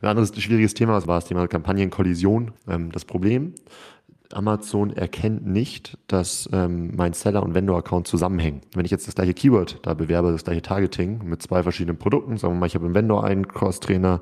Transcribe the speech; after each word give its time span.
Ein 0.00 0.10
anderes 0.10 0.40
schwieriges 0.40 0.74
Thema 0.74 1.04
war 1.06 1.16
das 1.16 1.26
Thema 1.26 1.48
Kampagnenkollision. 1.48 2.52
Ähm, 2.68 2.92
das 2.92 3.04
Problem, 3.04 3.54
Amazon 4.32 4.90
erkennt 4.90 5.46
nicht, 5.46 5.98
dass 6.06 6.48
ähm, 6.52 6.94
mein 6.94 7.14
Seller- 7.14 7.42
und 7.42 7.54
Vendor-Account 7.54 8.06
zusammenhängen. 8.06 8.60
Wenn 8.74 8.84
ich 8.84 8.90
jetzt 8.90 9.08
das 9.08 9.16
gleiche 9.16 9.34
Keyword 9.34 9.80
da 9.82 9.94
bewerbe, 9.94 10.30
das 10.30 10.44
gleiche 10.44 10.62
Targeting 10.62 11.24
mit 11.24 11.42
zwei 11.42 11.64
verschiedenen 11.64 11.98
Produkten, 11.98 12.36
sagen 12.36 12.54
wir 12.54 12.60
mal, 12.60 12.66
ich 12.66 12.76
habe 12.76 12.86
im 12.86 12.94
Vendor 12.94 13.24
einen 13.24 13.48
Cross-Trainer 13.48 14.20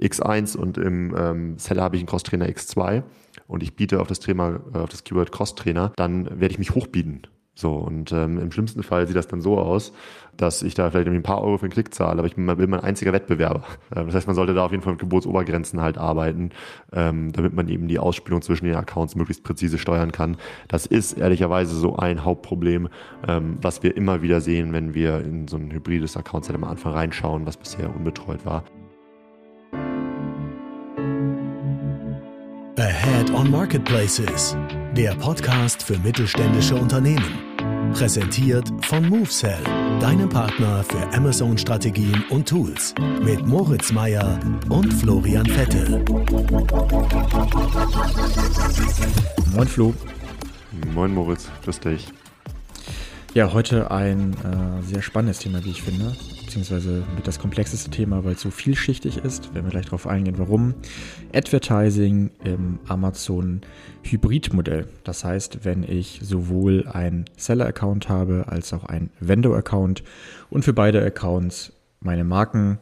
X1 0.00 0.56
und 0.56 0.78
im 0.78 1.14
ähm, 1.18 1.58
Seller 1.58 1.82
habe 1.82 1.96
ich 1.96 2.02
einen 2.02 2.08
Cross-Trainer 2.08 2.46
X2 2.46 3.02
und 3.48 3.62
ich 3.62 3.74
biete 3.74 4.00
auf 4.00 4.06
das 4.06 4.20
Thema, 4.20 4.60
äh, 4.74 4.78
auf 4.78 4.90
das 4.90 5.02
Keyword 5.02 5.32
Cross-Trainer, 5.32 5.92
dann 5.96 6.38
werde 6.38 6.52
ich 6.52 6.58
mich 6.58 6.72
hochbieten. 6.72 7.22
So, 7.58 7.72
und 7.72 8.12
ähm, 8.12 8.38
im 8.38 8.52
schlimmsten 8.52 8.82
Fall 8.82 9.06
sieht 9.06 9.16
das 9.16 9.28
dann 9.28 9.40
so 9.40 9.58
aus, 9.58 9.94
dass 10.36 10.62
ich 10.62 10.74
da 10.74 10.90
vielleicht 10.90 11.08
ein 11.08 11.22
paar 11.22 11.42
Euro 11.42 11.56
für 11.56 11.64
einen 11.64 11.72
Klick 11.72 11.94
zahle, 11.94 12.18
aber 12.18 12.26
ich 12.26 12.36
bin, 12.36 12.44
bin 12.44 12.68
mein 12.68 12.80
einziger 12.80 13.14
Wettbewerber. 13.14 13.64
Ähm, 13.96 14.06
das 14.06 14.14
heißt, 14.14 14.26
man 14.26 14.36
sollte 14.36 14.52
da 14.52 14.66
auf 14.66 14.72
jeden 14.72 14.82
Fall 14.82 14.92
mit 14.92 15.00
Geburtsobergrenzen 15.00 15.80
halt 15.80 15.96
arbeiten, 15.96 16.50
ähm, 16.92 17.32
damit 17.32 17.54
man 17.54 17.68
eben 17.68 17.88
die 17.88 17.98
Ausspielung 17.98 18.42
zwischen 18.42 18.66
den 18.66 18.74
Accounts 18.74 19.16
möglichst 19.16 19.42
präzise 19.42 19.78
steuern 19.78 20.12
kann. 20.12 20.36
Das 20.68 20.84
ist 20.84 21.14
ehrlicherweise 21.14 21.74
so 21.74 21.96
ein 21.96 22.24
Hauptproblem, 22.24 22.90
ähm, 23.26 23.56
was 23.62 23.82
wir 23.82 23.96
immer 23.96 24.20
wieder 24.20 24.42
sehen, 24.42 24.74
wenn 24.74 24.92
wir 24.92 25.20
in 25.20 25.48
so 25.48 25.56
ein 25.56 25.70
hybrides 25.72 26.14
Account-Set 26.18 26.54
am 26.54 26.64
Anfang 26.64 26.92
reinschauen, 26.92 27.46
was 27.46 27.56
bisher 27.56 27.88
unbetreut 27.96 28.44
war. 28.44 28.64
Ahead 32.78 33.30
on 33.30 33.50
Marketplaces, 33.50 34.54
der 34.94 35.14
Podcast 35.14 35.82
für 35.82 35.98
mittelständische 35.98 36.74
Unternehmen. 36.74 37.55
Präsentiert 37.92 38.68
von 38.82 39.08
MoveSell, 39.08 39.62
deinem 40.00 40.28
Partner 40.28 40.84
für 40.84 41.02
Amazon-Strategien 41.16 42.24
und 42.30 42.48
Tools. 42.48 42.94
Mit 43.22 43.46
Moritz 43.46 43.92
Meyer 43.92 44.38
und 44.68 44.92
Florian 44.92 45.46
Vettel. 45.46 46.04
Moin 49.54 49.68
Flo. 49.68 49.94
Moin 50.94 51.14
Moritz, 51.14 51.48
grüß 51.64 51.80
dich. 51.80 52.06
Ja, 53.34 53.52
heute 53.52 53.90
ein 53.90 54.32
äh, 54.32 54.82
sehr 54.82 55.02
spannendes 55.02 55.38
Thema, 55.40 55.64
wie 55.64 55.70
ich 55.70 55.82
finde, 55.82 56.16
beziehungsweise 56.46 57.02
mit 57.14 57.26
das 57.26 57.38
komplexeste 57.38 57.90
Thema, 57.90 58.24
weil 58.24 58.34
es 58.34 58.40
so 58.40 58.50
vielschichtig 58.50 59.18
ist. 59.18 59.52
Werden 59.52 59.66
wir 59.66 59.72
gleich 59.72 59.86
darauf 59.86 60.06
eingehen, 60.06 60.38
warum. 60.38 60.74
Advertising 61.34 62.30
im 62.44 62.78
Amazon 62.86 63.60
Hybrid-Modell. 64.04 64.88
Das 65.04 65.24
heißt, 65.24 65.64
wenn 65.64 65.82
ich 65.82 66.20
sowohl 66.22 66.86
einen 66.86 67.24
Seller-Account 67.36 68.08
habe 68.08 68.44
als 68.48 68.72
auch 68.72 68.84
einen 68.84 69.10
Vendor-Account 69.20 70.04
und 70.48 70.64
für 70.64 70.72
beide 70.72 71.04
Accounts 71.04 71.72
meine 72.00 72.24
Marken 72.24 72.78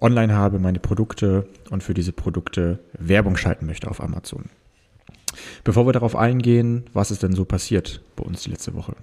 online 0.00 0.34
habe, 0.34 0.58
meine 0.58 0.80
Produkte 0.80 1.46
und 1.70 1.82
für 1.82 1.94
diese 1.94 2.12
Produkte 2.12 2.80
Werbung 2.98 3.36
schalten 3.36 3.66
möchte 3.66 3.88
auf 3.90 4.02
Amazon. 4.02 4.46
Bevor 5.62 5.86
wir 5.86 5.92
darauf 5.92 6.16
eingehen, 6.16 6.84
was 6.94 7.10
ist 7.10 7.22
denn 7.22 7.34
so 7.34 7.44
passiert 7.44 8.00
bei 8.16 8.24
uns 8.24 8.42
die 8.42 8.50
letzte 8.50 8.74
Woche? 8.74 8.94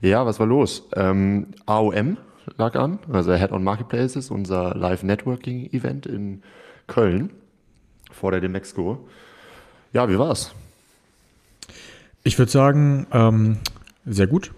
Ja, 0.00 0.24
was 0.24 0.40
war 0.40 0.46
los? 0.46 0.88
Ähm, 0.96 1.48
AOM 1.66 2.16
lag 2.56 2.74
an, 2.76 2.98
also 3.10 3.32
Head-on 3.32 3.64
Marketplaces, 3.64 4.30
unser 4.30 4.74
Live-Networking-Event 4.74 6.06
in 6.06 6.42
Köln 6.86 7.30
vor 8.10 8.30
der 8.32 8.40
Demexco. 8.40 9.06
Ja, 9.92 10.08
wie 10.08 10.18
war's? 10.18 10.54
Ich 12.22 12.38
würde 12.38 12.52
sagen, 12.52 13.06
ähm, 13.12 13.58
sehr 14.04 14.26
gut. 14.26 14.52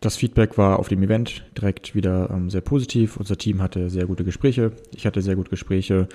Das 0.00 0.16
Feedback 0.16 0.58
war 0.58 0.78
auf 0.78 0.88
dem 0.88 1.02
Event 1.02 1.44
direkt 1.56 1.94
wieder 1.94 2.28
ähm, 2.30 2.50
sehr 2.50 2.60
positiv. 2.60 3.16
Unser 3.16 3.38
Team 3.38 3.62
hatte 3.62 3.88
sehr 3.88 4.06
gute 4.06 4.24
Gespräche. 4.24 4.72
Ich 4.94 5.06
hatte 5.06 5.22
sehr 5.22 5.36
gute 5.36 5.48
Gespräche. 5.48 6.08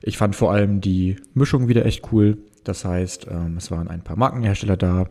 Ich 0.00 0.16
fand 0.16 0.34
vor 0.34 0.52
allem 0.52 0.80
die 0.80 1.16
Mischung 1.34 1.68
wieder 1.68 1.84
echt 1.84 2.10
cool. 2.12 2.38
Das 2.62 2.84
heißt, 2.86 3.26
ähm, 3.30 3.56
es 3.58 3.70
waren 3.70 3.88
ein 3.88 4.02
paar 4.02 4.16
Markenhersteller 4.16 4.78
da, 4.78 5.10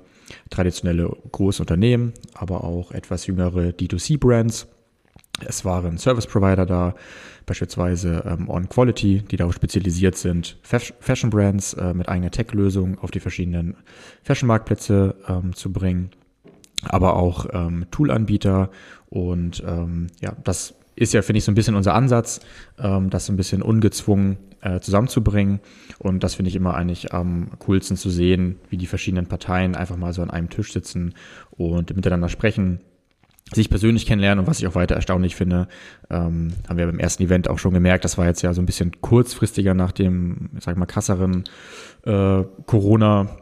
traditionelle 0.49 1.15
große 1.31 1.61
Unternehmen, 1.61 2.13
aber 2.33 2.63
auch 2.63 2.91
etwas 2.91 3.27
jüngere 3.27 3.69
D2C-Brands. 3.69 4.67
Es 5.45 5.65
waren 5.65 5.97
Service 5.97 6.27
Provider 6.27 6.65
da, 6.65 6.95
beispielsweise 7.45 8.23
ähm, 8.25 8.49
On 8.49 8.69
Quality, 8.69 9.23
die 9.29 9.35
darauf 9.35 9.53
spezialisiert 9.53 10.15
sind, 10.15 10.57
Fashion 10.63 11.29
Brands 11.29 11.73
äh, 11.73 11.93
mit 11.93 12.07
eigener 12.07 12.31
Tech-Lösung 12.31 12.99
auf 12.99 13.11
die 13.11 13.19
verschiedenen 13.19 13.75
Fashion-Marktplätze 14.23 15.15
ähm, 15.27 15.53
zu 15.55 15.73
bringen, 15.73 16.11
aber 16.83 17.15
auch 17.15 17.47
ähm, 17.51 17.85
Tool-Anbieter 17.91 18.69
und 19.09 19.63
ähm, 19.67 20.07
ja, 20.21 20.33
das 20.43 20.75
ist 20.95 21.13
ja, 21.13 21.21
finde 21.21 21.39
ich, 21.39 21.43
so 21.43 21.51
ein 21.51 21.55
bisschen 21.55 21.75
unser 21.75 21.95
Ansatz, 21.95 22.39
ähm, 22.79 23.09
das 23.09 23.25
so 23.25 23.33
ein 23.33 23.37
bisschen 23.37 23.61
ungezwungen 23.61 24.37
äh, 24.61 24.79
zusammenzubringen. 24.79 25.59
Und 25.99 26.23
das 26.23 26.35
finde 26.35 26.49
ich 26.49 26.55
immer 26.55 26.75
eigentlich 26.75 27.13
am 27.13 27.49
coolsten 27.59 27.97
zu 27.97 28.09
sehen, 28.09 28.59
wie 28.69 28.77
die 28.77 28.87
verschiedenen 28.87 29.27
Parteien 29.27 29.75
einfach 29.75 29.97
mal 29.97 30.13
so 30.13 30.21
an 30.21 30.29
einem 30.29 30.49
Tisch 30.49 30.71
sitzen 30.71 31.13
und 31.51 31.95
miteinander 31.95 32.29
sprechen, 32.29 32.79
sich 33.55 33.69
persönlich 33.69 34.05
kennenlernen 34.05 34.43
und 34.43 34.47
was 34.49 34.59
ich 34.59 34.67
auch 34.67 34.75
weiter 34.75 34.95
erstaunlich 34.95 35.35
finde, 35.35 35.67
ähm, 36.09 36.53
haben 36.67 36.77
wir 36.77 36.85
beim 36.85 36.99
ersten 36.99 37.23
Event 37.23 37.49
auch 37.49 37.59
schon 37.59 37.73
gemerkt, 37.73 38.05
das 38.05 38.17
war 38.17 38.25
jetzt 38.25 38.41
ja 38.41 38.53
so 38.53 38.61
ein 38.61 38.65
bisschen 38.65 39.01
kurzfristiger 39.01 39.73
nach 39.73 39.91
dem, 39.91 40.49
ich 40.57 40.63
sag 40.63 40.77
mal, 40.77 40.85
krasseren 40.85 41.43
äh, 42.05 42.43
Corona 42.65 43.37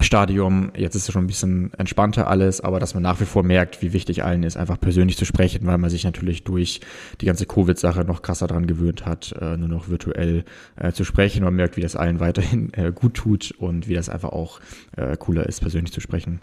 Stadium. 0.00 0.72
Jetzt 0.74 0.94
ist 0.94 1.08
es 1.08 1.12
schon 1.12 1.24
ein 1.24 1.26
bisschen 1.26 1.72
entspannter 1.74 2.26
alles, 2.26 2.60
aber 2.60 2.80
dass 2.80 2.94
man 2.94 3.02
nach 3.02 3.20
wie 3.20 3.26
vor 3.26 3.42
merkt, 3.42 3.82
wie 3.82 3.92
wichtig 3.92 4.24
allen 4.24 4.42
ist, 4.42 4.56
einfach 4.56 4.80
persönlich 4.80 5.16
zu 5.16 5.24
sprechen, 5.24 5.66
weil 5.66 5.78
man 5.78 5.90
sich 5.90 6.04
natürlich 6.04 6.44
durch 6.44 6.80
die 7.20 7.26
ganze 7.26 7.46
Covid-Sache 7.46 8.04
noch 8.04 8.22
krasser 8.22 8.46
dran 8.46 8.66
gewöhnt 8.66 9.04
hat, 9.04 9.34
äh, 9.40 9.56
nur 9.56 9.68
noch 9.68 9.88
virtuell 9.88 10.44
äh, 10.76 10.92
zu 10.92 11.04
sprechen. 11.04 11.44
Man 11.44 11.54
merkt, 11.54 11.76
wie 11.76 11.82
das 11.82 11.96
allen 11.96 12.20
weiterhin 12.20 12.72
äh, 12.74 12.92
gut 12.94 13.14
tut 13.14 13.52
und 13.58 13.88
wie 13.88 13.94
das 13.94 14.08
einfach 14.08 14.30
auch 14.30 14.60
äh, 14.96 15.16
cooler 15.18 15.46
ist, 15.46 15.60
persönlich 15.60 15.92
zu 15.92 16.00
sprechen. 16.00 16.40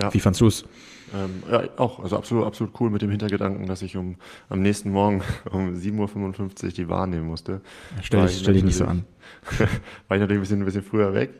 Ja. 0.00 0.12
Wie 0.14 0.20
fandst 0.20 0.40
du 0.40 0.46
es? 0.46 0.64
Ähm, 1.14 1.42
ja, 1.50 1.68
auch, 1.76 2.00
also 2.00 2.16
absolut, 2.16 2.44
absolut 2.44 2.80
cool 2.80 2.90
mit 2.90 3.02
dem 3.02 3.10
Hintergedanken, 3.10 3.66
dass 3.66 3.82
ich 3.82 3.96
um 3.96 4.16
am 4.48 4.60
nächsten 4.60 4.90
Morgen 4.90 5.22
um 5.50 5.74
7.55 5.74 6.64
Uhr 6.64 6.70
die 6.70 6.88
wahrnehmen 6.88 7.26
musste. 7.26 7.60
Stell 8.02 8.26
dich, 8.26 8.38
stell 8.38 8.54
dich 8.54 8.64
nicht 8.64 8.76
so 8.76 8.84
an. 8.84 9.04
war 10.08 10.16
ich 10.16 10.20
natürlich 10.20 10.38
ein 10.38 10.40
bisschen, 10.40 10.62
ein 10.62 10.64
bisschen 10.64 10.82
früher 10.82 11.14
weg. 11.14 11.34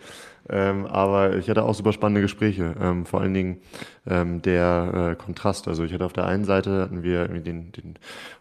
Ähm, 0.49 0.87
aber 0.87 1.37
ich 1.37 1.51
hatte 1.51 1.65
auch 1.65 1.75
super 1.75 1.93
spannende 1.93 2.21
Gespräche. 2.21 2.75
Ähm, 2.81 3.05
vor 3.05 3.21
allen 3.21 3.34
Dingen 3.34 3.59
ähm, 4.07 4.43
der 4.43 5.12
äh, 5.12 5.23
Kontrast. 5.23 5.67
Also 5.67 5.84
ich 5.84 5.93
hatte 5.93 6.05
auf 6.05 6.12
der 6.12 6.27
einen 6.27 6.45
Seite 6.45 6.83
hatten 6.83 7.03
wir 7.03 7.27
den, 7.29 7.73
den 7.73 7.95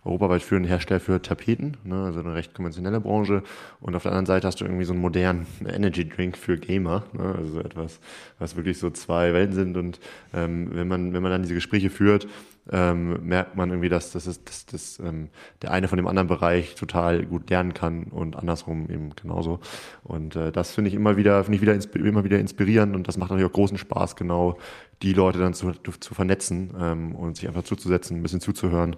europaweit 0.04 0.44
führenden 0.44 0.70
Hersteller 0.70 1.00
für 1.00 1.22
Tapeten, 1.22 1.78
ne, 1.84 2.04
also 2.04 2.20
eine 2.20 2.34
recht 2.34 2.54
konventionelle 2.54 3.00
Branche. 3.00 3.44
Und 3.82 3.96
auf 3.96 4.04
der 4.04 4.12
anderen 4.12 4.28
Seite 4.28 4.48
hast 4.48 4.62
du 4.62 4.66
irgendwie 4.66 4.86
so 4.86 4.94
einen 4.94 5.02
modernen 5.02 5.48
Energy 5.68 6.08
Drink 6.08 6.38
für 6.38 6.58
Gamer, 6.58 7.04
ne, 7.14 7.36
also 7.38 7.60
etwas, 7.60 8.00
was 8.40 8.56
wirklich 8.56 8.78
so 8.78 8.90
zwei 8.92 9.34
Welten 9.34 9.56
sind. 9.56 9.78
Und 9.78 10.00
ähm, 10.34 10.70
wenn 10.74 10.88
man 10.88 11.14
wenn 11.14 11.24
man 11.24 11.32
dann 11.32 11.42
diese 11.42 11.56
Gespräche 11.56 11.90
führt, 11.90 12.28
ähm, 12.72 13.26
merkt 13.28 13.56
man 13.56 13.70
irgendwie, 13.70 13.90
dass, 13.90 14.12
dass, 14.12 14.26
dass, 14.26 14.66
dass 14.66 15.00
ähm, 15.00 15.30
der 15.62 15.72
eine 15.72 15.88
von 15.88 15.98
dem 15.98 16.08
anderen 16.08 16.28
Bereich 16.28 16.76
total 16.76 17.26
gut 17.26 17.50
lernen 17.50 17.74
kann 17.74 18.06
und 18.06 18.36
andersrum 18.36 18.90
eben 18.90 19.12
genauso. 19.16 19.60
Und 20.04 20.36
äh, 20.36 20.52
das 20.52 20.72
finde 20.74 20.90
ich 20.90 20.96
immer 20.96 21.18
wieder, 21.18 21.44
finde 21.44 21.58
ich 21.58 21.62
wieder 21.62 22.06
immer 22.06 22.24
wieder 22.24 22.40
inspirierend 22.40 22.96
und 22.96 23.08
das 23.08 23.18
macht 23.18 23.30
natürlich 23.30 23.50
auch 23.50 23.56
großen 23.56 23.78
Spaß, 23.78 24.16
genau 24.16 24.58
die 25.02 25.14
Leute 25.14 25.40
dann 25.40 25.54
zu, 25.54 25.72
zu 25.74 26.14
vernetzen 26.14 26.74
ähm, 26.80 27.16
und 27.16 27.38
sich 27.38 27.48
einfach 27.48 27.64
zuzusetzen, 27.64 28.18
ein 28.18 28.24
bisschen 28.24 28.42
zuzuhören. 28.42 28.96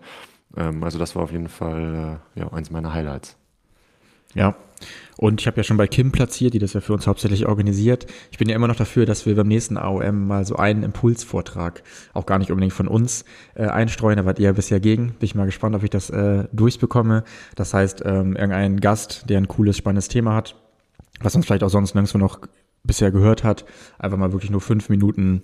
Ähm, 0.55 0.83
also 0.83 0.99
das 0.99 1.15
war 1.15 1.23
auf 1.23 1.31
jeden 1.31 1.49
Fall 1.49 2.19
äh, 2.35 2.39
ja, 2.39 2.53
eins 2.53 2.71
meiner 2.71 2.93
Highlights. 2.93 3.35
Ja, 4.33 4.55
und 5.17 5.41
ich 5.41 5.47
habe 5.47 5.57
ja 5.57 5.63
schon 5.63 5.77
bei 5.77 5.87
Kim 5.87 6.11
platziert, 6.11 6.53
die 6.53 6.59
das 6.59 6.73
ja 6.73 6.81
für 6.81 6.93
uns 6.93 7.07
hauptsächlich 7.07 7.47
organisiert. 7.47 8.05
Ich 8.31 8.37
bin 8.37 8.47
ja 8.47 8.55
immer 8.55 8.67
noch 8.67 8.75
dafür, 8.75 9.05
dass 9.05 9.25
wir 9.25 9.35
beim 9.35 9.47
nächsten 9.47 9.77
AOM 9.77 10.27
mal 10.27 10.45
so 10.45 10.55
einen 10.55 10.83
Impulsvortrag, 10.83 11.83
auch 12.13 12.25
gar 12.25 12.37
nicht 12.37 12.51
unbedingt 12.51 12.73
von 12.73 12.87
uns, 12.87 13.25
äh, 13.55 13.65
einstreuen. 13.65 14.17
Da 14.17 14.25
wart 14.25 14.39
ihr 14.39 14.45
ja 14.45 14.51
bisher 14.51 14.79
gegen. 14.79 15.07
Bin 15.07 15.17
ich 15.21 15.35
mal 15.35 15.45
gespannt, 15.45 15.75
ob 15.75 15.83
ich 15.83 15.89
das 15.89 16.09
äh, 16.09 16.45
durchbekomme. 16.51 17.23
Das 17.55 17.73
heißt, 17.73 18.03
ähm, 18.05 18.35
irgendein 18.35 18.79
Gast, 18.79 19.29
der 19.29 19.39
ein 19.39 19.47
cooles, 19.47 19.77
spannendes 19.77 20.07
Thema 20.07 20.35
hat, 20.35 20.55
was 21.19 21.35
uns 21.35 21.45
vielleicht 21.45 21.63
auch 21.63 21.69
sonst 21.69 21.95
nirgendwo 21.95 22.19
noch 22.19 22.39
bisher 22.83 23.11
gehört 23.11 23.43
hat, 23.43 23.65
einfach 23.97 24.17
mal 24.17 24.31
wirklich 24.31 24.51
nur 24.51 24.61
fünf 24.61 24.89
Minuten 24.89 25.41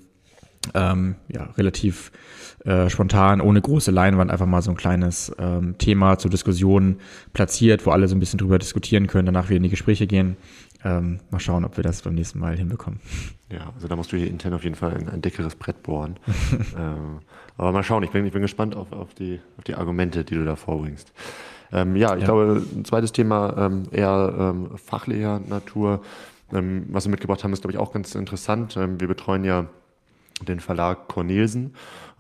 ähm, 0.74 1.16
ja, 1.28 1.50
relativ 1.58 2.12
äh, 2.66 2.90
spontan, 2.90 3.42
ohne 3.42 3.62
große 3.62 3.92
Leinwand, 3.92 4.32
einfach 4.32 4.46
mal 4.46 4.62
so 4.62 4.72
ein 4.72 4.78
kleines 4.78 5.34
ähm, 5.38 5.78
Thema 5.78 6.18
zur 6.18 6.32
Diskussion 6.32 6.98
platziert, 7.34 7.86
wo 7.86 7.92
alle 7.92 8.08
so 8.08 8.16
ein 8.16 8.20
bisschen 8.20 8.40
drüber 8.40 8.60
diskutieren 8.60 9.08
können, 9.08 9.26
danach 9.26 9.50
wieder 9.50 9.58
in 9.58 9.64
die 9.64 9.70
Gespräche 9.70 10.08
gehen. 10.08 10.38
Ähm, 10.86 11.20
mal 11.32 11.40
schauen, 11.40 11.64
ob 11.64 11.78
wir 11.78 11.84
das 11.84 12.02
beim 12.02 12.16
nächsten 12.16 12.40
Mal 12.40 12.58
hinbekommen. 12.58 13.00
Ja, 13.52 13.72
also 13.76 13.88
da 13.88 13.96
musst 13.96 14.12
du 14.12 14.18
hier 14.18 14.28
intern 14.28 14.54
auf 14.54 14.64
jeden 14.64 14.76
Fall 14.76 14.94
ein, 14.94 15.10
ein 15.10 15.22
dickeres 15.22 15.56
Brett 15.56 15.82
bohren. 15.84 16.18
ähm, 16.78 17.20
aber 17.58 17.72
mal 17.72 17.84
schauen, 17.84 18.04
ich 18.04 18.12
bin, 18.12 18.26
ich 18.26 18.34
bin 18.34 18.42
gespannt 18.42 18.76
auf, 18.76 18.92
auf, 18.92 19.14
die, 19.14 19.40
auf 19.58 19.64
die 19.64 19.76
Argumente, 19.76 20.24
die 20.24 20.36
du 20.36 20.44
da 20.44 20.56
vorbringst. 20.56 21.14
Ähm, 21.72 21.96
ja, 21.96 22.14
ich 22.16 22.22
ja. 22.22 22.26
glaube, 22.26 22.62
ein 22.76 22.86
zweites 22.86 23.12
Thema 23.12 23.56
ähm, 23.58 23.84
eher 23.92 24.36
ähm, 24.38 24.78
fachlicher 24.78 25.40
Natur, 25.40 26.02
ähm, 26.52 26.86
was 26.90 27.06
wir 27.06 27.12
mitgebracht 27.12 27.44
haben, 27.44 27.54
ist, 27.54 27.62
glaube 27.62 27.74
ich, 27.74 27.80
auch 27.80 27.94
ganz 27.94 28.14
interessant. 28.16 28.76
Ähm, 28.78 29.00
wir 29.00 29.08
betreuen 29.08 29.44
ja 29.44 29.68
den 30.50 30.60
Verlag 30.60 31.08
Cornelsen. 31.08 31.74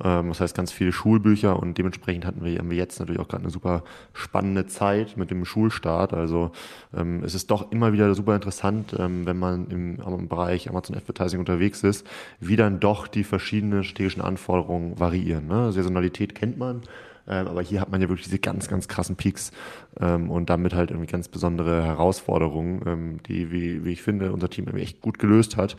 Ähm, 0.03 0.29
das 0.29 0.39
heißt 0.39 0.55
ganz 0.55 0.71
viele 0.71 0.91
Schulbücher 0.91 1.59
und 1.59 1.77
dementsprechend 1.77 2.25
hatten 2.25 2.43
wir, 2.43 2.57
haben 2.57 2.69
wir 2.69 2.77
jetzt 2.77 2.99
natürlich 2.99 3.19
auch 3.19 3.27
gerade 3.27 3.43
eine 3.43 3.51
super 3.51 3.83
spannende 4.13 4.65
Zeit 4.67 5.17
mit 5.17 5.31
dem 5.31 5.45
Schulstart. 5.45 6.13
Also 6.13 6.51
ähm, 6.95 7.23
es 7.23 7.35
ist 7.35 7.51
doch 7.51 7.71
immer 7.71 7.93
wieder 7.93 8.13
super 8.15 8.35
interessant, 8.35 8.95
ähm, 8.97 9.25
wenn 9.25 9.37
man 9.37 9.67
im, 9.67 9.99
im 9.99 10.27
Bereich 10.27 10.69
Amazon 10.69 10.95
Advertising 10.95 11.39
unterwegs 11.39 11.83
ist, 11.83 12.05
wie 12.39 12.55
dann 12.55 12.79
doch 12.79 13.07
die 13.07 13.23
verschiedenen 13.23 13.83
strategischen 13.83 14.21
Anforderungen 14.21 14.99
variieren. 14.99 15.47
Ne? 15.47 15.71
Saisonalität 15.71 16.35
kennt 16.35 16.57
man. 16.57 16.81
Ähm, 17.27 17.47
aber 17.47 17.61
hier 17.61 17.81
hat 17.81 17.89
man 17.89 18.01
ja 18.01 18.09
wirklich 18.09 18.25
diese 18.25 18.39
ganz, 18.39 18.67
ganz 18.67 18.87
krassen 18.87 19.15
Peaks 19.15 19.51
ähm, 19.99 20.29
und 20.29 20.49
damit 20.49 20.73
halt 20.73 20.91
irgendwie 20.91 21.11
ganz 21.11 21.27
besondere 21.27 21.83
Herausforderungen, 21.83 22.81
ähm, 22.85 23.23
die, 23.23 23.51
wie, 23.51 23.85
wie 23.85 23.93
ich 23.93 24.01
finde, 24.01 24.31
unser 24.33 24.49
Team 24.49 24.65
irgendwie 24.65 24.83
echt 24.83 25.01
gut 25.01 25.19
gelöst 25.19 25.55
hat. 25.57 25.75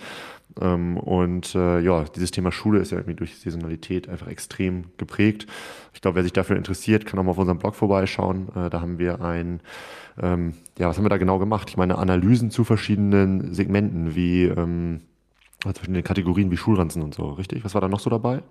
Ähm, 0.61 0.96
und 0.96 1.55
äh, 1.55 1.81
ja, 1.81 2.05
dieses 2.05 2.31
Thema 2.31 2.52
Schule 2.52 2.79
ist 2.79 2.93
ja 2.93 2.99
irgendwie 2.99 3.17
durch 3.17 3.38
Saisonalität 3.38 4.08
einfach 4.08 4.29
extrem 4.29 4.85
geprägt. 4.96 5.46
Ich 5.93 6.00
glaube, 6.00 6.17
wer 6.17 6.23
sich 6.23 6.32
dafür 6.32 6.56
interessiert, 6.56 7.06
kann 7.06 7.19
auch 7.19 7.25
mal 7.25 7.32
auf 7.32 7.38
unserem 7.38 7.58
Blog 7.58 7.75
vorbeischauen. 7.75 8.49
Äh, 8.55 8.70
da 8.70 8.81
haben 8.81 8.99
wir 8.99 9.20
ein, 9.20 9.61
ähm, 10.20 10.55
ja, 10.79 10.88
was 10.88 10.96
haben 10.96 11.05
wir 11.05 11.11
da 11.11 11.19
genau 11.19 11.38
gemacht? 11.38 11.69
Ich 11.70 11.76
meine, 11.76 11.99
Analysen 11.99 12.50
zu 12.50 12.64
verschiedenen 12.64 13.52
Segmenten, 13.52 14.14
wie 14.14 14.44
ähm, 14.44 15.02
verschiedene 15.62 16.02
Kategorien 16.02 16.50
wie 16.50 16.56
Schulranzen 16.56 17.02
und 17.02 17.14
so, 17.14 17.31
richtig? 17.31 17.64
Was 17.64 17.75
war 17.75 17.81
da 17.81 17.88
noch 17.88 18.00
so 18.00 18.11
dabei? 18.11 18.43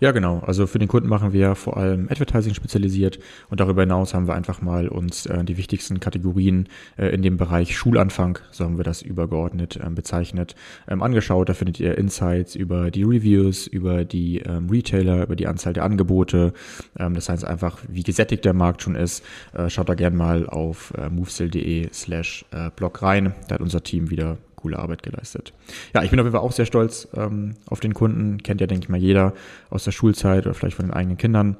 Ja, 0.00 0.12
genau. 0.12 0.40
Also 0.40 0.66
für 0.66 0.78
den 0.78 0.88
Kunden 0.88 1.08
machen 1.08 1.32
wir 1.32 1.54
vor 1.54 1.76
allem 1.76 2.08
Advertising 2.10 2.54
spezialisiert 2.54 3.18
und 3.50 3.60
darüber 3.60 3.82
hinaus 3.82 4.14
haben 4.14 4.26
wir 4.26 4.34
einfach 4.34 4.60
mal 4.62 4.88
uns 4.88 5.26
äh, 5.26 5.44
die 5.44 5.56
wichtigsten 5.56 6.00
Kategorien 6.00 6.68
äh, 6.96 7.08
in 7.08 7.22
dem 7.22 7.36
Bereich 7.36 7.76
Schulanfang, 7.76 8.38
so 8.50 8.64
haben 8.64 8.76
wir 8.76 8.84
das 8.84 9.02
übergeordnet 9.02 9.78
ähm, 9.82 9.94
bezeichnet, 9.94 10.54
ähm, 10.88 11.02
angeschaut. 11.02 11.48
Da 11.48 11.54
findet 11.54 11.80
ihr 11.80 11.96
Insights 11.98 12.54
über 12.54 12.90
die 12.90 13.04
Reviews, 13.04 13.66
über 13.66 14.04
die 14.04 14.38
ähm, 14.40 14.68
Retailer, 14.70 15.22
über 15.22 15.36
die 15.36 15.46
Anzahl 15.46 15.72
der 15.72 15.84
Angebote. 15.84 16.52
Ähm, 16.98 17.14
das 17.14 17.28
heißt 17.28 17.44
einfach, 17.44 17.78
wie 17.88 18.02
gesättigt 18.02 18.44
der 18.44 18.54
Markt 18.54 18.82
schon 18.82 18.96
ist. 18.96 19.24
Äh, 19.52 19.70
schaut 19.70 19.88
da 19.88 19.94
gerne 19.94 20.16
mal 20.16 20.46
auf 20.46 20.92
äh, 20.96 21.08
movesale.de 21.08 21.88
slash 21.92 22.44
äh, 22.50 22.70
blog 22.74 23.02
rein. 23.02 23.34
Da 23.48 23.54
hat 23.54 23.62
unser 23.62 23.82
Team 23.82 24.10
wieder 24.10 24.38
coole 24.62 24.78
Arbeit 24.78 25.02
geleistet. 25.02 25.52
Ja, 25.94 26.02
ich 26.02 26.10
bin 26.10 26.20
auf 26.20 26.24
jeden 26.24 26.36
Fall 26.36 26.44
auch 26.44 26.52
sehr 26.52 26.66
stolz 26.66 27.08
ähm, 27.14 27.54
auf 27.66 27.80
den 27.80 27.94
Kunden. 27.94 28.42
Kennt 28.42 28.60
ja, 28.60 28.66
denke 28.66 28.84
ich 28.84 28.88
mal, 28.88 28.98
jeder 28.98 29.34
aus 29.70 29.84
der 29.84 29.92
Schulzeit 29.92 30.46
oder 30.46 30.54
vielleicht 30.54 30.76
von 30.76 30.86
den 30.86 30.94
eigenen 30.94 31.18
Kindern. 31.18 31.56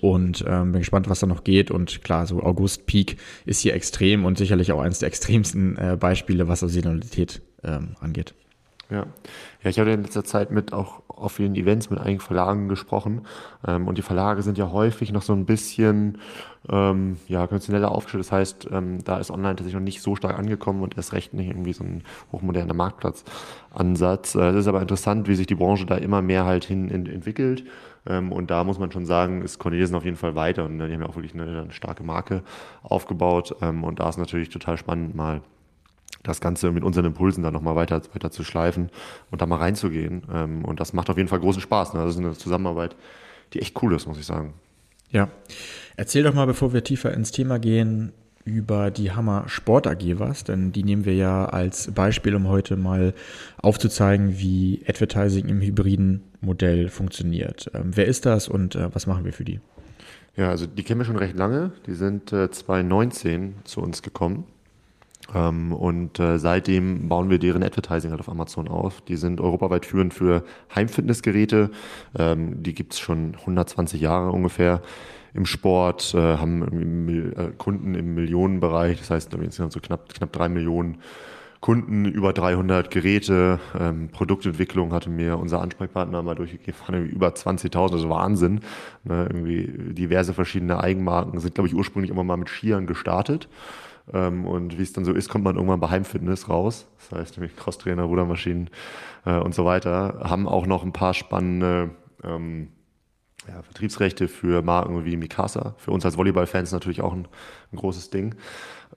Und 0.00 0.44
ähm, 0.48 0.72
bin 0.72 0.80
gespannt, 0.80 1.08
was 1.08 1.20
da 1.20 1.26
noch 1.26 1.44
geht. 1.44 1.70
Und 1.70 2.02
klar, 2.02 2.26
so 2.26 2.42
August 2.42 2.86
Peak 2.86 3.18
ist 3.44 3.60
hier 3.60 3.74
extrem 3.74 4.24
und 4.24 4.38
sicherlich 4.38 4.72
auch 4.72 4.80
eines 4.80 5.00
der 5.00 5.08
extremsten 5.08 5.76
äh, 5.76 5.96
Beispiele, 5.98 6.48
was 6.48 6.60
Saisonalität 6.60 7.42
ähm, 7.62 7.96
angeht. 8.00 8.34
Ja. 8.94 9.06
ja, 9.64 9.70
ich 9.70 9.80
habe 9.80 9.90
in 9.90 10.02
letzter 10.02 10.22
Zeit 10.22 10.52
mit 10.52 10.72
auch 10.72 11.02
auf 11.08 11.32
vielen 11.32 11.56
Events 11.56 11.90
mit 11.90 11.98
einigen 11.98 12.20
Verlagen 12.20 12.68
gesprochen. 12.68 13.22
Ähm, 13.66 13.88
und 13.88 13.98
die 13.98 14.02
Verlage 14.02 14.42
sind 14.42 14.56
ja 14.56 14.70
häufig 14.70 15.10
noch 15.10 15.22
so 15.22 15.32
ein 15.32 15.46
bisschen 15.46 16.18
ähm, 16.68 17.16
ja, 17.26 17.40
konventioneller 17.48 17.90
aufgestellt. 17.90 18.24
Das 18.24 18.30
heißt, 18.30 18.68
ähm, 18.70 19.02
da 19.02 19.18
ist 19.18 19.32
online 19.32 19.56
tatsächlich 19.56 19.74
noch 19.74 19.80
nicht 19.80 20.00
so 20.00 20.14
stark 20.14 20.38
angekommen 20.38 20.82
und 20.82 20.96
erst 20.96 21.12
recht 21.12 21.34
nicht 21.34 21.48
irgendwie 21.48 21.72
so 21.72 21.82
ein 21.82 22.04
hochmoderner 22.30 22.74
Marktplatzansatz. 22.74 24.36
Äh, 24.36 24.50
es 24.50 24.56
ist 24.56 24.68
aber 24.68 24.80
interessant, 24.80 25.26
wie 25.26 25.34
sich 25.34 25.48
die 25.48 25.56
Branche 25.56 25.86
da 25.86 25.96
immer 25.96 26.22
mehr 26.22 26.44
halt 26.44 26.64
hin 26.64 26.88
in, 26.88 27.06
entwickelt. 27.06 27.64
Ähm, 28.06 28.30
und 28.30 28.52
da 28.52 28.62
muss 28.62 28.78
man 28.78 28.92
schon 28.92 29.06
sagen, 29.06 29.42
ist 29.42 29.58
Cornelisen 29.58 29.96
auf 29.96 30.04
jeden 30.04 30.16
Fall 30.16 30.36
weiter 30.36 30.64
und 30.64 30.80
äh, 30.80 30.86
die 30.86 30.94
haben 30.94 31.02
ja 31.02 31.08
auch 31.08 31.16
wirklich 31.16 31.34
eine, 31.34 31.62
eine 31.62 31.72
starke 31.72 32.04
Marke 32.04 32.44
aufgebaut. 32.84 33.56
Ähm, 33.60 33.82
und 33.82 33.98
da 33.98 34.08
ist 34.08 34.18
natürlich 34.18 34.50
total 34.50 34.76
spannend, 34.76 35.16
mal 35.16 35.42
das 36.24 36.40
Ganze 36.40 36.72
mit 36.72 36.82
unseren 36.82 37.04
Impulsen 37.04 37.44
dann 37.44 37.54
nochmal 37.54 37.76
weiter, 37.76 38.02
weiter 38.12 38.32
zu 38.32 38.42
schleifen 38.42 38.90
und 39.30 39.40
da 39.40 39.46
mal 39.46 39.58
reinzugehen. 39.58 40.22
Ähm, 40.32 40.64
und 40.64 40.80
das 40.80 40.92
macht 40.92 41.10
auf 41.10 41.16
jeden 41.16 41.28
Fall 41.28 41.38
großen 41.38 41.62
Spaß. 41.62 41.94
Ne? 41.94 42.00
Das 42.00 42.14
ist 42.14 42.18
eine 42.18 42.32
Zusammenarbeit, 42.32 42.96
die 43.52 43.60
echt 43.60 43.80
cool 43.82 43.94
ist, 43.94 44.08
muss 44.08 44.18
ich 44.18 44.26
sagen. 44.26 44.54
Ja. 45.10 45.28
Erzähl 45.96 46.24
doch 46.24 46.34
mal, 46.34 46.46
bevor 46.46 46.72
wir 46.72 46.82
tiefer 46.82 47.14
ins 47.14 47.30
Thema 47.30 47.58
gehen, 47.58 48.12
über 48.44 48.90
die 48.90 49.12
Hammer 49.12 49.44
Sport 49.46 49.86
AG 49.86 50.18
was, 50.18 50.44
denn 50.44 50.72
die 50.72 50.82
nehmen 50.82 51.06
wir 51.06 51.14
ja 51.14 51.46
als 51.46 51.90
Beispiel, 51.92 52.34
um 52.34 52.48
heute 52.48 52.76
mal 52.76 53.14
aufzuzeigen, 53.56 54.38
wie 54.38 54.82
Advertising 54.86 55.48
im 55.48 55.62
hybriden 55.62 56.22
Modell 56.40 56.88
funktioniert. 56.88 57.70
Ähm, 57.74 57.92
wer 57.94 58.06
ist 58.06 58.26
das 58.26 58.48
und 58.48 58.74
äh, 58.74 58.94
was 58.94 59.06
machen 59.06 59.24
wir 59.24 59.32
für 59.32 59.44
die? 59.44 59.60
Ja, 60.36 60.50
also 60.50 60.66
die 60.66 60.82
kennen 60.82 61.00
wir 61.00 61.04
schon 61.04 61.16
recht 61.16 61.36
lange. 61.36 61.72
Die 61.86 61.94
sind 61.94 62.32
äh, 62.32 62.50
2019 62.50 63.54
zu 63.64 63.80
uns 63.80 64.02
gekommen 64.02 64.44
ähm, 65.32 65.72
und 65.72 66.18
äh, 66.18 66.38
seitdem 66.38 67.08
bauen 67.08 67.30
wir 67.30 67.38
deren 67.38 67.62
Advertising 67.62 68.10
halt 68.10 68.20
auf 68.20 68.28
Amazon 68.28 68.68
auf. 68.68 69.00
Die 69.02 69.16
sind 69.16 69.40
europaweit 69.40 69.86
führend 69.86 70.12
für 70.12 70.44
Heimfitnessgeräte. 70.74 71.70
Ähm, 72.18 72.62
die 72.62 72.74
gibt's 72.74 72.98
schon 72.98 73.36
120 73.36 74.00
Jahre 74.00 74.32
ungefähr 74.32 74.82
im 75.32 75.46
Sport, 75.46 76.14
äh, 76.14 76.36
haben 76.36 77.08
äh, 77.36 77.50
Kunden 77.58 77.94
im 77.94 78.14
Millionenbereich, 78.14 78.98
das 78.98 79.10
heißt 79.10 79.34
insgesamt 79.34 79.72
so 79.72 79.80
knapp, 79.80 80.12
knapp 80.12 80.32
drei 80.32 80.48
Millionen 80.48 80.98
Kunden, 81.60 82.04
über 82.04 82.34
300 82.34 82.90
Geräte, 82.90 83.58
ähm, 83.80 84.10
Produktentwicklung 84.10 84.92
hatte 84.92 85.08
mir 85.08 85.38
unser 85.38 85.62
Ansprechpartner 85.62 86.22
mal 86.22 86.34
durchgegeben, 86.34 87.08
über 87.08 87.28
20.000, 87.28 87.90
das 87.90 88.02
ist 88.02 88.08
Wahnsinn. 88.08 88.60
Ne, 89.02 89.26
irgendwie 89.30 89.94
diverse 89.94 90.34
verschiedene 90.34 90.78
Eigenmarken 90.78 91.40
sind, 91.40 91.54
glaube 91.54 91.68
ich, 91.68 91.74
ursprünglich 91.74 92.10
immer 92.10 92.22
mal 92.22 92.36
mit 92.36 92.50
Skiern 92.50 92.86
gestartet 92.86 93.48
und 94.06 94.78
wie 94.78 94.82
es 94.82 94.92
dann 94.92 95.04
so 95.04 95.12
ist, 95.12 95.28
kommt 95.28 95.44
man 95.44 95.56
irgendwann 95.56 95.80
bei 95.80 95.88
Heimfitness 95.88 96.48
raus. 96.48 96.86
Das 96.98 97.18
heißt 97.18 97.38
nämlich 97.38 97.56
Crosstrainer, 97.56 98.02
Rudermaschinen 98.02 98.70
äh, 99.24 99.38
und 99.38 99.54
so 99.54 99.64
weiter. 99.64 100.20
Haben 100.22 100.46
auch 100.46 100.66
noch 100.66 100.84
ein 100.84 100.92
paar 100.92 101.14
spannende 101.14 101.90
ähm, 102.22 102.68
ja, 103.48 103.62
Vertriebsrechte 103.62 104.28
für 104.28 104.62
Marken 104.62 105.04
wie 105.04 105.16
Mikasa. 105.16 105.74
Für 105.78 105.90
uns 105.90 106.04
als 106.04 106.16
Volleyballfans 106.16 106.72
natürlich 106.72 107.00
auch 107.00 107.12
ein, 107.12 107.26
ein 107.72 107.76
großes 107.76 108.10
Ding. 108.10 108.34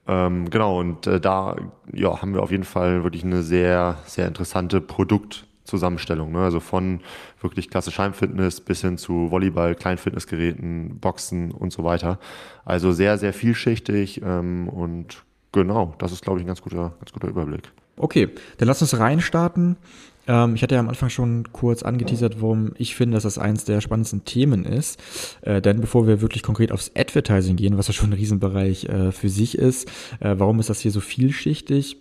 Ähm, 0.06 0.50
genau, 0.50 0.78
und 0.78 1.06
äh, 1.06 1.20
da 1.20 1.56
ja, 1.92 2.20
haben 2.20 2.34
wir 2.34 2.42
auf 2.42 2.50
jeden 2.50 2.64
Fall 2.64 3.02
wirklich 3.02 3.24
eine 3.24 3.42
sehr, 3.42 3.96
sehr 4.04 4.26
interessante 4.26 4.80
Produkt- 4.80 5.47
Zusammenstellung. 5.68 6.32
Ne? 6.32 6.40
Also 6.40 6.60
von 6.60 7.00
wirklich 7.40 7.70
klassisch 7.70 7.98
Heimfitness 7.98 8.60
bis 8.60 8.80
hin 8.80 8.98
zu 8.98 9.30
Volleyball, 9.30 9.74
Kleinfitnessgeräten, 9.74 10.98
Boxen 10.98 11.52
und 11.52 11.72
so 11.72 11.84
weiter. 11.84 12.18
Also 12.64 12.92
sehr, 12.92 13.18
sehr 13.18 13.32
vielschichtig 13.32 14.22
ähm, 14.24 14.68
und 14.68 15.22
genau, 15.52 15.94
das 15.98 16.12
ist, 16.12 16.22
glaube 16.22 16.40
ich, 16.40 16.44
ein 16.44 16.48
ganz 16.48 16.62
guter, 16.62 16.94
ganz 16.98 17.12
guter 17.12 17.28
Überblick. 17.28 17.70
Okay, 17.96 18.28
dann 18.58 18.68
lass 18.68 18.80
uns 18.80 18.98
reinstarten. 18.98 19.76
Ähm, 20.28 20.54
ich 20.54 20.62
hatte 20.62 20.74
ja 20.74 20.80
am 20.80 20.88
Anfang 20.88 21.08
schon 21.08 21.52
kurz 21.52 21.82
angeteasert, 21.82 22.40
warum 22.40 22.72
ich 22.76 22.94
finde, 22.94 23.16
dass 23.16 23.24
das 23.24 23.38
eins 23.38 23.64
der 23.64 23.80
spannendsten 23.80 24.24
Themen 24.24 24.64
ist. 24.64 25.00
Äh, 25.42 25.60
denn 25.60 25.80
bevor 25.80 26.06
wir 26.06 26.20
wirklich 26.20 26.42
konkret 26.42 26.70
aufs 26.70 26.92
Advertising 26.96 27.56
gehen, 27.56 27.76
was 27.76 27.88
ja 27.88 27.94
schon 27.94 28.10
ein 28.10 28.14
Riesenbereich 28.14 28.84
äh, 28.84 29.12
für 29.12 29.28
sich 29.28 29.58
ist, 29.58 29.88
äh, 30.20 30.34
warum 30.38 30.60
ist 30.60 30.70
das 30.70 30.80
hier 30.80 30.92
so 30.92 31.00
vielschichtig? 31.00 31.96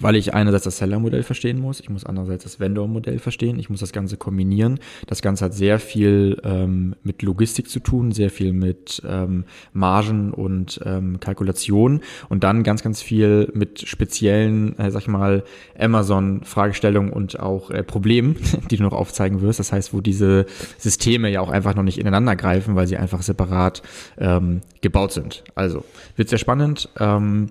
Weil 0.00 0.16
ich 0.16 0.34
einerseits 0.34 0.64
das 0.64 0.78
Seller-Modell 0.78 1.22
verstehen 1.22 1.60
muss, 1.60 1.80
ich 1.80 1.88
muss 1.90 2.04
andererseits 2.04 2.44
das 2.44 2.60
Vendor-Modell 2.60 3.18
verstehen, 3.18 3.58
ich 3.58 3.70
muss 3.70 3.80
das 3.80 3.92
Ganze 3.92 4.16
kombinieren. 4.16 4.78
Das 5.06 5.22
Ganze 5.22 5.46
hat 5.46 5.54
sehr 5.54 5.78
viel 5.78 6.40
ähm, 6.44 6.94
mit 7.02 7.22
Logistik 7.22 7.68
zu 7.68 7.80
tun, 7.80 8.12
sehr 8.12 8.30
viel 8.30 8.52
mit 8.52 9.02
ähm, 9.08 9.44
Margen 9.72 10.32
und 10.32 10.80
ähm, 10.84 11.20
Kalkulation 11.20 12.00
und 12.28 12.44
dann 12.44 12.62
ganz, 12.62 12.82
ganz 12.82 13.02
viel 13.02 13.50
mit 13.54 13.86
speziellen, 13.86 14.78
äh, 14.78 14.90
sag 14.90 15.02
ich 15.02 15.08
mal, 15.08 15.44
Amazon-Fragestellungen 15.78 17.12
und 17.12 17.40
auch 17.40 17.70
äh, 17.70 17.82
Problemen, 17.82 18.36
die 18.70 18.76
du 18.76 18.82
noch 18.82 18.92
aufzeigen 18.92 19.40
wirst. 19.40 19.58
Das 19.58 19.72
heißt, 19.72 19.94
wo 19.94 20.00
diese 20.00 20.46
Systeme 20.78 21.30
ja 21.30 21.40
auch 21.40 21.50
einfach 21.50 21.74
noch 21.74 21.82
nicht 21.82 21.98
ineinander 21.98 22.36
greifen, 22.36 22.76
weil 22.76 22.86
sie 22.86 22.96
einfach 22.96 23.22
separat 23.22 23.82
ähm, 24.18 24.60
gebaut 24.80 25.12
sind. 25.12 25.44
Also, 25.54 25.84
wird 26.16 26.28
sehr 26.28 26.38
spannend. 26.38 26.88
Ähm, 26.98 27.50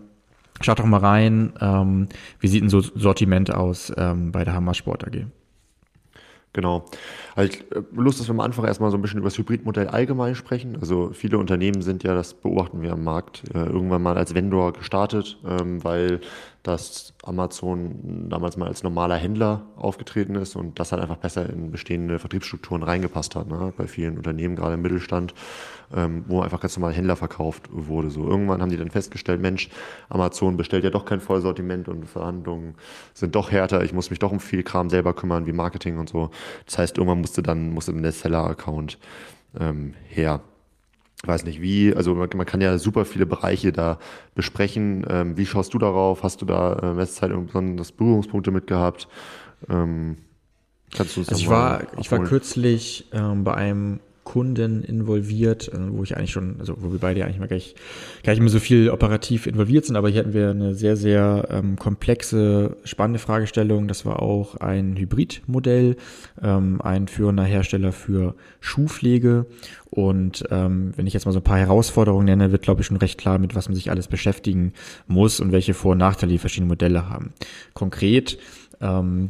Schaut 0.61 0.79
doch 0.79 0.85
mal 0.85 0.99
rein, 0.99 1.53
ähm, 1.59 2.07
wie 2.39 2.47
sieht 2.47 2.63
ein 2.63 2.69
so 2.69 2.79
Sortiment 2.79 3.53
aus 3.53 3.91
ähm, 3.97 4.31
bei 4.31 4.43
der 4.45 4.53
Hammer 4.53 4.73
Sport 4.73 5.05
AG? 5.05 5.25
Genau. 6.55 6.85
Also 7.35 7.51
ich 7.51 7.71
äh, 7.71 7.83
Lust, 7.91 8.21
dass 8.21 8.29
wir 8.29 8.33
am 8.33 8.39
Anfang 8.39 8.63
erstmal 8.63 8.89
so 8.89 8.97
ein 8.97 9.01
bisschen 9.01 9.19
über 9.19 9.27
das 9.27 9.37
Hybridmodell 9.37 9.89
allgemein 9.89 10.35
sprechen. 10.35 10.77
Also 10.79 11.09
viele 11.11 11.37
Unternehmen 11.37 11.81
sind 11.81 12.03
ja, 12.03 12.15
das 12.15 12.33
beobachten 12.33 12.81
wir 12.81 12.93
am 12.93 13.03
Markt, 13.03 13.43
äh, 13.53 13.65
irgendwann 13.65 14.01
mal 14.01 14.17
als 14.17 14.33
Vendor 14.33 14.71
gestartet, 14.71 15.37
ähm, 15.45 15.83
weil 15.83 16.21
dass 16.63 17.13
Amazon 17.23 18.29
damals 18.29 18.55
mal 18.55 18.67
als 18.67 18.83
normaler 18.83 19.17
Händler 19.17 19.63
aufgetreten 19.75 20.35
ist 20.35 20.55
und 20.55 20.79
das 20.79 20.93
halt 20.93 21.01
einfach 21.01 21.17
besser 21.17 21.47
in 21.49 21.71
bestehende 21.71 22.19
Vertriebsstrukturen 22.19 22.81
reingepasst 22.81 23.35
hat. 23.35 23.47
Ne? 23.47 23.73
Bei 23.77 23.85
vielen 23.85 24.17
Unternehmen, 24.17 24.55
gerade 24.55 24.75
im 24.75 24.81
Mittelstand, 24.81 25.33
ähm, 25.93 26.25
wo 26.27 26.41
einfach 26.41 26.59
ganz 26.59 26.77
normal 26.77 26.93
Händler 26.93 27.15
verkauft 27.15 27.69
wurde. 27.71 28.09
So 28.09 28.27
irgendwann 28.27 28.61
haben 28.61 28.69
die 28.69 28.77
dann 28.77 28.91
festgestellt, 28.91 29.41
Mensch, 29.41 29.69
Amazon 30.09 30.57
bestellt 30.57 30.83
ja 30.83 30.89
doch 30.89 31.05
kein 31.05 31.19
Vollsortiment 31.19 31.87
und 31.87 32.05
Verhandlungen 32.05 32.75
sind 33.13 33.35
doch 33.35 33.51
härter. 33.51 33.83
Ich 33.83 33.93
muss 33.93 34.09
mich 34.09 34.19
doch 34.19 34.31
um 34.31 34.39
viel 34.39 34.63
Kram 34.63 34.89
selber 34.89 35.13
kümmern, 35.13 35.45
wie 35.45 35.53
Marketing 35.53 35.97
und 35.97 36.09
so. 36.09 36.31
Das 36.65 36.77
heißt, 36.77 36.97
irgendwann 36.97 37.21
musste 37.21 37.43
dann 37.43 37.71
musste 37.71 37.93
dann 37.93 38.03
der 38.03 38.11
Seller-Account 38.11 38.97
ähm, 39.59 39.93
her 40.07 40.41
weiß 41.23 41.45
nicht 41.45 41.61
wie, 41.61 41.95
also 41.95 42.13
man, 42.13 42.29
man, 42.35 42.45
kann 42.45 42.61
ja 42.61 42.77
super 42.77 43.05
viele 43.05 43.25
Bereiche 43.25 43.71
da 43.71 43.99
besprechen. 44.35 45.05
Ähm, 45.09 45.37
wie 45.37 45.45
schaust 45.45 45.73
du 45.73 45.79
darauf? 45.79 46.21
Hast 46.21 46.41
du 46.41 46.45
da 46.45 46.73
äh, 46.73 46.91
in 46.91 46.97
letzter 46.97 47.29
Zeit 47.29 47.45
besonders 47.47 47.91
Berührungspunkte 47.91 48.51
mit 48.51 48.67
gehabt? 48.67 49.07
Ähm, 49.69 50.17
Kannst 50.95 51.15
du 51.15 51.21
uns 51.21 51.29
Also 51.29 51.41
ich 51.41 51.49
war, 51.49 51.81
ich 51.99 52.11
war 52.11 52.23
kürzlich 52.23 53.09
ähm, 53.11 53.43
bei 53.43 53.55
einem 53.55 53.99
Kunden 54.25 54.83
involviert, 54.83 55.69
äh, 55.69 55.77
wo 55.91 56.03
ich 56.03 56.17
eigentlich 56.17 56.31
schon, 56.31 56.57
also 56.59 56.75
wo 56.79 56.91
wir 56.91 56.99
beide 56.99 57.23
eigentlich 57.23 57.39
mal 57.39 57.47
gleich, 57.47 57.75
gar 58.23 58.33
nicht 58.33 58.41
mehr 58.41 58.49
so 58.49 58.59
viel 58.59 58.89
operativ 58.89 59.47
involviert 59.47 59.85
sind, 59.85 59.95
aber 59.95 60.09
hier 60.09 60.19
hatten 60.21 60.33
wir 60.33 60.49
eine 60.49 60.73
sehr, 60.73 60.97
sehr 60.97 61.47
ähm, 61.51 61.77
komplexe, 61.77 62.75
spannende 62.83 63.19
Fragestellung. 63.19 63.87
Das 63.87 64.05
war 64.05 64.21
auch 64.21 64.55
ein 64.55 64.97
Hybridmodell, 64.97 65.95
ähm, 66.41 66.81
ein 66.81 67.07
führender 67.07 67.43
Hersteller 67.43 67.93
für 67.93 68.35
Schuhpflege. 68.59 69.45
Und 69.91 70.43
ähm, 70.49 70.91
wenn 70.95 71.07
ich 71.07 71.13
jetzt 71.13 71.25
mal 71.25 71.31
so 71.31 71.39
ein 71.39 71.43
paar 71.43 71.59
Herausforderungen 71.59 72.25
nenne, 72.25 72.51
wird, 72.51 72.63
glaube 72.63 72.81
ich, 72.81 72.87
schon 72.87 72.97
recht 72.97 73.19
klar, 73.19 73.37
mit 73.37 73.55
was 73.55 73.69
man 73.69 73.75
sich 73.75 73.91
alles 73.91 74.07
beschäftigen 74.07 74.73
muss 75.07 75.39
und 75.39 75.51
welche 75.51 75.75
Vor- 75.75 75.93
und 75.93 75.99
Nachteile 75.99 76.31
die 76.31 76.39
verschiedenen 76.39 76.69
Modelle 76.69 77.07
haben. 77.09 77.31
Konkret, 77.73 78.39
ähm, 78.81 79.29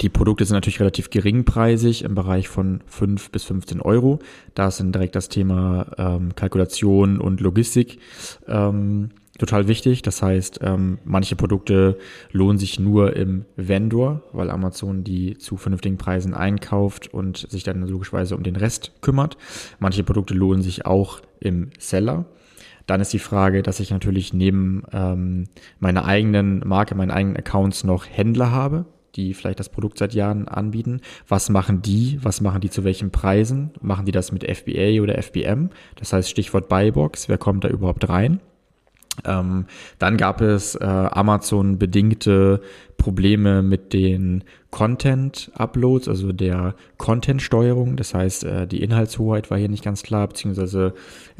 die 0.00 0.08
Produkte 0.08 0.44
sind 0.44 0.54
natürlich 0.54 0.80
relativ 0.80 1.10
geringpreisig 1.10 2.02
im 2.02 2.14
Bereich 2.14 2.48
von 2.48 2.80
5 2.86 3.30
bis 3.30 3.44
15 3.44 3.80
Euro. 3.80 4.18
Da 4.54 4.68
ist 4.68 4.80
dann 4.80 4.92
direkt 4.92 5.14
das 5.14 5.28
Thema 5.28 5.86
ähm, 5.98 6.34
Kalkulation 6.34 7.20
und 7.20 7.40
Logistik 7.40 8.00
ähm, 8.48 9.10
total 9.38 9.68
wichtig. 9.68 10.02
Das 10.02 10.20
heißt, 10.20 10.60
ähm, 10.62 10.98
manche 11.04 11.36
Produkte 11.36 11.98
lohnen 12.32 12.58
sich 12.58 12.80
nur 12.80 13.14
im 13.14 13.44
Vendor, 13.56 14.22
weil 14.32 14.50
Amazon 14.50 15.04
die 15.04 15.38
zu 15.38 15.56
vernünftigen 15.56 15.96
Preisen 15.96 16.34
einkauft 16.34 17.12
und 17.14 17.46
sich 17.48 17.62
dann 17.62 17.86
logischerweise 17.86 18.36
um 18.36 18.42
den 18.42 18.56
Rest 18.56 18.92
kümmert. 19.00 19.36
Manche 19.78 20.02
Produkte 20.02 20.34
lohnen 20.34 20.62
sich 20.62 20.86
auch 20.86 21.20
im 21.38 21.70
Seller. 21.78 22.24
Dann 22.86 23.00
ist 23.00 23.12
die 23.12 23.18
Frage, 23.18 23.62
dass 23.62 23.80
ich 23.80 23.90
natürlich 23.90 24.34
neben 24.34 24.82
ähm, 24.92 25.44
meiner 25.78 26.04
eigenen 26.04 26.62
Marke, 26.66 26.94
meinen 26.94 27.10
eigenen 27.10 27.36
Accounts 27.36 27.84
noch 27.84 28.06
Händler 28.06 28.50
habe, 28.50 28.84
die 29.16 29.34
vielleicht 29.34 29.60
das 29.60 29.68
Produkt 29.68 29.98
seit 29.98 30.14
Jahren 30.14 30.48
anbieten. 30.48 31.00
Was 31.28 31.48
machen 31.48 31.82
die? 31.82 32.18
Was 32.22 32.40
machen 32.40 32.60
die 32.60 32.70
zu 32.70 32.84
welchen 32.84 33.10
Preisen? 33.10 33.70
Machen 33.80 34.06
die 34.06 34.12
das 34.12 34.32
mit 34.32 34.44
FBA 34.44 35.00
oder 35.02 35.20
FBM? 35.22 35.70
Das 35.96 36.12
heißt 36.12 36.28
Stichwort 36.28 36.68
Buybox. 36.68 37.28
Wer 37.28 37.38
kommt 37.38 37.64
da 37.64 37.68
überhaupt 37.68 38.08
rein? 38.08 38.40
Ähm, 39.24 39.66
dann 39.98 40.16
gab 40.16 40.40
es 40.40 40.74
äh, 40.74 40.84
Amazon-bedingte 40.84 42.60
Probleme 42.96 43.62
mit 43.62 43.92
den 43.92 44.44
Content-Uploads, 44.70 46.08
also 46.08 46.32
der 46.32 46.74
Content-Steuerung. 46.98 47.96
Das 47.96 48.14
heißt, 48.14 48.44
äh, 48.44 48.66
die 48.66 48.82
Inhaltshoheit 48.82 49.50
war 49.50 49.58
hier 49.58 49.68
nicht 49.68 49.84
ganz 49.84 50.02
klar, 50.02 50.26
beziehungsweise 50.26 50.94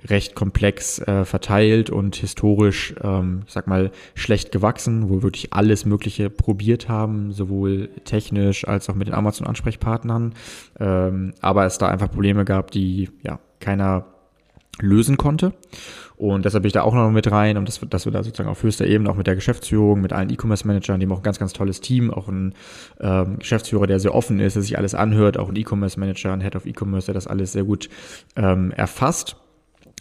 recht 0.05 0.35
komplex 0.35 1.01
äh, 1.01 1.25
verteilt 1.25 1.91
und 1.91 2.17
historisch, 2.17 2.95
ähm, 3.03 3.43
ich 3.47 3.53
sag 3.53 3.67
mal, 3.67 3.91
schlecht 4.15 4.53
gewachsen, 4.53 5.09
wo 5.09 5.15
wir 5.15 5.23
wirklich 5.23 5.53
alles 5.53 5.85
Mögliche 5.85 6.31
probiert 6.31 6.89
haben, 6.89 7.33
sowohl 7.33 7.89
technisch 8.05 8.69
als 8.69 8.89
auch 8.89 8.95
mit 8.95 9.09
den 9.09 9.15
Amazon-Ansprechpartnern. 9.15 10.35
Ähm, 10.79 11.35
aber 11.41 11.65
es 11.65 11.79
da 11.79 11.89
einfach 11.89 12.11
Probleme 12.11 12.45
gab, 12.45 12.71
die 12.71 13.11
ja 13.23 13.41
keiner 13.59 14.05
lösen 14.81 15.17
konnte. 15.17 15.55
Und 16.17 16.45
deshalb 16.45 16.63
bin 16.63 16.69
ich 16.69 16.73
da 16.73 16.83
auch 16.83 16.95
noch 16.95 17.11
mit 17.11 17.31
rein 17.31 17.57
und 17.57 17.69
das, 17.69 17.81
dass 17.91 18.05
wir 18.05 18.13
da 18.13 18.23
sozusagen 18.23 18.49
auf 18.49 18.63
höchster 18.63 18.87
Ebene 18.87 19.11
auch 19.11 19.17
mit 19.17 19.27
der 19.27 19.35
Geschäftsführung, 19.35 20.01
mit 20.01 20.13
allen 20.13 20.31
E-Commerce-Managern, 20.31 21.01
die 21.01 21.07
haben 21.07 21.13
auch 21.13 21.19
ein 21.19 21.25
ganz, 21.25 21.39
ganz 21.39 21.53
tolles 21.53 21.81
Team, 21.81 22.13
auch 22.13 22.29
ein 22.29 22.55
ähm, 23.01 23.39
Geschäftsführer, 23.41 23.87
der 23.87 23.99
sehr 23.99 24.15
offen 24.15 24.39
ist, 24.39 24.55
der 24.55 24.63
sich 24.63 24.79
alles 24.79 24.95
anhört, 24.95 25.39
auch 25.39 25.49
ein 25.49 25.57
E-Commerce-Manager, 25.57 26.33
ein 26.33 26.41
Head 26.41 26.55
of 26.57 26.67
E-Commerce, 26.67 27.07
der 27.07 27.15
das 27.15 27.27
alles 27.27 27.53
sehr 27.53 27.65
gut 27.65 27.89
ähm, 28.37 28.71
erfasst. 28.73 29.37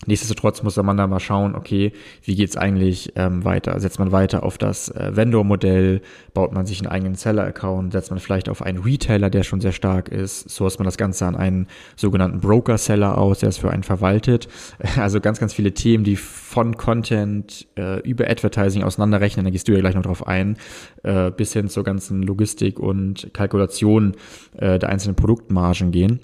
Nichtsdestotrotz 0.06 0.64
muss 0.64 0.78
man 0.78 0.98
da 0.98 1.08
mal 1.08 1.20
schauen, 1.20 1.56
okay, 1.56 1.94
wie 2.24 2.36
geht's 2.36 2.58
eigentlich 2.58 3.14
ähm, 3.16 3.46
weiter? 3.46 3.80
Setzt 3.80 4.00
man 4.00 4.12
weiter 4.12 4.44
auf 4.44 4.58
das 4.58 4.90
äh, 4.90 5.16
Vendor-Modell? 5.16 6.02
Baut 6.34 6.54
man 6.54 6.66
sich 6.66 6.80
einen 6.80 6.90
eigenen 6.90 7.16
Seller-Account? 7.16 7.94
Setzt 7.94 8.12
man 8.12 8.20
vielleicht 8.20 8.50
auf 8.50 8.62
einen 8.62 8.80
Retailer, 8.80 9.30
der 9.30 9.44
schon 9.44 9.62
sehr 9.62 9.72
stark 9.72 10.10
ist? 10.10 10.50
Source 10.50 10.80
man 10.80 10.86
das 10.86 10.98
Ganze 10.98 11.26
an 11.26 11.36
einen 11.36 11.68
sogenannten 11.96 12.40
Broker-Seller 12.40 13.18
aus, 13.18 13.40
der 13.40 13.50
es 13.50 13.58
für 13.58 13.72
einen 13.72 13.84
verwaltet? 13.84 14.48
Also 15.04 15.20
ganz, 15.20 15.40
ganz 15.40 15.54
viele 15.54 15.74
Themen, 15.74 16.04
die 16.04 16.16
von 16.16 16.78
Content 16.78 17.68
äh, 17.78 18.00
über 18.02 18.30
Advertising 18.30 18.84
auseinanderrechnen, 18.84 19.44
da 19.44 19.50
gehst 19.50 19.68
du 19.68 19.74
ja 19.74 19.80
gleich 19.80 19.96
noch 19.96 20.04
drauf 20.04 20.28
ein, 20.28 20.58
äh, 21.04 21.32
bis 21.32 21.52
hin 21.54 21.68
zur 21.68 21.84
ganzen 21.84 22.22
Logistik 22.24 22.80
und 22.80 23.34
Kalkulation 23.34 24.14
äh, 24.58 24.80
der 24.80 24.90
einzelnen 24.90 25.16
Produktmargen 25.16 25.92
gehen. 25.92 26.20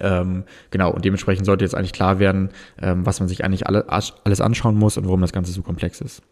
Ähm, 0.00 0.44
genau, 0.70 0.92
und 0.92 1.04
dementsprechend 1.04 1.46
sollte 1.46 1.64
jetzt 1.64 1.74
eigentlich 1.74 1.92
klar 1.92 2.18
werden, 2.18 2.50
ähm, 2.80 3.06
was 3.06 3.20
man 3.20 3.28
sich 3.28 3.44
eigentlich 3.44 3.66
alle, 3.66 3.88
alles 3.88 4.40
anschauen 4.40 4.76
muss 4.76 4.96
und 4.96 5.04
warum 5.06 5.20
das 5.20 5.32
Ganze 5.32 5.52
so 5.52 5.62
komplex 5.62 6.00
ist. 6.00 6.22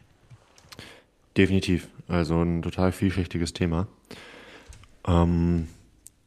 Definitiv. 1.37 1.89
Also 2.09 2.41
ein 2.43 2.63
total 2.63 2.93
vielschichtiges 2.93 3.53
Thema. 3.53 3.87
Ähm, 5.07 5.69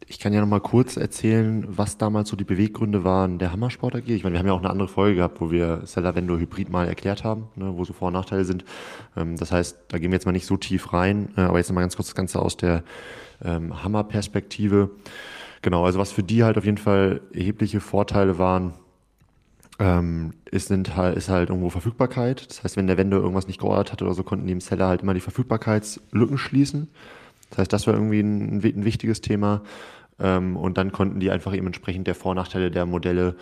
ich 0.08 0.20
kann 0.20 0.34
ja 0.34 0.42
noch 0.42 0.48
mal 0.48 0.60
kurz 0.60 0.98
erzählen, 0.98 1.66
was 1.70 1.98
damals 1.98 2.28
so 2.28 2.36
die 2.36 2.44
Beweggründe 2.44 3.06
waren 3.06 3.40
der 3.40 3.54
Hammersport 3.54 3.96
AG. 3.96 4.10
Ich 4.10 4.24
meine, 4.24 4.34
wir 4.34 4.40
haben 4.40 4.48
ja 4.48 4.52
auch 4.52 4.60
eine 4.60 4.70
andere 4.70 4.90
Folge 4.90 5.16
gehabt, 5.16 5.40
wo 5.40 5.52
wir 5.52 5.82
Seller 5.86 6.16
Vendor 6.16 6.38
Hybrid 6.38 6.70
mal 6.70 6.86
erklärt 6.88 7.24
haben, 7.24 7.48
ne, 7.56 7.72
wo 7.78 7.86
so 7.86 7.94
Vor- 7.94 8.10
und 8.10 8.16
Nachteile 8.16 8.44
sind. 8.44 8.66
Ähm, 9.16 9.38
das 9.38 9.54
heißt, 9.54 9.78
da 9.88 10.00
gehen 10.00 10.12
wir 10.12 10.18
jetzt 10.18 10.26
mal 10.26 10.34
nicht 10.34 10.46
so 10.46 10.58
tief 10.58 10.92
rein, 10.92 11.30
äh, 11.38 11.42
aber 11.42 11.60
jetzt 11.60 11.70
noch 11.70 11.76
mal 11.76 11.82
ganz 11.82 11.96
kurz 11.96 12.10
das 12.10 12.16
Ganze 12.16 12.42
aus 12.42 12.58
der 12.58 12.84
ähm, 13.44 13.84
Hammer-Perspektive. 13.84 14.90
Genau, 15.62 15.86
also 15.86 16.00
was 16.00 16.12
für 16.12 16.24
die 16.24 16.44
halt 16.44 16.58
auf 16.58 16.66
jeden 16.66 16.78
Fall 16.78 17.22
erhebliche 17.34 17.80
Vorteile 17.80 18.40
waren, 18.40 18.74
ähm, 19.80 20.34
ist, 20.50 20.68
sind 20.68 20.96
halt, 20.96 21.18
ist 21.18 21.30
halt 21.30 21.50
irgendwo 21.50 21.70
Verfügbarkeit. 21.70 22.50
Das 22.50 22.64
heißt, 22.64 22.78
wenn 22.78 22.88
der 22.88 22.98
Vendor 22.98 23.20
irgendwas 23.20 23.48
nicht 23.48 23.60
geordert 23.60 23.92
hat 23.92 24.02
oder 24.02 24.14
so, 24.14 24.24
konnten 24.24 24.48
die 24.48 24.54
im 24.54 24.62
Seller 24.62 24.88
halt 24.88 25.02
immer 25.02 25.14
die 25.14 25.20
Verfügbarkeitslücken 25.22 26.38
schließen. 26.38 26.88
Das 27.50 27.60
heißt, 27.60 27.74
das 27.74 27.88
war 27.88 27.94
irgendwie 27.94 28.22
ein, 28.22 28.58
ein 28.64 28.86
wichtiges 28.86 29.22
Thema. 29.22 29.62
Ähm, 30.20 30.56
und 30.56 30.78
dann 30.78 30.92
konnten 30.92 31.20
die 31.20 31.32
einfach 31.32 31.54
eben 31.54 31.68
entsprechend 31.68 32.08
der 32.08 32.16
Vor- 32.16 32.32
und 32.32 32.38
Nachteile 32.38 32.70
der 32.70 32.86
Modelle, 32.86 33.36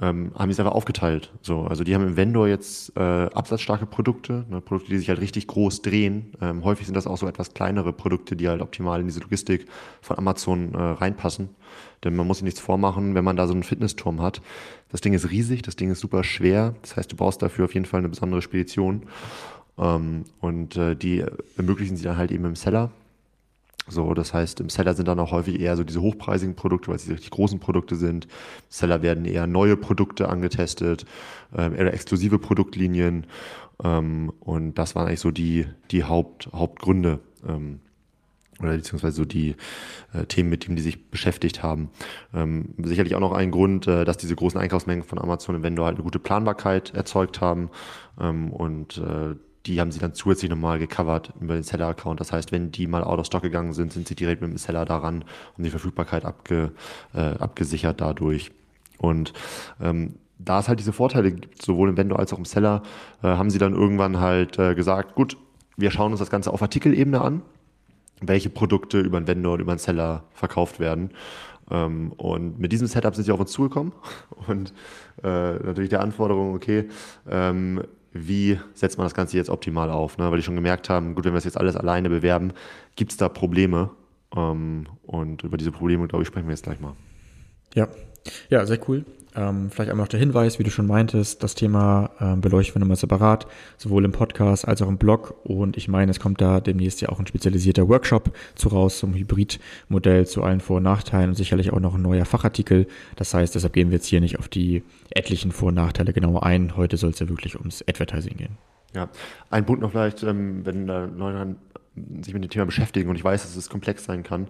ähm, 0.00 0.32
haben 0.34 0.48
die 0.48 0.52
es 0.52 0.60
einfach 0.60 0.74
aufgeteilt. 0.74 1.32
So, 1.40 1.62
also 1.62 1.84
die 1.84 1.94
haben 1.94 2.06
im 2.06 2.16
Vendor 2.16 2.48
jetzt 2.48 2.96
äh, 2.96 3.00
absatzstarke 3.00 3.86
Produkte, 3.86 4.44
ne, 4.50 4.60
Produkte, 4.60 4.90
die 4.90 4.98
sich 4.98 5.08
halt 5.08 5.20
richtig 5.20 5.46
groß 5.46 5.82
drehen. 5.82 6.32
Ähm, 6.40 6.64
häufig 6.64 6.86
sind 6.86 6.94
das 6.94 7.06
auch 7.06 7.16
so 7.16 7.26
etwas 7.26 7.54
kleinere 7.54 7.92
Produkte, 7.92 8.36
die 8.36 8.48
halt 8.48 8.60
optimal 8.60 9.00
in 9.00 9.06
diese 9.06 9.20
Logistik 9.20 9.66
von 10.02 10.18
Amazon 10.18 10.74
äh, 10.74 10.78
reinpassen. 10.78 11.50
Denn 12.04 12.14
man 12.14 12.26
muss 12.26 12.38
sich 12.38 12.44
nichts 12.44 12.60
vormachen, 12.60 13.14
wenn 13.14 13.24
man 13.24 13.36
da 13.36 13.46
so 13.46 13.54
einen 13.54 13.62
Fitnessturm 13.62 14.20
hat. 14.20 14.42
Das 14.90 15.00
Ding 15.00 15.14
ist 15.14 15.30
riesig, 15.30 15.62
das 15.62 15.76
Ding 15.76 15.90
ist 15.90 16.00
super 16.00 16.22
schwer. 16.22 16.74
Das 16.82 16.96
heißt, 16.96 17.10
du 17.10 17.16
brauchst 17.16 17.40
dafür 17.42 17.64
auf 17.64 17.74
jeden 17.74 17.86
Fall 17.86 18.00
eine 18.00 18.08
besondere 18.08 18.42
Spedition. 18.42 19.04
Ähm, 19.78 20.24
und 20.40 20.76
äh, 20.76 20.94
die 20.94 21.24
ermöglichen 21.56 21.96
sie 21.96 22.04
dann 22.04 22.18
halt 22.18 22.30
eben 22.30 22.44
im 22.44 22.56
Seller. 22.56 22.90
So, 23.88 24.14
das 24.14 24.34
heißt, 24.34 24.60
im 24.60 24.68
Seller 24.68 24.94
sind 24.94 25.06
dann 25.06 25.20
auch 25.20 25.30
häufig 25.30 25.60
eher 25.60 25.76
so 25.76 25.84
diese 25.84 26.00
hochpreisigen 26.00 26.56
Produkte, 26.56 26.88
weil 26.88 26.96
es 26.96 27.04
die 27.04 27.12
richtig 27.12 27.30
großen 27.30 27.60
Produkte 27.60 27.94
sind. 27.94 28.24
Im 28.24 28.30
Seller 28.68 29.02
werden 29.02 29.24
eher 29.24 29.46
neue 29.46 29.76
Produkte 29.76 30.28
angetestet, 30.28 31.04
ähm, 31.56 31.74
eher 31.74 31.92
exklusive 31.94 32.38
Produktlinien. 32.40 33.26
Ähm, 33.84 34.32
und 34.40 34.74
das 34.74 34.96
waren 34.96 35.06
eigentlich 35.06 35.20
so 35.20 35.30
die, 35.30 35.66
die 35.92 36.04
Haupt, 36.04 36.48
Hauptgründe. 36.52 37.20
Ähm, 37.46 37.80
oder 38.60 38.76
beziehungsweise 38.76 39.16
so 39.16 39.24
die 39.24 39.54
äh, 40.14 40.24
Themen, 40.24 40.48
mit 40.48 40.66
denen 40.66 40.76
die 40.76 40.82
sich 40.82 41.10
beschäftigt 41.10 41.62
haben. 41.62 41.90
Ähm, 42.34 42.74
sicherlich 42.82 43.14
auch 43.14 43.20
noch 43.20 43.32
ein 43.32 43.50
Grund, 43.50 43.86
äh, 43.86 44.04
dass 44.04 44.16
diese 44.16 44.34
großen 44.34 44.58
Einkaufsmengen 44.58 45.04
von 45.04 45.18
Amazon 45.18 45.56
und 45.56 45.62
Vendor 45.62 45.86
halt 45.86 45.96
eine 45.96 46.04
gute 46.04 46.18
Planbarkeit 46.18 46.94
erzeugt 46.94 47.40
haben 47.40 47.70
ähm, 48.18 48.50
und 48.50 48.98
äh, 48.98 49.36
die 49.66 49.80
haben 49.80 49.90
sie 49.90 49.98
dann 49.98 50.14
zusätzlich 50.14 50.50
nochmal 50.50 50.78
gecovert 50.78 51.32
über 51.40 51.54
den 51.54 51.62
Seller-Account. 51.62 52.20
Das 52.20 52.32
heißt, 52.32 52.52
wenn 52.52 52.70
die 52.70 52.86
mal 52.86 53.02
out 53.02 53.18
of 53.18 53.26
stock 53.26 53.42
gegangen 53.42 53.72
sind, 53.72 53.92
sind 53.92 54.06
sie 54.06 54.14
direkt 54.14 54.40
mit 54.40 54.50
dem 54.50 54.58
Seller 54.58 54.84
daran 54.84 55.24
und 55.56 55.64
die 55.64 55.70
Verfügbarkeit 55.70 56.24
abge, 56.24 56.72
äh, 57.14 57.20
abgesichert 57.20 58.00
dadurch. 58.00 58.52
Und 58.98 59.32
ähm, 59.80 60.14
da 60.38 60.60
es 60.60 60.68
halt 60.68 60.78
diese 60.78 60.92
Vorteile 60.92 61.32
gibt, 61.32 61.62
sowohl 61.62 61.88
im 61.88 61.96
Vendor 61.96 62.18
als 62.18 62.32
auch 62.32 62.38
im 62.38 62.44
Seller, 62.44 62.82
äh, 63.22 63.28
haben 63.28 63.50
sie 63.50 63.58
dann 63.58 63.74
irgendwann 63.74 64.20
halt 64.20 64.58
äh, 64.58 64.74
gesagt, 64.74 65.14
gut, 65.14 65.36
wir 65.76 65.90
schauen 65.90 66.12
uns 66.12 66.20
das 66.20 66.30
Ganze 66.30 66.52
auf 66.52 66.62
Artikelebene 66.62 67.20
an, 67.20 67.42
welche 68.20 68.50
Produkte 68.50 69.00
über 69.00 69.16
einen 69.16 69.26
Vendor 69.26 69.54
und 69.54 69.60
über 69.60 69.72
einen 69.72 69.78
Seller 69.78 70.24
verkauft 70.32 70.78
werden. 70.78 71.10
Ähm, 71.70 72.12
und 72.16 72.58
mit 72.58 72.72
diesem 72.72 72.86
Setup 72.86 73.14
sind 73.14 73.24
sie 73.24 73.32
auf 73.32 73.40
uns 73.40 73.50
zugekommen 73.50 73.92
und 74.46 74.72
äh, 75.22 75.54
natürlich 75.54 75.90
der 75.90 76.00
Anforderung, 76.00 76.54
okay, 76.54 76.88
ähm, 77.28 77.82
wie 78.18 78.58
setzt 78.74 78.98
man 78.98 79.04
das 79.04 79.14
Ganze 79.14 79.36
jetzt 79.36 79.50
optimal 79.50 79.90
auf? 79.90 80.18
Ne? 80.18 80.30
Weil 80.30 80.38
die 80.38 80.42
schon 80.42 80.54
gemerkt 80.54 80.88
haben, 80.88 81.14
gut, 81.14 81.24
wenn 81.24 81.32
wir 81.32 81.38
das 81.38 81.44
jetzt 81.44 81.58
alles 81.58 81.76
alleine 81.76 82.08
bewerben, 82.08 82.52
gibt 82.94 83.12
es 83.12 83.16
da 83.16 83.28
Probleme. 83.28 83.90
Ähm, 84.34 84.86
und 85.04 85.42
über 85.42 85.56
diese 85.56 85.72
Probleme, 85.72 86.06
glaube 86.08 86.22
ich, 86.22 86.28
sprechen 86.28 86.46
wir 86.46 86.52
jetzt 86.52 86.64
gleich 86.64 86.80
mal. 86.80 86.94
Ja, 87.74 87.88
ja, 88.48 88.64
sehr 88.66 88.78
cool. 88.88 89.04
Ähm, 89.36 89.70
vielleicht 89.70 89.90
einmal 89.90 90.04
noch 90.04 90.08
der 90.08 90.18
Hinweis, 90.18 90.58
wie 90.58 90.62
du 90.62 90.70
schon 90.70 90.86
meintest, 90.86 91.42
das 91.42 91.54
Thema 91.54 92.10
ähm, 92.20 92.40
beleuchten 92.40 92.74
wir 92.74 92.80
nochmal 92.80 92.96
separat, 92.96 93.46
sowohl 93.76 94.06
im 94.06 94.12
Podcast 94.12 94.66
als 94.66 94.80
auch 94.80 94.88
im 94.88 94.96
Blog. 94.96 95.34
Und 95.44 95.76
ich 95.76 95.88
meine, 95.88 96.10
es 96.10 96.20
kommt 96.20 96.40
da 96.40 96.60
demnächst 96.60 97.02
ja 97.02 97.10
auch 97.10 97.20
ein 97.20 97.26
spezialisierter 97.26 97.86
Workshop 97.86 98.34
zu 98.54 98.68
raus 98.68 98.98
zum 98.98 99.12
Hybridmodell, 99.12 100.26
zu 100.26 100.42
allen 100.42 100.60
Vor- 100.60 100.78
und 100.78 100.84
Nachteilen 100.84 101.30
und 101.30 101.34
sicherlich 101.34 101.70
auch 101.70 101.80
noch 101.80 101.94
ein 101.94 102.02
neuer 102.02 102.24
Fachartikel. 102.24 102.86
Das 103.16 103.34
heißt, 103.34 103.54
deshalb 103.54 103.74
gehen 103.74 103.90
wir 103.90 103.96
jetzt 103.96 104.06
hier 104.06 104.22
nicht 104.22 104.38
auf 104.38 104.48
die 104.48 104.82
etlichen 105.10 105.52
Vor- 105.52 105.68
und 105.68 105.74
Nachteile 105.74 106.14
genauer 106.14 106.44
ein. 106.44 106.74
Heute 106.74 106.96
soll 106.96 107.10
es 107.10 107.18
ja 107.18 107.28
wirklich 107.28 107.58
ums 107.58 107.84
Advertising 107.86 108.38
gehen. 108.38 108.56
Ja, 108.94 109.10
ein 109.50 109.66
Punkt 109.66 109.82
noch 109.82 109.90
vielleicht, 109.90 110.22
ähm, 110.22 110.64
wenn 110.64 110.86
da 110.86 111.04
Leute 111.04 111.56
sich 112.22 112.32
mit 112.32 112.42
dem 112.42 112.50
Thema 112.50 112.64
beschäftigen 112.64 113.10
und 113.10 113.16
ich 113.16 113.24
weiß, 113.24 113.42
dass 113.42 113.56
es 113.56 113.68
komplex 113.68 114.04
sein 114.04 114.22
kann 114.22 114.48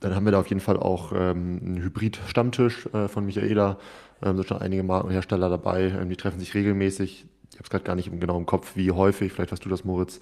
Dann 0.00 0.14
haben 0.14 0.24
wir 0.24 0.32
da 0.32 0.40
auf 0.40 0.48
jeden 0.48 0.60
Fall 0.60 0.76
auch 0.76 1.12
ähm, 1.12 1.60
einen 1.64 1.82
Hybrid-Stammtisch 1.82 2.86
äh, 2.92 3.08
von 3.08 3.26
Michaela. 3.26 3.78
Ähm, 4.22 4.36
sind 4.36 4.48
schon 4.48 4.58
einige 4.58 4.82
Markenhersteller 4.82 5.48
dabei. 5.48 5.88
Ähm, 5.88 6.08
die 6.08 6.16
treffen 6.16 6.38
sich 6.38 6.54
regelmäßig. 6.54 7.26
Ich 7.50 7.56
habe 7.56 7.64
es 7.64 7.70
gerade 7.70 7.84
gar 7.84 7.96
nicht 7.96 8.10
genau 8.20 8.36
im 8.36 8.46
Kopf, 8.46 8.76
wie 8.76 8.90
häufig. 8.92 9.32
Vielleicht 9.32 9.52
hast 9.52 9.64
du 9.64 9.68
das, 9.68 9.84
Moritz. 9.84 10.20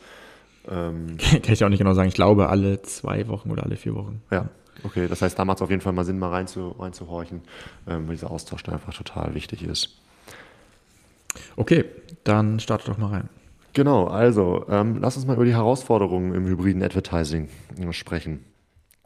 Ähm, 0.68 1.16
Kann 1.42 1.52
ich 1.52 1.64
auch 1.64 1.68
nicht 1.68 1.78
genau 1.78 1.94
sagen. 1.94 2.08
Ich 2.08 2.14
glaube, 2.14 2.48
alle 2.48 2.82
zwei 2.82 3.28
Wochen 3.28 3.50
oder 3.50 3.64
alle 3.64 3.76
vier 3.76 3.94
Wochen. 3.94 4.22
Ja, 4.30 4.48
okay. 4.84 5.08
Das 5.08 5.22
heißt, 5.22 5.38
da 5.38 5.44
macht 5.44 5.58
es 5.58 5.62
auf 5.62 5.70
jeden 5.70 5.82
Fall 5.82 5.92
mal 5.92 6.04
Sinn, 6.04 6.18
mal 6.18 6.30
reinzu, 6.30 6.70
reinzuhorchen, 6.78 7.42
ähm, 7.86 8.08
weil 8.08 8.14
dieser 8.14 8.30
Austausch 8.30 8.62
da 8.62 8.72
einfach 8.72 8.94
total 8.94 9.34
wichtig 9.34 9.62
ist. 9.62 10.00
Okay, 11.56 11.84
dann 12.24 12.60
starte 12.60 12.86
doch 12.86 12.98
mal 12.98 13.08
rein. 13.08 13.28
Genau, 13.74 14.06
also 14.06 14.64
ähm, 14.70 14.98
lass 15.02 15.16
uns 15.16 15.26
mal 15.26 15.34
über 15.34 15.44
die 15.44 15.54
Herausforderungen 15.54 16.32
im 16.32 16.46
hybriden 16.46 16.82
Advertising 16.82 17.50
äh, 17.78 17.92
sprechen. 17.92 18.42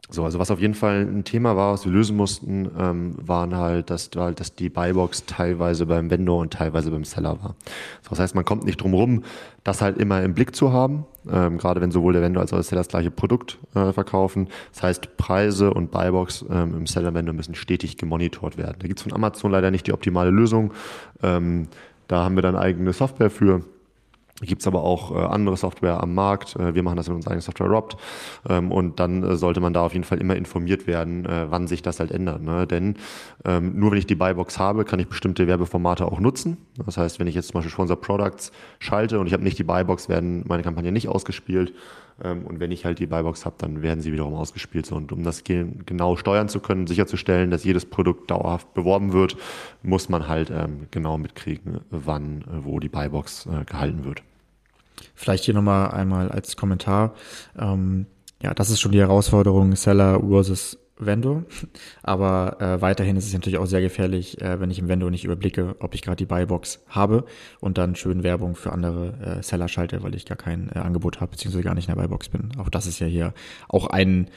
So, 0.09 0.25
also 0.25 0.39
was 0.39 0.51
auf 0.51 0.59
jeden 0.59 0.73
Fall 0.73 1.07
ein 1.09 1.23
Thema 1.23 1.55
war, 1.55 1.73
was 1.73 1.85
wir 1.85 1.91
lösen 1.91 2.17
mussten, 2.17 2.69
ähm, 2.77 3.15
waren 3.21 3.55
halt, 3.55 3.89
dass, 3.89 4.09
dass 4.09 4.55
die 4.55 4.69
Buybox 4.69 5.25
teilweise 5.25 5.85
beim 5.85 6.09
Vendor 6.09 6.39
und 6.39 6.51
teilweise 6.51 6.91
beim 6.91 7.05
Seller 7.05 7.41
war. 7.41 7.55
So, 8.01 8.09
das 8.09 8.19
heißt, 8.19 8.35
man 8.35 8.43
kommt 8.43 8.65
nicht 8.65 8.81
drum 8.81 8.93
rum, 8.93 9.23
das 9.63 9.81
halt 9.81 9.97
immer 9.97 10.21
im 10.21 10.33
Blick 10.33 10.53
zu 10.53 10.73
haben, 10.73 11.05
ähm, 11.31 11.57
gerade 11.57 11.79
wenn 11.79 11.91
sowohl 11.91 12.11
der 12.11 12.21
Vendor 12.21 12.41
als 12.41 12.51
auch 12.51 12.57
der 12.57 12.63
Seller 12.63 12.81
das 12.81 12.89
gleiche 12.89 13.09
Produkt 13.09 13.57
äh, 13.73 13.93
verkaufen. 13.93 14.49
Das 14.73 14.83
heißt, 14.83 15.15
Preise 15.15 15.73
und 15.73 15.91
Buybox 15.91 16.43
ähm, 16.49 16.75
im 16.75 16.87
Seller-Vendor 16.87 17.33
müssen 17.33 17.55
stetig 17.55 17.95
gemonitort 17.95 18.57
werden. 18.57 18.77
Da 18.79 18.87
gibt's 18.87 19.03
von 19.03 19.13
Amazon 19.13 19.51
leider 19.51 19.71
nicht 19.71 19.87
die 19.87 19.93
optimale 19.93 20.31
Lösung. 20.31 20.73
Ähm, 21.23 21.67
da 22.07 22.25
haben 22.25 22.35
wir 22.35 22.41
dann 22.41 22.57
eigene 22.57 22.91
Software 22.91 23.29
für 23.29 23.63
Gibt 24.41 24.61
es 24.61 24.67
aber 24.67 24.83
auch 24.83 25.15
äh, 25.15 25.19
andere 25.19 25.55
Software 25.55 26.01
am 26.01 26.15
Markt. 26.15 26.55
Äh, 26.55 26.73
wir 26.73 26.81
machen 26.83 26.97
das 26.97 27.07
in 27.07 27.13
unserer 27.13 27.31
eigenen 27.31 27.43
Software 27.43 27.67
Robt. 27.67 27.95
Ähm, 28.49 28.71
und 28.71 28.99
dann 28.99 29.23
äh, 29.23 29.35
sollte 29.35 29.61
man 29.61 29.73
da 29.73 29.81
auf 29.85 29.93
jeden 29.93 30.03
Fall 30.03 30.19
immer 30.19 30.35
informiert 30.35 30.87
werden, 30.87 31.25
äh, 31.25 31.51
wann 31.51 31.67
sich 31.67 31.81
das 31.81 31.99
halt 31.99 32.11
ändert. 32.11 32.41
Ne? 32.41 32.65
Denn 32.65 32.95
ähm, 33.45 33.79
nur 33.79 33.91
wenn 33.91 33.99
ich 33.99 34.07
die 34.07 34.15
Buybox 34.15 34.57
habe, 34.57 34.83
kann 34.83 34.99
ich 34.99 35.07
bestimmte 35.07 35.45
Werbeformate 35.47 36.05
auch 36.05 36.19
nutzen. 36.19 36.57
Das 36.85 36.97
heißt, 36.97 37.19
wenn 37.19 37.27
ich 37.27 37.35
jetzt 37.35 37.49
zum 37.49 37.55
Beispiel 37.55 37.71
Sponsor 37.71 37.99
Products 37.99 38.51
schalte 38.79 39.19
und 39.19 39.27
ich 39.27 39.33
habe 39.33 39.43
nicht 39.43 39.59
die 39.59 39.63
Buybox, 39.63 40.09
werden 40.09 40.43
meine 40.47 40.63
Kampagnen 40.63 40.93
nicht 40.93 41.07
ausgespielt. 41.07 41.73
Ähm, 42.23 42.45
und 42.45 42.59
wenn 42.59 42.71
ich 42.71 42.85
halt 42.85 42.97
die 42.97 43.07
Buybox 43.07 43.45
habe, 43.45 43.55
dann 43.59 43.81
werden 43.83 44.01
sie 44.01 44.11
wiederum 44.11 44.33
ausgespielt. 44.33 44.91
Und 44.91 45.11
um 45.11 45.23
das 45.23 45.43
genau 45.43 46.15
steuern 46.15 46.49
zu 46.49 46.59
können, 46.59 46.87
sicherzustellen, 46.87 47.51
dass 47.51 47.63
jedes 47.63 47.85
Produkt 47.85 48.31
dauerhaft 48.31 48.73
beworben 48.73 49.13
wird, 49.13 49.37
muss 49.83 50.09
man 50.09 50.27
halt 50.27 50.49
ähm, 50.49 50.87
genau 50.89 51.17
mitkriegen, 51.19 51.81
wann, 51.91 52.43
wo 52.63 52.79
die 52.79 52.89
Buybox 52.89 53.45
äh, 53.45 53.65
gehalten 53.65 54.03
wird. 54.05 54.23
Vielleicht 55.15 55.45
hier 55.45 55.53
nochmal 55.53 55.91
einmal 55.91 56.29
als 56.29 56.55
Kommentar. 56.55 57.13
Ähm, 57.57 58.07
ja, 58.41 58.53
das 58.53 58.69
ist 58.69 58.79
schon 58.79 58.91
die 58.91 58.99
Herausforderung 58.99 59.75
Seller 59.75 60.19
versus 60.19 60.77
Vendor. 60.97 61.43
Aber 62.03 62.61
äh, 62.61 62.81
weiterhin 62.81 63.17
ist 63.17 63.25
es 63.25 63.33
natürlich 63.33 63.57
auch 63.57 63.65
sehr 63.65 63.81
gefährlich, 63.81 64.39
äh, 64.41 64.59
wenn 64.59 64.69
ich 64.69 64.79
im 64.79 64.87
Vendor 64.87 65.11
nicht 65.11 65.25
überblicke, 65.25 65.75
ob 65.79 65.95
ich 65.95 66.01
gerade 66.01 66.17
die 66.17 66.25
Buybox 66.25 66.83
habe 66.87 67.25
und 67.59 67.77
dann 67.77 67.95
schön 67.95 68.23
Werbung 68.23 68.55
für 68.55 68.71
andere 68.71 69.39
äh, 69.39 69.43
Seller 69.43 69.67
schalte, 69.67 70.03
weil 70.03 70.15
ich 70.15 70.25
gar 70.25 70.37
kein 70.37 70.69
äh, 70.73 70.79
Angebot 70.79 71.19
habe, 71.19 71.31
beziehungsweise 71.31 71.63
gar 71.63 71.75
nicht 71.75 71.89
in 71.89 71.95
der 71.95 72.01
Buybox 72.01 72.29
bin. 72.29 72.51
Auch 72.57 72.69
das 72.69 72.85
ist 72.85 72.99
ja 72.99 73.07
hier 73.07 73.33
auch 73.67 73.87
ein 73.87 74.29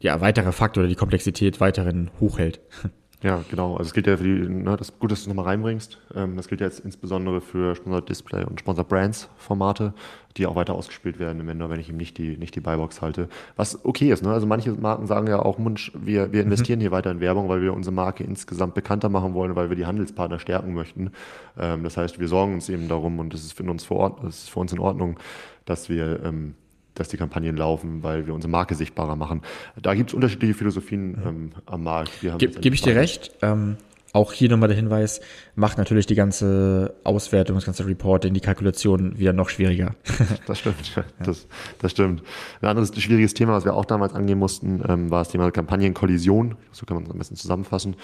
ja, 0.00 0.20
weiterer 0.20 0.52
Faktor, 0.52 0.82
der 0.82 0.88
die 0.88 0.96
Komplexität 0.96 1.60
weiterhin 1.60 2.10
hochhält. 2.20 2.60
Ja, 3.24 3.42
genau. 3.48 3.76
Also 3.76 3.88
es 3.88 3.94
gilt 3.94 4.06
ja 4.06 4.18
für 4.18 4.22
die, 4.22 4.46
ne, 4.46 4.76
das 4.76 4.90
ist 4.90 5.00
gut, 5.00 5.10
dass 5.10 5.20
du 5.20 5.22
es 5.22 5.28
nochmal 5.28 5.46
reinbringst. 5.46 5.98
Ähm, 6.14 6.36
das 6.36 6.46
gilt 6.46 6.60
ja 6.60 6.66
jetzt 6.66 6.80
insbesondere 6.80 7.40
für 7.40 7.74
Sponsor 7.74 8.02
Display 8.02 8.44
und 8.44 8.60
Sponsor 8.60 8.84
Brands 8.84 9.30
Formate, 9.38 9.94
die 10.36 10.46
auch 10.46 10.56
weiter 10.56 10.74
ausgespielt 10.74 11.18
werden 11.18 11.40
im 11.40 11.48
Ende, 11.48 11.70
wenn 11.70 11.80
ich 11.80 11.88
ihm 11.88 11.96
nicht 11.96 12.18
die, 12.18 12.36
nicht 12.36 12.54
die 12.54 12.60
Buybox 12.60 13.00
halte. 13.00 13.30
Was 13.56 13.82
okay 13.82 14.12
ist, 14.12 14.22
ne? 14.22 14.30
Also 14.30 14.46
manche 14.46 14.72
Marken 14.72 15.06
sagen 15.06 15.26
ja 15.26 15.38
auch, 15.38 15.56
Munsch, 15.56 15.90
wir, 15.94 16.32
wir 16.32 16.42
mhm. 16.42 16.50
investieren 16.50 16.80
mhm. 16.80 16.82
hier 16.82 16.90
weiter 16.90 17.10
in 17.10 17.20
Werbung, 17.20 17.48
weil 17.48 17.62
wir 17.62 17.72
unsere 17.72 17.94
Marke 17.94 18.24
insgesamt 18.24 18.74
bekannter 18.74 19.08
machen 19.08 19.32
wollen, 19.32 19.56
weil 19.56 19.70
wir 19.70 19.76
die 19.76 19.86
Handelspartner 19.86 20.38
stärken 20.38 20.74
möchten. 20.74 21.10
Ähm, 21.58 21.82
das 21.82 21.96
heißt, 21.96 22.20
wir 22.20 22.28
sorgen 22.28 22.52
uns 22.52 22.68
eben 22.68 22.88
darum 22.88 23.20
und 23.20 23.32
das 23.32 23.42
ist 23.42 23.54
für 23.54 23.62
uns 23.62 23.84
vor 23.84 23.96
Ort, 24.00 24.22
das 24.22 24.40
ist 24.40 24.50
für 24.50 24.60
uns 24.60 24.74
in 24.74 24.80
Ordnung, 24.80 25.18
dass 25.64 25.88
wir 25.88 26.22
ähm, 26.22 26.56
dass 26.94 27.08
die 27.08 27.16
Kampagnen 27.16 27.56
laufen, 27.56 28.02
weil 28.02 28.26
wir 28.26 28.34
unsere 28.34 28.50
Marke 28.50 28.74
sichtbarer 28.74 29.16
machen. 29.16 29.42
Da 29.80 29.94
gibt 29.94 30.10
es 30.10 30.14
unterschiedliche 30.14 30.54
Philosophien 30.54 31.20
ähm, 31.24 31.50
am 31.66 31.82
Markt. 31.82 32.12
Gebe 32.20 32.60
geb 32.60 32.74
ich 32.74 32.82
dir 32.82 32.96
recht. 32.96 33.32
Ähm, 33.42 33.76
auch 34.14 34.32
hier 34.32 34.48
nochmal 34.48 34.68
der 34.68 34.76
Hinweis, 34.76 35.20
macht 35.56 35.76
natürlich 35.76 36.06
die 36.06 36.14
ganze 36.14 36.94
Auswertung, 37.02 37.56
das 37.56 37.64
ganze 37.64 37.84
Reporting, 37.84 38.32
die 38.32 38.40
Kalkulation 38.40 39.18
wieder 39.18 39.32
noch 39.32 39.48
schwieriger. 39.48 39.96
das 40.46 40.60
stimmt, 40.60 41.04
das, 41.18 41.48
das 41.80 41.90
stimmt. 41.90 42.22
Ein 42.60 42.68
anderes 42.68 42.94
schwieriges 42.96 43.34
Thema, 43.34 43.54
was 43.54 43.64
wir 43.64 43.74
auch 43.74 43.84
damals 43.84 44.14
angehen 44.14 44.38
mussten, 44.38 44.84
ähm, 44.88 45.10
war 45.10 45.22
das 45.22 45.30
Thema 45.30 45.50
Kampagnenkollision. 45.50 46.54
So 46.70 46.86
kann 46.86 46.96
man 46.96 47.04
es 47.06 47.10
am 47.10 47.18
besten 47.18 47.34
zusammenfassen. 47.34 47.96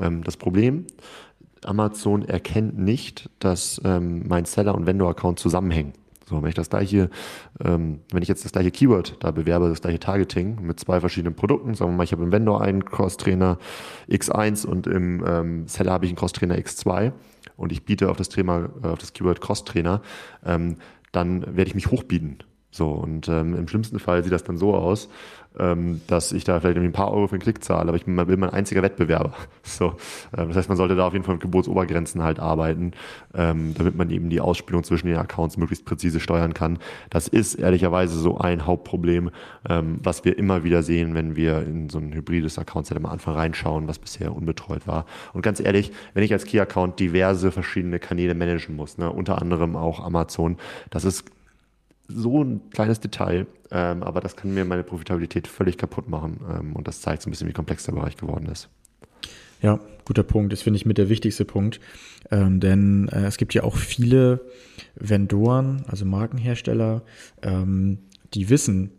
Ähm, 0.00 0.24
das 0.24 0.38
Problem, 0.38 0.86
Amazon 1.64 2.24
erkennt 2.24 2.78
nicht, 2.78 3.28
dass 3.38 3.78
ähm, 3.84 4.26
mein 4.26 4.46
Seller- 4.46 4.74
und 4.74 4.86
Vendor-Account 4.86 5.38
zusammenhängen. 5.38 5.92
So, 6.28 6.42
wenn 6.42 6.48
ich 6.50 6.54
das 6.54 6.68
gleiche, 6.68 7.08
ähm, 7.64 8.00
wenn 8.12 8.22
ich 8.22 8.28
jetzt 8.28 8.44
das 8.44 8.52
gleiche 8.52 8.70
Keyword 8.70 9.16
da 9.20 9.30
bewerbe, 9.30 9.70
das 9.70 9.80
gleiche 9.80 9.98
Targeting 9.98 10.60
mit 10.60 10.78
zwei 10.78 11.00
verschiedenen 11.00 11.34
Produkten, 11.34 11.74
sagen 11.74 11.92
wir 11.92 11.96
mal, 11.96 12.04
ich 12.04 12.12
habe 12.12 12.22
im 12.22 12.32
Vendor 12.32 12.60
einen 12.60 12.84
Cross-Trainer 12.84 13.58
X1 14.10 14.66
und 14.66 14.86
im 14.86 15.24
ähm, 15.26 15.68
Seller 15.68 15.92
habe 15.92 16.04
ich 16.04 16.10
einen 16.10 16.18
Cross-Trainer 16.18 16.56
X2 16.56 17.12
und 17.56 17.72
ich 17.72 17.84
biete 17.84 18.10
auf 18.10 18.18
das 18.18 18.28
Thema, 18.28 18.68
äh, 18.82 18.88
auf 18.88 18.98
das 18.98 19.14
Keyword 19.14 19.40
Cross-Trainer, 19.40 20.02
ähm, 20.44 20.76
dann 21.12 21.56
werde 21.56 21.68
ich 21.68 21.74
mich 21.74 21.90
hochbieten. 21.90 22.42
So, 22.70 22.90
und 22.90 23.28
ähm, 23.28 23.54
im 23.56 23.66
schlimmsten 23.66 23.98
Fall 23.98 24.22
sieht 24.22 24.32
das 24.32 24.44
dann 24.44 24.58
so 24.58 24.74
aus, 24.74 25.08
ähm, 25.58 26.00
dass 26.06 26.32
ich 26.32 26.44
da 26.44 26.60
vielleicht 26.60 26.78
ein 26.78 26.92
paar 26.92 27.12
Euro 27.12 27.26
für 27.26 27.32
einen 27.32 27.42
Klick 27.42 27.64
zahle, 27.64 27.88
aber 27.88 27.96
ich 27.96 28.04
bin, 28.04 28.16
bin 28.16 28.40
mein 28.40 28.50
einziger 28.50 28.82
Wettbewerber. 28.82 29.34
So, 29.62 29.96
äh, 30.32 30.46
das 30.46 30.56
heißt, 30.56 30.68
man 30.70 30.78
sollte 30.78 30.96
da 30.96 31.06
auf 31.06 31.12
jeden 31.12 31.24
Fall 31.26 31.34
mit 31.34 31.42
Geburtsobergrenzen 31.42 32.22
halt 32.22 32.40
arbeiten, 32.40 32.92
ähm, 33.34 33.74
damit 33.76 33.96
man 33.96 34.08
eben 34.08 34.30
die 34.30 34.40
Ausspielung 34.40 34.82
zwischen 34.82 35.08
den 35.08 35.18
Accounts 35.18 35.58
möglichst 35.58 35.84
präzise 35.84 36.20
steuern 36.20 36.54
kann. 36.54 36.78
Das 37.10 37.28
ist 37.28 37.54
ehrlicherweise 37.54 38.18
so 38.18 38.38
ein 38.38 38.64
Hauptproblem, 38.64 39.30
ähm, 39.68 40.00
was 40.02 40.24
wir 40.24 40.38
immer 40.38 40.64
wieder 40.64 40.82
sehen, 40.82 41.14
wenn 41.14 41.36
wir 41.36 41.62
in 41.62 41.90
so 41.90 41.98
ein 41.98 42.14
hybrides 42.14 42.58
Account-Set 42.58 42.96
am 42.96 43.06
Anfang 43.06 43.34
reinschauen, 43.34 43.88
was 43.88 43.98
bisher 43.98 44.34
unbetreut 44.34 44.86
war. 44.86 45.04
Und 45.34 45.42
ganz 45.42 45.60
ehrlich, 45.60 45.92
wenn 46.14 46.24
ich 46.24 46.32
als 46.32 46.46
Key-Account 46.46 46.98
diverse 46.98 47.52
verschiedene 47.52 47.98
Kanäle 47.98 48.34
managen 48.34 48.74
muss, 48.74 48.96
ne, 48.96 49.12
unter 49.12 49.40
anderem 49.40 49.76
auch 49.76 50.00
Amazon, 50.02 50.56
das 50.90 51.04
ist 51.04 51.24
so 52.08 52.42
ein 52.42 52.62
kleines 52.70 53.00
Detail, 53.00 53.46
ähm, 53.70 54.02
aber 54.02 54.20
das 54.20 54.34
kann 54.34 54.52
mir 54.52 54.64
meine 54.64 54.82
Profitabilität 54.82 55.46
völlig 55.46 55.76
kaputt 55.76 56.08
machen. 56.08 56.40
Ähm, 56.50 56.72
und 56.74 56.88
das 56.88 57.00
zeigt 57.00 57.22
so 57.22 57.28
ein 57.28 57.30
bisschen, 57.30 57.48
wie 57.48 57.52
komplex 57.52 57.84
der 57.84 57.92
Bereich 57.92 58.16
geworden 58.16 58.46
ist. 58.46 58.68
Ja, 59.60 59.78
guter 60.04 60.22
Punkt. 60.22 60.52
Das 60.52 60.62
finde 60.62 60.78
ich 60.78 60.86
mit 60.86 60.98
der 60.98 61.08
wichtigste 61.08 61.44
Punkt. 61.44 61.80
Ähm, 62.30 62.60
denn 62.60 63.08
äh, 63.08 63.26
es 63.26 63.36
gibt 63.36 63.54
ja 63.54 63.62
auch 63.62 63.76
viele 63.76 64.40
Vendoren, 64.94 65.84
also 65.88 66.04
Markenhersteller, 66.04 67.02
ähm, 67.42 67.98
die 68.34 68.48
wissen, 68.48 68.90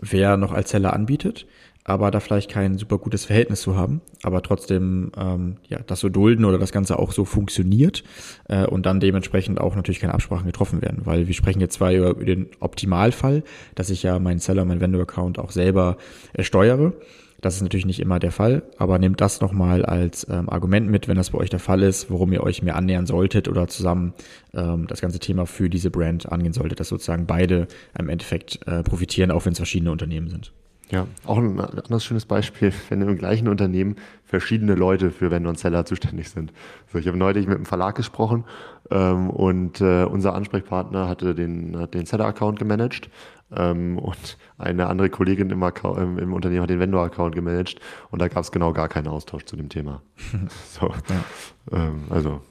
wer 0.00 0.36
noch 0.36 0.52
als 0.52 0.70
Seller 0.70 0.92
anbietet, 0.92 1.46
aber 1.88 2.10
da 2.10 2.18
vielleicht 2.18 2.50
kein 2.50 2.78
super 2.78 2.98
gutes 2.98 3.24
Verhältnis 3.24 3.60
zu 3.60 3.76
haben, 3.76 4.00
aber 4.24 4.42
trotzdem 4.42 5.12
ähm, 5.16 5.56
ja 5.68 5.78
das 5.86 6.00
so 6.00 6.08
dulden 6.08 6.44
oder 6.44 6.58
das 6.58 6.72
Ganze 6.72 6.98
auch 6.98 7.12
so 7.12 7.24
funktioniert 7.24 8.02
äh, 8.48 8.66
und 8.66 8.86
dann 8.86 8.98
dementsprechend 8.98 9.60
auch 9.60 9.76
natürlich 9.76 10.00
keine 10.00 10.12
Absprachen 10.12 10.46
getroffen 10.46 10.82
werden, 10.82 11.02
weil 11.04 11.28
wir 11.28 11.34
sprechen 11.34 11.60
jetzt 11.60 11.74
zwar 11.74 11.92
über, 11.92 12.14
den 12.14 12.48
Optimalfall, 12.58 13.44
dass 13.76 13.90
ich 13.90 14.02
ja 14.02 14.18
meinen 14.18 14.40
Seller, 14.40 14.64
meinen 14.64 14.80
Vendor-Account 14.80 15.38
auch 15.38 15.52
selber 15.52 15.96
äh, 16.32 16.42
steuere. 16.42 16.92
Das 17.40 17.54
ist 17.54 17.62
natürlich 17.62 17.86
nicht 17.86 18.00
immer 18.00 18.18
der 18.18 18.32
Fall, 18.32 18.64
aber 18.78 18.98
nehmt 18.98 19.20
das 19.20 19.40
nochmal 19.40 19.84
als 19.84 20.26
ähm, 20.28 20.48
Argument 20.48 20.90
mit, 20.90 21.06
wenn 21.06 21.16
das 21.16 21.30
bei 21.30 21.38
euch 21.38 21.50
der 21.50 21.60
Fall 21.60 21.84
ist, 21.84 22.10
worum 22.10 22.32
ihr 22.32 22.42
euch 22.42 22.62
mehr 22.62 22.74
annähern 22.74 23.06
solltet 23.06 23.46
oder 23.46 23.68
zusammen 23.68 24.12
ähm, 24.54 24.88
das 24.88 25.00
ganze 25.00 25.20
Thema 25.20 25.46
für 25.46 25.70
diese 25.70 25.90
Brand 25.90 26.32
angehen 26.32 26.52
solltet, 26.52 26.80
dass 26.80 26.88
sozusagen 26.88 27.26
beide 27.26 27.68
im 27.96 28.08
Endeffekt 28.08 28.66
äh, 28.66 28.82
profitieren, 28.82 29.30
auch 29.30 29.44
wenn 29.44 29.52
es 29.52 29.58
verschiedene 29.58 29.92
Unternehmen 29.92 30.28
sind. 30.28 30.52
Ja, 30.88 31.08
auch 31.24 31.38
ein 31.38 31.58
anderes 31.58 32.04
schönes 32.04 32.26
Beispiel, 32.26 32.72
wenn 32.88 33.02
im 33.02 33.18
gleichen 33.18 33.48
Unternehmen 33.48 33.96
verschiedene 34.24 34.76
Leute 34.76 35.10
für 35.10 35.32
Vendor 35.32 35.50
und 35.50 35.58
Seller 35.58 35.84
zuständig 35.84 36.30
sind. 36.30 36.52
So, 36.92 36.98
ich 36.98 37.08
habe 37.08 37.16
neulich 37.16 37.48
mit 37.48 37.56
einem 37.56 37.66
Verlag 37.66 37.96
gesprochen 37.96 38.44
ähm, 38.90 39.30
und 39.30 39.80
äh, 39.80 40.04
unser 40.04 40.34
Ansprechpartner 40.34 41.08
hatte 41.08 41.34
den, 41.34 41.76
hat 41.76 41.94
den 41.94 42.06
Seller-Account 42.06 42.60
gemanagt 42.60 43.10
ähm, 43.50 43.98
und 43.98 44.38
eine 44.58 44.86
andere 44.86 45.10
Kollegin 45.10 45.50
im, 45.50 45.62
Account, 45.64 45.98
im, 45.98 46.18
im 46.18 46.32
Unternehmen 46.32 46.62
hat 46.62 46.70
den 46.70 46.78
Vendor-Account 46.78 47.34
gemanagt 47.34 47.80
und 48.12 48.22
da 48.22 48.28
gab 48.28 48.44
es 48.44 48.52
genau 48.52 48.72
gar 48.72 48.88
keinen 48.88 49.08
Austausch 49.08 49.44
zu 49.44 49.56
dem 49.56 49.68
Thema. 49.68 50.02
so, 50.70 50.86
ja. 50.86 51.78
ähm, 51.78 52.04
also 52.10 52.42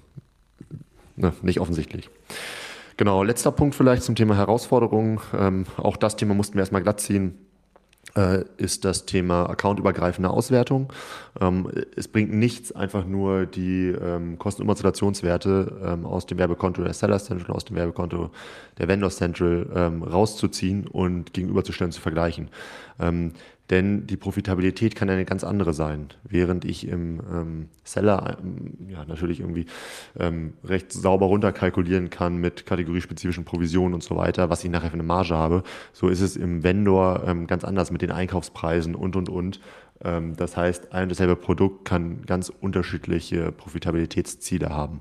ne, 1.15 1.31
nicht 1.41 1.61
offensichtlich. 1.61 2.09
Genau, 2.97 3.23
letzter 3.23 3.51
Punkt 3.51 3.75
vielleicht 3.75 4.03
zum 4.03 4.15
Thema 4.15 4.35
Herausforderungen. 4.35 5.21
Ähm, 5.37 5.65
auch 5.77 5.95
das 5.95 6.17
Thema 6.17 6.33
mussten 6.33 6.55
wir 6.55 6.61
erstmal 6.61 6.81
glatt 6.83 6.99
ziehen 6.99 7.44
ist 8.57 8.85
das 8.85 9.05
Thema 9.05 9.49
accountübergreifende 9.49 10.29
Auswertung. 10.29 10.91
Ähm, 11.41 11.69
es 11.95 12.07
bringt 12.07 12.33
nichts, 12.33 12.71
einfach 12.71 13.05
nur 13.05 13.45
die 13.45 13.89
ähm, 13.89 14.39
Kosten- 14.39 14.61
und 14.61 14.67
Amortisationswerte 14.67 15.81
ähm, 15.83 16.05
aus 16.05 16.25
dem 16.25 16.37
Werbekonto 16.37 16.81
der 16.81 16.93
Seller 16.93 17.19
Central, 17.19 17.53
aus 17.53 17.65
dem 17.65 17.75
Werbekonto 17.75 18.31
der 18.77 18.87
Vendor 18.87 19.09
Central 19.09 19.67
rauszuziehen 20.01 20.87
und 20.87 21.33
gegenüberzustellen, 21.33 21.91
zu 21.91 22.01
vergleichen. 22.01 22.49
Denn 23.69 24.05
die 24.05 24.17
Profitabilität 24.17 24.95
kann 24.95 25.09
eine 25.09 25.25
ganz 25.25 25.43
andere 25.43 25.73
sein. 25.73 26.09
Während 26.23 26.65
ich 26.65 26.87
im 26.87 27.19
ähm, 27.31 27.69
Seller 27.83 28.37
ähm, 28.39 28.89
ja 28.89 29.05
natürlich 29.05 29.39
irgendwie 29.39 29.65
ähm, 30.19 30.53
recht 30.63 30.91
sauber 30.91 31.25
runterkalkulieren 31.25 32.11
kann 32.11 32.37
mit 32.37 32.65
kategoriespezifischen 32.65 33.43
Provisionen 33.43 33.95
und 33.95 34.03
so 34.03 34.15
weiter, 34.15 34.49
was 34.51 34.63
ich 34.63 34.69
nachher 34.69 34.89
für 34.89 34.93
eine 34.93 35.03
Marge 35.03 35.33
habe, 35.33 35.63
so 35.93 36.09
ist 36.09 36.21
es 36.21 36.35
im 36.35 36.63
Vendor 36.63 37.23
ähm, 37.25 37.47
ganz 37.47 37.63
anders 37.63 37.91
mit 37.91 38.03
den 38.03 38.11
Einkaufspreisen 38.11 38.93
und 38.93 39.15
und 39.15 39.29
und. 39.29 39.59
Ähm, 40.05 40.35
das 40.35 40.55
heißt, 40.55 40.93
ein 40.93 41.03
und 41.03 41.09
dasselbe 41.09 41.35
Produkt 41.35 41.85
kann 41.85 42.21
ganz 42.25 42.49
unterschiedliche 42.49 43.51
Profitabilitätsziele 43.51 44.69
haben, 44.69 44.99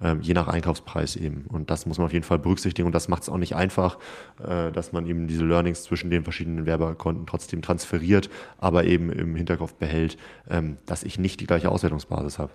ähm, 0.00 0.20
je 0.22 0.32
nach 0.32 0.48
Einkaufspreis 0.48 1.16
eben. 1.16 1.44
Und 1.48 1.70
das 1.70 1.86
muss 1.86 1.98
man 1.98 2.06
auf 2.06 2.12
jeden 2.12 2.24
Fall 2.24 2.38
berücksichtigen. 2.38 2.86
Und 2.86 2.94
das 2.94 3.08
macht 3.08 3.24
es 3.24 3.28
auch 3.28 3.36
nicht 3.38 3.56
einfach, 3.56 3.98
äh, 4.42 4.70
dass 4.70 4.92
man 4.92 5.06
eben 5.06 5.26
diese 5.26 5.44
Learnings 5.44 5.82
zwischen 5.82 6.10
den 6.10 6.22
verschiedenen 6.22 6.64
Werbekonten 6.64 7.26
trotzdem 7.26 7.60
transferiert, 7.60 8.30
aber 8.58 8.84
eben 8.84 9.10
im 9.10 9.34
Hinterkopf 9.34 9.74
behält, 9.74 10.16
ähm, 10.48 10.78
dass 10.86 11.02
ich 11.02 11.18
nicht 11.18 11.40
die 11.40 11.46
gleiche 11.46 11.70
Auswertungsbasis 11.70 12.38
habe. 12.38 12.52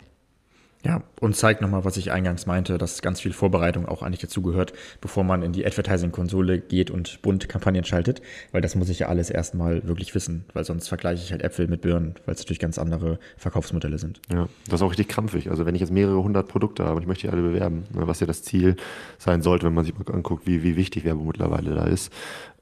Ja, 0.85 1.03
und 1.19 1.35
zeigt 1.35 1.61
nochmal, 1.61 1.83
was 1.83 1.97
ich 1.97 2.13
eingangs 2.13 2.45
meinte, 2.45 2.77
dass 2.77 3.01
ganz 3.01 3.19
viel 3.19 3.33
Vorbereitung 3.33 3.85
auch 3.85 4.01
eigentlich 4.01 4.21
dazu 4.21 4.41
gehört, 4.41 4.71
bevor 5.01 5.25
man 5.25 5.43
in 5.43 5.51
die 5.51 5.65
Advertising-Konsole 5.65 6.59
geht 6.59 6.89
und 6.89 7.21
bunt 7.21 7.49
Kampagnen 7.49 7.83
schaltet, 7.83 8.21
weil 8.53 8.61
das 8.61 8.75
muss 8.75 8.87
ich 8.87 8.99
ja 8.99 9.07
alles 9.07 9.29
erstmal 9.29 9.85
wirklich 9.85 10.15
wissen, 10.15 10.45
weil 10.53 10.63
sonst 10.63 10.87
vergleiche 10.87 11.21
ich 11.21 11.31
halt 11.31 11.43
Äpfel 11.43 11.67
mit 11.67 11.81
Birnen, 11.81 12.15
weil 12.25 12.35
es 12.35 12.39
natürlich 12.39 12.59
ganz 12.59 12.79
andere 12.79 13.19
Verkaufsmodelle 13.35 13.97
sind. 13.97 14.21
Ja, 14.31 14.47
das 14.67 14.75
ist 14.75 14.81
auch 14.81 14.91
richtig 14.91 15.09
krampfig. 15.09 15.49
Also 15.51 15.65
wenn 15.65 15.75
ich 15.75 15.81
jetzt 15.81 15.91
mehrere 15.91 16.23
hundert 16.23 16.47
Produkte 16.47 16.85
habe 16.85 16.95
und 16.95 17.01
ich 17.01 17.07
möchte 17.07 17.27
die 17.27 17.33
alle 17.33 17.41
bewerben, 17.41 17.83
ne, 17.93 18.07
was 18.07 18.21
ja 18.21 18.27
das 18.27 18.43
Ziel 18.43 18.77
sein 19.17 19.41
sollte, 19.41 19.65
wenn 19.65 19.73
man 19.73 19.83
sich 19.83 19.97
mal 19.97 20.09
anguckt, 20.13 20.47
wie, 20.47 20.63
wie 20.63 20.77
wichtig 20.77 21.03
Werbung 21.03 21.27
mittlerweile 21.27 21.75
da 21.75 21.83
ist, 21.87 22.13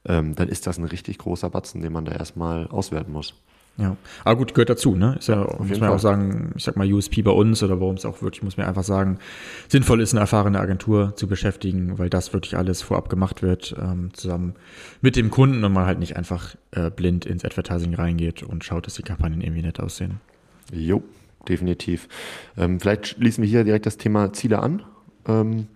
ähm, 0.04 0.34
dann 0.34 0.48
ist 0.48 0.66
das 0.66 0.78
ein 0.78 0.84
richtig 0.84 1.18
großer 1.18 1.50
Batzen, 1.50 1.82
den 1.82 1.92
man 1.92 2.04
da 2.04 2.12
erstmal 2.12 2.66
auswerten 2.66 3.12
muss. 3.12 3.34
Ja, 3.78 3.96
aber 4.24 4.38
gut, 4.38 4.54
gehört 4.54 4.70
dazu, 4.70 4.96
ne? 4.96 5.14
Ist 5.20 5.28
ja, 5.28 5.36
ja 5.36 5.56
muss 5.56 5.70
man 5.70 5.78
Fall. 5.78 5.88
auch 5.90 5.98
sagen, 6.00 6.52
ich 6.56 6.64
sag 6.64 6.76
mal 6.76 6.92
USP 6.92 7.22
bei 7.22 7.30
uns 7.30 7.62
oder 7.62 7.80
warum 7.80 7.94
es 7.94 8.04
auch 8.04 8.22
wirklich, 8.22 8.42
muss 8.42 8.56
man 8.56 8.66
einfach 8.66 8.82
sagen, 8.82 9.18
sinnvoll 9.68 10.00
ist, 10.00 10.12
eine 10.12 10.20
erfahrene 10.20 10.58
Agentur 10.58 11.14
zu 11.14 11.28
beschäftigen, 11.28 11.96
weil 11.96 12.10
das 12.10 12.32
wirklich 12.32 12.56
alles 12.56 12.82
vorab 12.82 13.08
gemacht 13.08 13.40
wird, 13.40 13.76
ähm, 13.80 14.12
zusammen 14.14 14.54
mit 15.00 15.14
dem 15.14 15.30
Kunden 15.30 15.62
und 15.62 15.72
man 15.72 15.86
halt 15.86 16.00
nicht 16.00 16.16
einfach 16.16 16.56
äh, 16.72 16.90
blind 16.90 17.24
ins 17.24 17.44
Advertising 17.44 17.94
reingeht 17.94 18.42
und 18.42 18.64
schaut, 18.64 18.86
dass 18.88 18.94
die 18.94 19.02
Kampagnen 19.02 19.40
irgendwie 19.42 19.62
nett 19.62 19.78
aussehen. 19.78 20.20
Jo, 20.72 21.04
definitiv. 21.48 22.08
Ähm, 22.56 22.80
vielleicht 22.80 23.06
schließen 23.06 23.42
wir 23.42 23.48
hier 23.48 23.62
direkt 23.62 23.86
das 23.86 23.96
Thema 23.96 24.32
Ziele 24.32 24.58
an. 24.58 24.82
Ähm, 25.28 25.68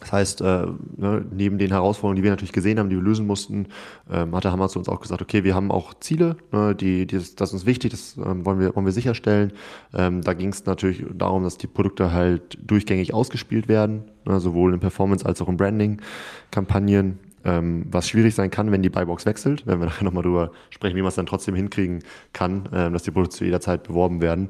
das 0.00 0.12
heißt, 0.12 0.40
äh, 0.40 0.66
ne, 0.96 1.24
neben 1.30 1.58
den 1.58 1.70
Herausforderungen, 1.70 2.16
die 2.16 2.22
wir 2.22 2.30
natürlich 2.30 2.52
gesehen 2.52 2.78
haben, 2.78 2.88
die 2.88 2.96
wir 2.96 3.02
lösen 3.02 3.26
mussten, 3.26 3.66
ähm, 4.10 4.34
hatte 4.34 4.52
Hammer 4.52 4.68
zu 4.68 4.78
uns 4.78 4.88
auch 4.88 5.00
gesagt, 5.00 5.22
okay, 5.22 5.44
wir 5.44 5.54
haben 5.54 5.70
auch 5.70 5.94
Ziele, 5.94 6.36
ne, 6.52 6.74
die, 6.74 7.06
die 7.06 7.16
das, 7.16 7.34
das 7.34 7.50
ist 7.50 7.54
uns 7.54 7.66
wichtig, 7.66 7.90
das 7.90 8.16
ähm, 8.16 8.44
wollen, 8.46 8.60
wir, 8.60 8.74
wollen 8.76 8.86
wir 8.86 8.92
sicherstellen. 8.92 9.52
Ähm, 9.94 10.22
da 10.22 10.34
ging 10.34 10.50
es 10.50 10.64
natürlich 10.66 11.04
darum, 11.14 11.42
dass 11.42 11.58
die 11.58 11.66
Produkte 11.66 12.12
halt 12.12 12.58
durchgängig 12.64 13.12
ausgespielt 13.12 13.68
werden, 13.68 14.04
ne, 14.24 14.40
sowohl 14.40 14.74
in 14.74 14.80
Performance 14.80 15.26
als 15.26 15.42
auch 15.42 15.48
in 15.48 15.56
Branding-Kampagnen. 15.56 17.18
Ähm, 17.44 17.86
was 17.92 18.08
schwierig 18.08 18.34
sein 18.34 18.50
kann, 18.50 18.72
wenn 18.72 18.82
die 18.82 18.90
Buybox 18.90 19.24
wechselt, 19.24 19.64
wenn 19.64 19.78
wir 19.78 19.86
nachher 19.86 20.04
nochmal 20.04 20.24
drüber 20.24 20.50
sprechen, 20.70 20.96
wie 20.96 21.02
man 21.02 21.10
es 21.10 21.14
dann 21.14 21.26
trotzdem 21.26 21.54
hinkriegen 21.54 22.02
kann, 22.32 22.68
ähm, 22.72 22.92
dass 22.92 23.04
die 23.04 23.12
Produkte 23.12 23.36
zu 23.36 23.44
jeder 23.44 23.60
Zeit 23.60 23.84
beworben 23.84 24.20
werden. 24.20 24.48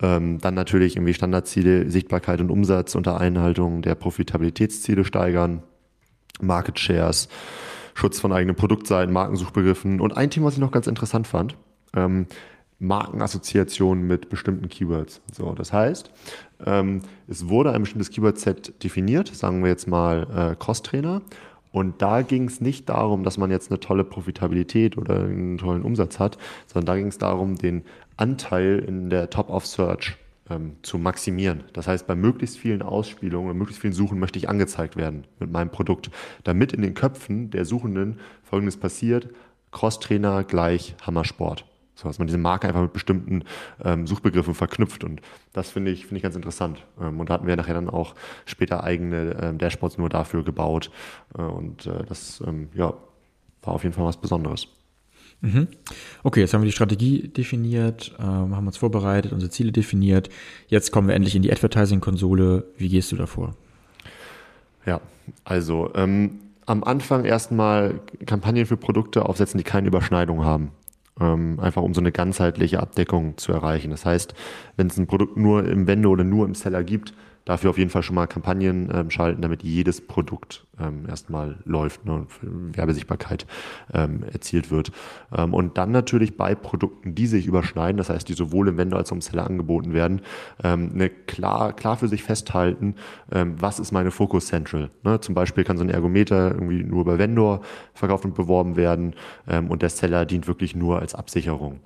Ähm, 0.00 0.38
dann 0.38 0.54
natürlich 0.54 0.96
irgendwie 0.96 1.14
Standardziele, 1.14 1.90
Sichtbarkeit 1.90 2.40
und 2.40 2.50
Umsatz 2.50 2.94
unter 2.94 3.20
Einhaltung 3.20 3.82
der 3.82 3.94
Profitabilitätsziele 3.94 5.04
steigern, 5.04 5.62
Market 6.40 6.78
Shares, 6.78 7.28
Schutz 7.94 8.20
von 8.20 8.32
eigenen 8.32 8.54
Produktseiten, 8.54 9.12
Markensuchbegriffen 9.12 10.00
und 10.00 10.16
ein 10.16 10.30
Thema, 10.30 10.46
was 10.46 10.54
ich 10.54 10.60
noch 10.60 10.70
ganz 10.70 10.86
interessant 10.86 11.26
fand, 11.26 11.56
ähm, 11.96 12.26
Markenassoziationen 12.78 14.06
mit 14.06 14.28
bestimmten 14.28 14.68
Keywords. 14.68 15.20
So, 15.32 15.52
das 15.52 15.72
heißt, 15.72 16.10
ähm, 16.64 17.00
es 17.26 17.48
wurde 17.48 17.72
ein 17.72 17.80
bestimmtes 17.80 18.10
Keyword-Set 18.10 18.84
definiert, 18.84 19.34
sagen 19.34 19.62
wir 19.62 19.70
jetzt 19.70 19.88
mal 19.88 20.52
äh, 20.52 20.56
Cost-Trainer. 20.56 21.22
Und 21.70 22.00
da 22.02 22.22
ging 22.22 22.44
es 22.44 22.60
nicht 22.60 22.88
darum, 22.88 23.24
dass 23.24 23.38
man 23.38 23.50
jetzt 23.50 23.70
eine 23.70 23.80
tolle 23.80 24.04
Profitabilität 24.04 24.96
oder 24.96 25.20
einen 25.20 25.58
tollen 25.58 25.82
Umsatz 25.82 26.18
hat, 26.18 26.38
sondern 26.66 26.86
da 26.86 26.96
ging 26.96 27.08
es 27.08 27.18
darum, 27.18 27.56
den 27.56 27.84
Anteil 28.16 28.78
in 28.86 29.10
der 29.10 29.30
Top 29.30 29.50
of 29.50 29.66
Search 29.66 30.16
ähm, 30.50 30.76
zu 30.82 30.98
maximieren. 30.98 31.64
Das 31.72 31.86
heißt, 31.86 32.06
bei 32.06 32.14
möglichst 32.14 32.58
vielen 32.58 32.82
Ausspielungen 32.82 33.50
und 33.50 33.58
möglichst 33.58 33.82
vielen 33.82 33.92
Suchen 33.92 34.18
möchte 34.18 34.38
ich 34.38 34.48
angezeigt 34.48 34.96
werden 34.96 35.24
mit 35.38 35.50
meinem 35.50 35.70
Produkt, 35.70 36.10
damit 36.44 36.72
in 36.72 36.82
den 36.82 36.94
Köpfen 36.94 37.50
der 37.50 37.64
Suchenden 37.64 38.18
Folgendes 38.42 38.78
passiert, 38.78 39.28
Crosstrainer 39.70 40.44
gleich 40.44 40.96
Hammersport. 41.02 41.67
So, 41.98 42.06
dass 42.06 42.20
man 42.20 42.28
diese 42.28 42.38
Marke 42.38 42.68
einfach 42.68 42.82
mit 42.82 42.92
bestimmten 42.92 43.42
ähm, 43.82 44.06
Suchbegriffen 44.06 44.54
verknüpft. 44.54 45.02
Und 45.02 45.20
das 45.52 45.70
finde 45.70 45.90
ich, 45.90 46.02
finde 46.02 46.18
ich 46.18 46.22
ganz 46.22 46.36
interessant. 46.36 46.86
Ähm, 47.00 47.18
und 47.18 47.28
da 47.28 47.34
hatten 47.34 47.48
wir 47.48 47.56
nachher 47.56 47.74
dann 47.74 47.90
auch 47.90 48.14
später 48.46 48.84
eigene 48.84 49.36
ähm, 49.42 49.58
Dashboards 49.58 49.98
nur 49.98 50.08
dafür 50.08 50.44
gebaut. 50.44 50.92
Äh, 51.36 51.42
und 51.42 51.86
äh, 51.86 52.04
das 52.08 52.40
ähm, 52.46 52.68
ja, 52.72 52.94
war 53.62 53.74
auf 53.74 53.82
jeden 53.82 53.96
Fall 53.96 54.04
was 54.04 54.16
Besonderes. 54.16 54.68
Mhm. 55.40 55.66
Okay, 56.22 56.38
jetzt 56.38 56.54
haben 56.54 56.60
wir 56.62 56.66
die 56.66 56.72
Strategie 56.72 57.26
definiert, 57.26 58.14
ähm, 58.20 58.54
haben 58.54 58.66
uns 58.68 58.76
vorbereitet, 58.76 59.32
unsere 59.32 59.50
Ziele 59.50 59.72
definiert. 59.72 60.28
Jetzt 60.68 60.92
kommen 60.92 61.08
wir 61.08 61.16
endlich 61.16 61.34
in 61.34 61.42
die 61.42 61.50
Advertising-Konsole. 61.50 62.64
Wie 62.76 62.88
gehst 62.88 63.10
du 63.10 63.16
davor? 63.16 63.56
Ja, 64.86 65.00
also 65.42 65.90
ähm, 65.96 66.38
am 66.64 66.84
Anfang 66.84 67.24
erstmal 67.24 68.00
Kampagnen 68.24 68.66
für 68.66 68.76
Produkte 68.76 69.26
aufsetzen, 69.26 69.58
die 69.58 69.64
keine 69.64 69.88
Überschneidung 69.88 70.44
haben. 70.44 70.70
Ähm, 71.20 71.58
einfach 71.60 71.82
um 71.82 71.94
so 71.94 72.00
eine 72.00 72.12
ganzheitliche 72.12 72.80
Abdeckung 72.80 73.36
zu 73.38 73.52
erreichen. 73.52 73.90
Das 73.90 74.04
heißt, 74.04 74.34
wenn 74.76 74.86
es 74.86 74.98
ein 74.98 75.06
Produkt 75.06 75.36
nur 75.36 75.66
im 75.66 75.86
Wende 75.86 76.08
oder 76.08 76.24
nur 76.24 76.46
im 76.46 76.54
Seller 76.54 76.84
gibt, 76.84 77.12
dafür 77.48 77.70
auf 77.70 77.78
jeden 77.78 77.90
Fall 77.90 78.02
schon 78.02 78.14
mal 78.14 78.26
Kampagnen 78.26 78.90
ähm, 78.92 79.10
schalten, 79.10 79.40
damit 79.40 79.62
jedes 79.62 80.06
Produkt 80.06 80.66
ähm, 80.78 81.06
erstmal 81.08 81.56
läuft 81.64 82.04
ne, 82.04 82.12
und 82.12 82.76
Werbesichtbarkeit 82.76 83.46
ähm, 83.94 84.22
erzielt 84.30 84.70
wird. 84.70 84.92
Ähm, 85.34 85.54
und 85.54 85.78
dann 85.78 85.90
natürlich 85.90 86.36
bei 86.36 86.54
Produkten, 86.54 87.14
die 87.14 87.26
sich 87.26 87.46
überschneiden, 87.46 87.96
das 87.96 88.10
heißt, 88.10 88.28
die 88.28 88.34
sowohl 88.34 88.68
im 88.68 88.76
Vendor 88.76 88.98
als 88.98 89.10
auch 89.10 89.16
im 89.16 89.22
Seller 89.22 89.46
angeboten 89.46 89.94
werden, 89.94 90.20
ähm, 90.62 90.90
eine 90.92 91.08
klar, 91.08 91.72
klar 91.72 91.96
für 91.96 92.08
sich 92.08 92.22
festhalten, 92.22 92.96
ähm, 93.32 93.54
was 93.58 93.80
ist 93.80 93.92
meine 93.92 94.10
Focus 94.10 94.48
Central. 94.48 94.90
Ne? 95.02 95.18
Zum 95.20 95.34
Beispiel 95.34 95.64
kann 95.64 95.78
so 95.78 95.84
ein 95.84 95.90
Ergometer 95.90 96.52
irgendwie 96.52 96.84
nur 96.84 97.06
bei 97.06 97.18
Vendor 97.18 97.62
verkauft 97.94 98.26
und 98.26 98.34
beworben 98.34 98.76
werden 98.76 99.14
und 99.68 99.82
der 99.82 99.88
Seller 99.88 100.26
dient 100.26 100.46
wirklich 100.46 100.76
nur 100.76 101.00
als 101.00 101.14
Absicherung. 101.14 101.80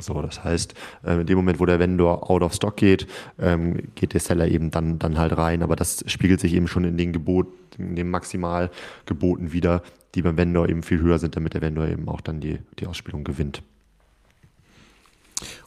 So, 0.00 0.20
das 0.22 0.42
heißt, 0.42 0.74
äh, 1.04 1.20
in 1.20 1.26
dem 1.26 1.36
Moment, 1.36 1.60
wo 1.60 1.66
der 1.66 1.78
Vendor 1.78 2.30
out 2.30 2.42
of 2.42 2.54
stock 2.54 2.76
geht, 2.76 3.06
ähm, 3.38 3.76
geht 3.94 4.14
der 4.14 4.20
Seller 4.20 4.48
eben 4.48 4.70
dann, 4.70 4.98
dann 4.98 5.18
halt 5.18 5.36
rein. 5.36 5.62
Aber 5.62 5.76
das 5.76 6.04
spiegelt 6.06 6.40
sich 6.40 6.54
eben 6.54 6.68
schon 6.68 6.84
in 6.84 6.96
den 6.96 7.12
Geboten, 7.12 7.52
in 7.78 7.96
den 7.96 8.10
Maximalgeboten 8.10 9.52
wieder, 9.52 9.82
die 10.14 10.22
beim 10.22 10.36
Vendor 10.36 10.68
eben 10.68 10.82
viel 10.82 11.00
höher 11.00 11.18
sind, 11.18 11.36
damit 11.36 11.54
der 11.54 11.62
Vendor 11.62 11.86
eben 11.86 12.08
auch 12.08 12.20
dann 12.20 12.40
die, 12.40 12.58
die 12.78 12.86
Ausspielung 12.86 13.24
gewinnt. 13.24 13.62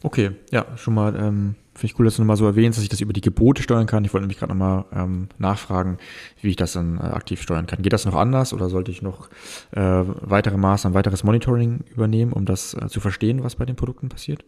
Okay, 0.02 0.32
ja, 0.50 0.66
schon 0.76 0.94
mal 0.94 1.16
ähm, 1.16 1.54
Finde 1.74 1.86
ich 1.86 1.98
cool, 1.98 2.04
dass 2.04 2.16
du 2.16 2.22
nochmal 2.22 2.36
so 2.36 2.46
erwähnst, 2.46 2.78
dass 2.78 2.84
ich 2.84 2.88
das 2.88 3.00
über 3.00 3.12
die 3.12 3.20
Gebote 3.20 3.62
steuern 3.62 3.86
kann. 3.86 4.04
Ich 4.04 4.12
wollte 4.12 4.22
nämlich 4.22 4.38
gerade 4.38 4.52
nochmal 4.52 4.84
ähm, 4.92 5.28
nachfragen, 5.38 5.98
wie 6.40 6.50
ich 6.50 6.56
das 6.56 6.72
dann 6.72 6.98
äh, 6.98 7.02
aktiv 7.02 7.42
steuern 7.42 7.66
kann. 7.66 7.82
Geht 7.82 7.92
das 7.92 8.04
noch 8.04 8.14
anders 8.14 8.52
oder 8.52 8.68
sollte 8.68 8.92
ich 8.92 9.02
noch 9.02 9.28
äh, 9.72 9.80
weitere 9.80 10.56
Maßnahmen, 10.56 10.94
weiteres 10.94 11.24
Monitoring 11.24 11.80
übernehmen, 11.92 12.32
um 12.32 12.44
das 12.44 12.74
äh, 12.74 12.88
zu 12.88 13.00
verstehen, 13.00 13.42
was 13.42 13.56
bei 13.56 13.64
den 13.64 13.76
Produkten 13.76 14.08
passiert? 14.08 14.44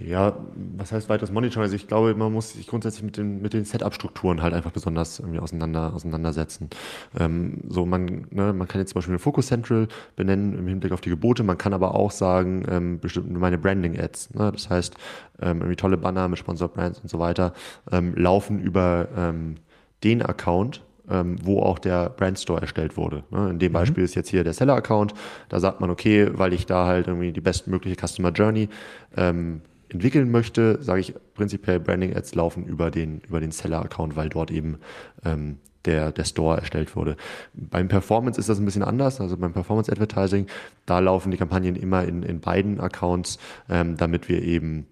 Ja, 0.00 0.34
was 0.78 0.92
heißt 0.92 1.10
weiteres 1.10 1.30
Monitoring? 1.30 1.64
Also 1.64 1.76
ich 1.76 1.86
glaube, 1.86 2.14
man 2.14 2.32
muss 2.32 2.54
sich 2.54 2.66
grundsätzlich 2.66 3.02
mit 3.02 3.18
den, 3.18 3.42
mit 3.42 3.52
den 3.52 3.66
Setup-Strukturen 3.66 4.40
halt 4.40 4.54
einfach 4.54 4.70
besonders 4.70 5.18
irgendwie 5.18 5.40
auseinander, 5.40 5.92
auseinandersetzen. 5.94 6.70
Ähm, 7.18 7.58
so 7.68 7.84
man, 7.84 8.26
ne, 8.30 8.54
man 8.54 8.66
kann 8.66 8.80
jetzt 8.80 8.90
zum 8.90 9.00
Beispiel 9.00 9.12
eine 9.12 9.18
Focus 9.18 9.48
Central 9.48 9.88
benennen 10.16 10.58
im 10.58 10.66
Hinblick 10.66 10.92
auf 10.92 11.02
die 11.02 11.10
Gebote, 11.10 11.42
man 11.42 11.58
kann 11.58 11.74
aber 11.74 11.94
auch 11.94 12.12
sagen, 12.12 12.64
ähm, 12.70 12.98
bestimmt 12.98 13.30
meine 13.30 13.58
Branding-Ads. 13.58 14.34
Ne? 14.34 14.50
Das 14.52 14.70
heißt, 14.70 14.94
ähm, 15.42 15.58
irgendwie 15.58 15.76
tolle 15.76 15.98
Banner 15.98 16.28
mit 16.28 16.38
Sponsored 16.38 16.72
Brands 16.72 17.00
und 17.00 17.10
so 17.10 17.18
weiter 17.18 17.52
ähm, 17.92 18.14
laufen 18.16 18.58
über 18.58 19.08
ähm, 19.14 19.56
den 20.02 20.22
Account, 20.22 20.82
ähm, 21.10 21.36
wo 21.42 21.60
auch 21.60 21.78
der 21.78 22.08
Brandstore 22.08 22.62
erstellt 22.62 22.96
wurde. 22.96 23.24
Ne? 23.30 23.50
In 23.50 23.58
dem 23.58 23.72
mhm. 23.72 23.74
Beispiel 23.74 24.04
ist 24.04 24.14
jetzt 24.14 24.30
hier 24.30 24.44
der 24.44 24.54
Seller-Account. 24.54 25.12
Da 25.50 25.60
sagt 25.60 25.82
man, 25.82 25.90
okay, 25.90 26.30
weil 26.32 26.54
ich 26.54 26.64
da 26.64 26.86
halt 26.86 27.06
irgendwie 27.06 27.32
die 27.32 27.42
bestmögliche 27.42 27.96
Customer 28.06 28.30
Journey 28.30 28.70
ähm, 29.14 29.60
entwickeln 29.90 30.30
möchte, 30.30 30.82
sage 30.82 31.00
ich 31.00 31.14
prinzipiell 31.34 31.80
Branding 31.80 32.16
Ads 32.16 32.34
laufen 32.34 32.64
über 32.66 32.90
den, 32.90 33.20
über 33.20 33.40
den 33.40 33.50
Seller-Account, 33.50 34.16
weil 34.16 34.28
dort 34.28 34.50
eben 34.50 34.78
ähm, 35.24 35.58
der, 35.84 36.12
der 36.12 36.24
Store 36.24 36.58
erstellt 36.58 36.94
wurde. 36.96 37.16
Beim 37.54 37.88
Performance 37.88 38.38
ist 38.38 38.48
das 38.48 38.58
ein 38.58 38.64
bisschen 38.64 38.82
anders, 38.82 39.20
also 39.20 39.36
beim 39.36 39.52
Performance 39.52 39.90
Advertising, 39.90 40.46
da 40.86 40.98
laufen 40.98 41.30
die 41.30 41.36
Kampagnen 41.36 41.76
immer 41.76 42.04
in, 42.04 42.22
in 42.22 42.40
beiden 42.40 42.80
Accounts, 42.80 43.38
ähm, 43.68 43.96
damit 43.96 44.28
wir 44.28 44.42
eben, 44.42 44.86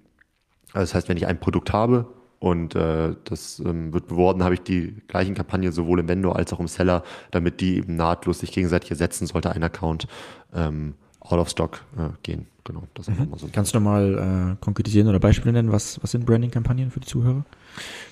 also 0.72 0.80
das 0.80 0.94
heißt, 0.94 1.08
wenn 1.08 1.16
ich 1.16 1.26
ein 1.26 1.40
Produkt 1.40 1.72
habe 1.72 2.06
und 2.38 2.74
äh, 2.74 3.14
das 3.24 3.60
ähm, 3.60 3.92
wird 3.92 4.08
beworben, 4.08 4.42
habe 4.42 4.54
ich 4.54 4.62
die 4.62 4.94
gleichen 5.08 5.34
Kampagnen 5.34 5.72
sowohl 5.72 6.00
im 6.00 6.08
Vendor 6.08 6.36
als 6.36 6.52
auch 6.52 6.60
im 6.60 6.68
Seller, 6.68 7.02
damit 7.30 7.60
die 7.60 7.76
eben 7.76 7.96
nahtlos 7.96 8.40
sich 8.40 8.52
gegenseitig 8.52 8.90
ersetzen, 8.90 9.26
sollte 9.26 9.50
ein 9.50 9.62
Account 9.62 10.06
ähm, 10.54 10.94
out 11.20 11.38
of 11.38 11.48
stock 11.48 11.84
äh, 11.96 12.10
gehen. 12.22 12.46
Genau, 12.64 12.82
das 12.94 13.08
mhm. 13.08 13.32
so. 13.36 13.48
Kannst 13.50 13.74
du 13.74 13.80
mal 13.80 14.54
äh, 14.58 14.62
konkretisieren 14.62 15.08
oder 15.08 15.18
Beispiele 15.18 15.52
nennen? 15.52 15.72
Was, 15.72 16.02
was 16.02 16.10
sind 16.10 16.26
Branding-Kampagnen 16.26 16.90
für 16.90 17.00
die 17.00 17.06
Zuhörer? 17.06 17.44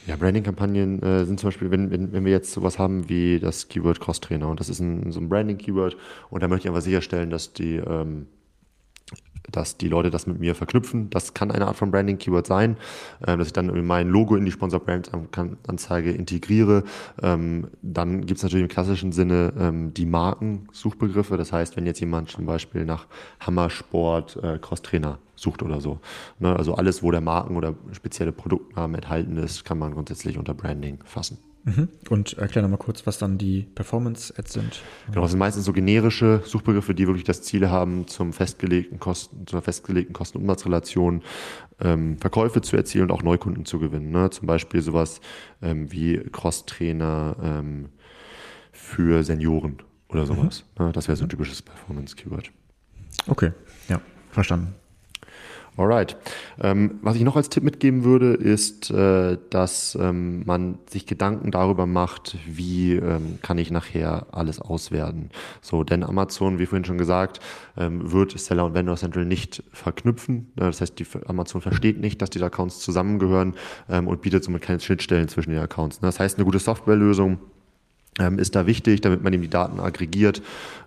Ja, 0.07 0.16
Branding-Kampagnen 0.16 1.03
äh, 1.03 1.25
sind 1.27 1.38
zum 1.38 1.49
Beispiel, 1.49 1.71
wenn, 1.71 1.90
wenn, 1.90 2.12
wenn 2.12 2.25
wir 2.25 2.33
jetzt 2.33 2.53
sowas 2.53 2.79
haben 2.79 3.09
wie 3.09 3.38
das 3.38 3.69
Keyword 3.69 4.01
Cost 4.01 4.25
Trainer 4.25 4.49
und 4.49 4.59
das 4.59 4.71
ist 4.71 4.81
ein, 4.81 5.12
so 5.12 5.21
ein 5.21 5.29
Branding-Keyword 5.29 5.97
und 6.31 6.42
da 6.42 6.49
möchte 6.49 6.66
ich 6.66 6.71
einfach 6.71 6.83
sicherstellen, 6.83 7.29
dass 7.29 7.53
die 7.53 7.77
ähm, 7.77 8.29
dass 9.51 9.77
die 9.77 9.89
Leute 9.89 10.11
das 10.11 10.27
mit 10.27 10.39
mir 10.39 10.55
verknüpfen. 10.55 11.11
Das 11.11 11.35
kann 11.35 11.51
eine 11.51 11.67
Art 11.67 11.77
von 11.77 11.91
Branding-Keyword 11.91 12.47
sein, 12.47 12.77
äh, 13.27 13.37
dass 13.37 13.49
ich 13.49 13.53
dann 13.53 13.87
mein 13.87 14.09
Logo 14.09 14.37
in 14.37 14.45
die 14.45 14.53
Sponsor-Brand-Anzeige 14.53 16.13
integriere. 16.13 16.85
Ähm, 17.23 17.69
dann 17.83 18.27
gibt 18.27 18.39
es 18.39 18.43
natürlich 18.43 18.65
im 18.65 18.69
klassischen 18.69 19.13
Sinne 19.13 19.53
ähm, 19.59 19.95
die 19.95 20.07
Marken-Suchbegriffe. 20.07 21.37
Das 21.37 21.53
heißt, 21.53 21.77
wenn 21.77 21.87
jetzt 21.87 22.01
jemand 22.01 22.31
zum 22.31 22.47
Beispiel 22.47 22.85
nach 22.85 23.07
Hammersport 23.41 24.37
äh, 24.43 24.59
Crosstrainer 24.59 25.19
sucht 25.37 25.63
oder 25.63 25.81
so. 25.81 26.01
Ne? 26.39 26.57
Also 26.57 26.75
alles, 26.75 27.03
wo 27.03 27.11
der 27.11 27.21
Marken- 27.21 27.57
oder 27.57 27.75
spezielle 27.93 28.33
Produktnamen 28.33 28.97
enthalten 28.97 29.37
ist, 29.37 29.65
kann 29.65 29.79
man 29.79 29.93
grundsätzlich 29.93 30.39
unter 30.39 30.55
Branding 30.55 30.99
fassen. 31.05 31.39
Mhm. 31.67 31.89
Und 32.09 32.39
erklär 32.39 32.63
nochmal 32.63 32.79
kurz, 32.79 33.09
was 33.09 33.19
dann 33.19 33.39
die 33.39 33.63
Performance-Ads 33.75 34.53
sind. 34.53 34.83
Genau, 35.09 35.23
das 35.23 35.33
sind 35.33 35.41
meistens 35.41 35.65
so 35.65 35.73
generische 35.73 36.41
Suchbegriffe, 36.45 36.95
die 36.95 37.09
wirklich 37.09 37.25
das 37.25 37.43
Ziel 37.43 37.69
haben, 37.69 38.07
zum 38.07 38.33
festgelegten 38.33 39.01
Kosten, 39.01 39.49
zur 39.49 39.61
festgelegten 39.63 40.13
Kosten-Umsatzrelation 40.13 41.23
ähm, 41.81 42.19
Verkäufe 42.19 42.61
zu 42.61 42.77
erzielen 42.77 43.05
und 43.05 43.11
auch 43.11 43.25
Neukunden 43.25 43.65
zu 43.65 43.81
gewinnen. 43.81 44.11
Ne? 44.11 44.31
Zum 44.31 44.47
Beispiel 44.47 44.81
sowas 44.81 45.21
ähm, 45.61 45.91
wie 45.91 46.19
Cross-Trainer 46.31 47.37
ähm, 47.43 47.89
für 48.71 49.25
Senioren 49.25 49.79
oder 50.09 50.25
sowas. 50.25 50.65
Mhm. 50.79 50.87
Ne? 50.87 50.93
Das 50.93 51.09
wäre 51.09 51.17
so 51.17 51.25
ein 51.25 51.29
typisches 51.29 51.63
Performance-Keyword. 51.63 52.53
Okay, 53.27 53.51
ja, 53.89 54.01
verstanden. 54.31 54.73
Alright. 55.77 56.17
Ähm, 56.59 56.99
was 57.03 57.17
ich 57.17 57.23
noch 57.23 57.37
als 57.37 57.51
Tipp 57.51 57.62
mitgeben 57.62 58.03
würde, 58.05 58.33
ist, 58.33 58.91
äh, 58.91 59.37
dass 59.51 59.97
ähm, 60.01 60.43
man 60.47 60.79
sich 60.89 61.05
Gedanken 61.05 61.51
darüber 61.51 61.85
macht, 61.85 62.39
wie 62.47 62.95
ähm, 62.95 63.39
kann 63.43 63.59
ich 63.59 63.71
nachher 63.71 64.27
alles 64.33 64.59
auswerten. 64.59 65.29
So, 65.61 65.85
denn 65.85 66.03
Amazon, 66.03 66.59
wie 66.59 66.67
vorhin 66.67 66.87
schon 66.87 66.97
gesagt, 66.97 67.41
ähm, 67.77 68.11
wird 68.11 68.39
Seller 68.39 68.65
und 68.65 68.75
Vendor 68.75 68.97
Central 68.97 69.27
nicht 69.27 69.62
verknüpfen. 69.73 70.51
Das 70.57 70.81
heißt, 70.81 70.99
die, 70.99 71.07
Amazon 71.27 71.61
versteht 71.61 72.01
nicht, 72.01 72.23
dass 72.23 72.31
die 72.31 72.43
Accounts 72.43 72.81
zusammengehören 72.81 73.55
ähm, 73.91 74.09
und 74.09 74.23
bietet 74.23 74.45
somit 74.45 74.62
keine 74.62 74.81
Schnittstellen 74.81 75.29
zwischen 75.29 75.51
den 75.51 75.61
Accounts. 75.61 76.01
Das 76.01 76.19
heißt, 76.19 76.39
eine 76.39 76.47
gute 76.47 76.59
Softwarelösung 76.59 77.39
ähm, 78.19 78.39
ist 78.39 78.55
da 78.55 78.67
wichtig, 78.67 79.01
damit 79.01 79.23
man 79.23 79.33
eben 79.33 79.43
die 79.43 79.51
Daten 79.51 79.81
aggregiert 79.81 80.43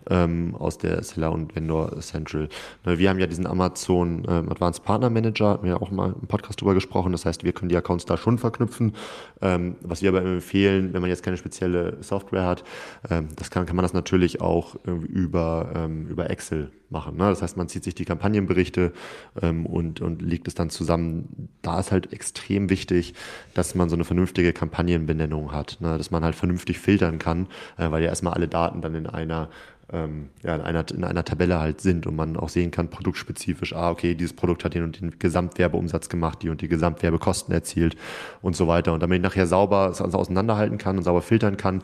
ähm, 0.10 0.56
aus 0.58 0.78
der 0.78 1.04
Seller 1.04 1.32
und 1.32 1.56
Vendor 1.56 2.00
Central. 2.02 2.50
Ne, 2.86 2.98
wir 2.98 3.10
haben 3.10 3.20
ja 3.20 3.28
diesen 3.28 3.46
Amazon 3.46 4.26
ähm, 4.28 4.50
Advanced 4.50 4.84
Partner 4.84 5.10
Manager, 5.10 5.50
haben 5.50 5.68
ja 5.68 5.78
auch 5.78 5.92
mal 5.92 6.16
im 6.20 6.28
Podcast 6.28 6.62
drüber 6.62 6.74
gesprochen. 6.74 7.12
Das 7.12 7.26
heißt, 7.26 7.44
wir 7.44 7.54
können 7.54 7.70
die 7.70 7.78
Accounts 7.78 8.06
da 8.06 8.18
schon 8.18 8.38
verknüpfen. 8.38 8.94
Ähm, 9.42 9.76
was 9.82 10.02
wir 10.02 10.10
aber 10.10 10.24
empfehlen, 10.24 10.94
wenn 10.94 11.02
man 11.02 11.10
jetzt 11.10 11.24
keine 11.24 11.38
spezielle 11.38 11.98
Software 12.02 12.46
hat, 12.46 12.64
ähm, 13.10 13.30
das 13.36 13.52
kann, 13.52 13.66
kann 13.66 13.76
man 13.76 13.84
das 13.84 13.94
natürlich 13.94 14.42
auch 14.42 14.76
über, 14.86 15.72
ähm, 15.76 16.08
über 16.08 16.30
Excel 16.30 16.72
machen. 16.92 17.18
Ne? 17.18 17.30
Das 17.30 17.42
heißt, 17.42 17.58
man 17.58 17.68
zieht 17.68 17.84
sich 17.84 17.96
die 17.96 18.06
Kampagnenberichte 18.06 18.94
ähm, 19.42 19.66
und, 19.66 20.02
und 20.02 20.22
legt 20.22 20.48
es 20.48 20.56
dann 20.56 20.70
zusammen. 20.70 21.50
Da 21.62 21.80
ist 21.80 21.92
halt 21.92 22.14
extrem 22.14 22.70
wichtig, 22.70 23.14
dass 23.54 23.76
man 23.76 23.90
so 23.90 23.96
eine 23.96 24.06
vernünftige 24.06 24.54
Kampagnenbenennung 24.54 25.52
hat, 25.52 25.78
ne? 25.80 25.98
dass 25.98 26.12
man 26.12 26.24
halt 26.24 26.36
vernünftig 26.36 26.80
filtern 26.80 27.20
kann, 27.20 27.48
äh, 27.78 27.90
weil 27.92 28.04
ja 28.04 28.10
erstmal 28.10 28.34
alle 28.34 28.48
Daten 28.48 28.82
dann 28.82 28.96
in 28.96 29.08
einer 29.08 29.50
ähm, 29.92 30.30
ja, 30.44 30.56
in 30.56 30.62
einer, 30.62 30.86
in 30.92 31.04
einer 31.04 31.26
Tabelle 31.26 31.60
halt 31.60 31.82
sind 31.82 32.06
und 32.06 32.16
man 32.16 32.38
auch 32.38 32.50
sehen 32.50 32.72
kann, 32.72 32.90
produktspezifisch, 32.90 33.74
ah, 33.74 33.90
okay, 33.90 34.14
dieses 34.14 34.34
Produkt 34.34 34.64
hat 34.64 34.76
den 34.76 34.84
und 34.84 35.02
den 35.02 35.18
Gesamtwerbeumsatz 35.18 36.10
gemacht, 36.10 36.44
die 36.44 36.50
und 36.50 36.62
die 36.62 36.68
Gesamtwerbekosten 36.68 37.54
erzielt 37.54 37.96
und 38.42 38.56
so 38.56 38.68
weiter. 38.68 38.94
Und 38.94 39.02
damit 39.02 39.18
ich 39.18 39.24
nachher 39.24 39.48
sauber 39.48 39.90
es 39.90 40.02
auseinanderhalten 40.02 40.78
kann 40.78 40.98
und 40.98 41.04
sauber 41.04 41.22
filtern 41.22 41.58
kann, 41.58 41.82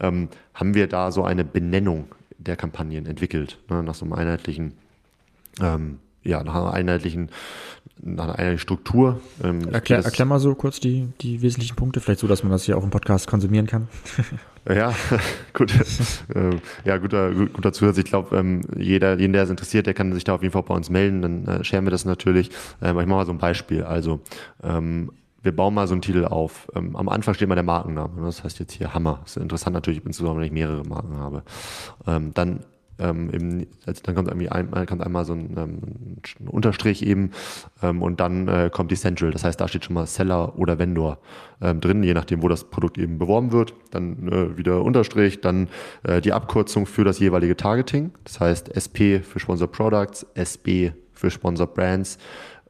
ähm, 0.00 0.28
haben 0.52 0.74
wir 0.74 0.88
da 0.88 1.12
so 1.12 1.22
eine 1.24 1.44
Benennung 1.44 2.08
der 2.38 2.56
Kampagnen 2.56 3.06
entwickelt, 3.06 3.58
ne, 3.68 3.82
nach 3.82 3.94
so 3.94 4.04
einem 4.04 4.14
einheitlichen 4.14 4.74
ähm, 5.60 5.98
ja, 6.24 6.42
nach 6.42 6.54
einer 6.54 6.72
einheitlichen, 6.72 7.28
nach 8.00 8.24
einer 8.24 8.32
einheitlichen 8.34 8.58
Struktur. 8.58 9.20
Ähm, 9.42 9.68
erklär, 9.68 10.04
erklär 10.04 10.26
mal 10.26 10.40
so 10.40 10.54
kurz 10.54 10.80
die, 10.80 11.08
die 11.20 11.42
wesentlichen 11.42 11.76
Punkte, 11.76 12.00
vielleicht 12.00 12.20
so, 12.20 12.26
dass 12.26 12.42
man 12.42 12.50
das 12.50 12.64
hier 12.64 12.76
auch 12.78 12.82
im 12.82 12.90
Podcast 12.90 13.28
konsumieren 13.28 13.66
kann. 13.66 13.88
ja, 14.68 14.94
gut. 15.52 15.72
Ähm, 16.34 16.60
ja, 16.84 16.96
guter, 16.96 17.32
guter 17.32 17.72
Zusatz. 17.72 17.98
Ich 17.98 18.06
glaube, 18.06 18.36
ähm, 18.36 18.62
jeder, 18.76 19.18
jeden, 19.18 19.32
der 19.32 19.44
es 19.44 19.50
interessiert, 19.50 19.86
der 19.86 19.94
kann 19.94 20.12
sich 20.12 20.24
da 20.24 20.34
auf 20.34 20.42
jeden 20.42 20.52
Fall 20.52 20.62
bei 20.62 20.74
uns 20.74 20.90
melden, 20.90 21.22
dann 21.22 21.46
äh, 21.46 21.64
sharen 21.64 21.84
wir 21.84 21.90
das 21.90 22.04
natürlich. 22.04 22.50
Ähm, 22.82 22.98
ich 22.98 23.06
mache 23.06 23.18
mal 23.18 23.26
so 23.26 23.32
ein 23.32 23.38
Beispiel. 23.38 23.84
Also, 23.84 24.20
ähm, 24.62 25.12
wir 25.44 25.54
bauen 25.54 25.74
mal 25.74 25.86
so 25.86 25.94
einen 25.94 26.02
Titel 26.02 26.24
auf. 26.24 26.68
Ähm, 26.74 26.96
am 26.96 27.08
Anfang 27.08 27.34
steht 27.34 27.48
mal 27.48 27.54
der 27.54 27.64
Markenname. 27.64 28.22
Das 28.22 28.42
heißt 28.42 28.58
jetzt 28.58 28.72
hier 28.72 28.94
Hammer. 28.94 29.20
Das 29.22 29.36
ist 29.36 29.42
interessant 29.42 29.74
natürlich, 29.74 30.04
insbesondere 30.04 30.40
wenn 30.40 30.46
ich 30.46 30.52
mehrere 30.52 30.82
Marken 30.84 31.16
habe. 31.18 31.42
Ähm, 32.06 32.32
dann 32.34 32.64
ähm, 32.98 33.30
im, 33.30 33.66
also 33.86 34.02
dann 34.04 34.14
kommt 34.14 34.28
irgendwie 34.28 34.48
ein, 34.48 34.70
kommt 34.86 35.02
einmal 35.02 35.24
so 35.24 35.32
ein, 35.32 35.54
ähm, 35.56 35.78
ein 36.40 36.48
Unterstrich 36.48 37.04
eben 37.04 37.32
ähm, 37.82 38.02
und 38.02 38.20
dann 38.20 38.48
äh, 38.48 38.70
kommt 38.72 38.90
die 38.90 38.96
Central. 38.96 39.32
Das 39.32 39.44
heißt, 39.44 39.60
da 39.60 39.68
steht 39.68 39.84
schon 39.84 39.94
mal 39.94 40.06
Seller 40.06 40.58
oder 40.58 40.78
Vendor 40.78 41.18
ähm, 41.60 41.80
drin, 41.80 42.02
je 42.02 42.14
nachdem, 42.14 42.42
wo 42.42 42.48
das 42.48 42.64
Produkt 42.64 42.98
eben 42.98 43.18
beworben 43.18 43.52
wird. 43.52 43.74
Dann 43.90 44.28
äh, 44.28 44.56
wieder 44.56 44.82
Unterstrich, 44.82 45.40
dann 45.40 45.68
äh, 46.04 46.20
die 46.20 46.32
Abkürzung 46.32 46.86
für 46.86 47.04
das 47.04 47.18
jeweilige 47.18 47.56
Targeting. 47.56 48.12
Das 48.24 48.40
heißt 48.40 48.68
SP 48.78 49.20
für 49.20 49.40
Sponsor 49.40 49.68
Products, 49.68 50.26
SB 50.34 50.92
für 51.12 51.30
Sponsor 51.30 51.66
Brands, 51.66 52.18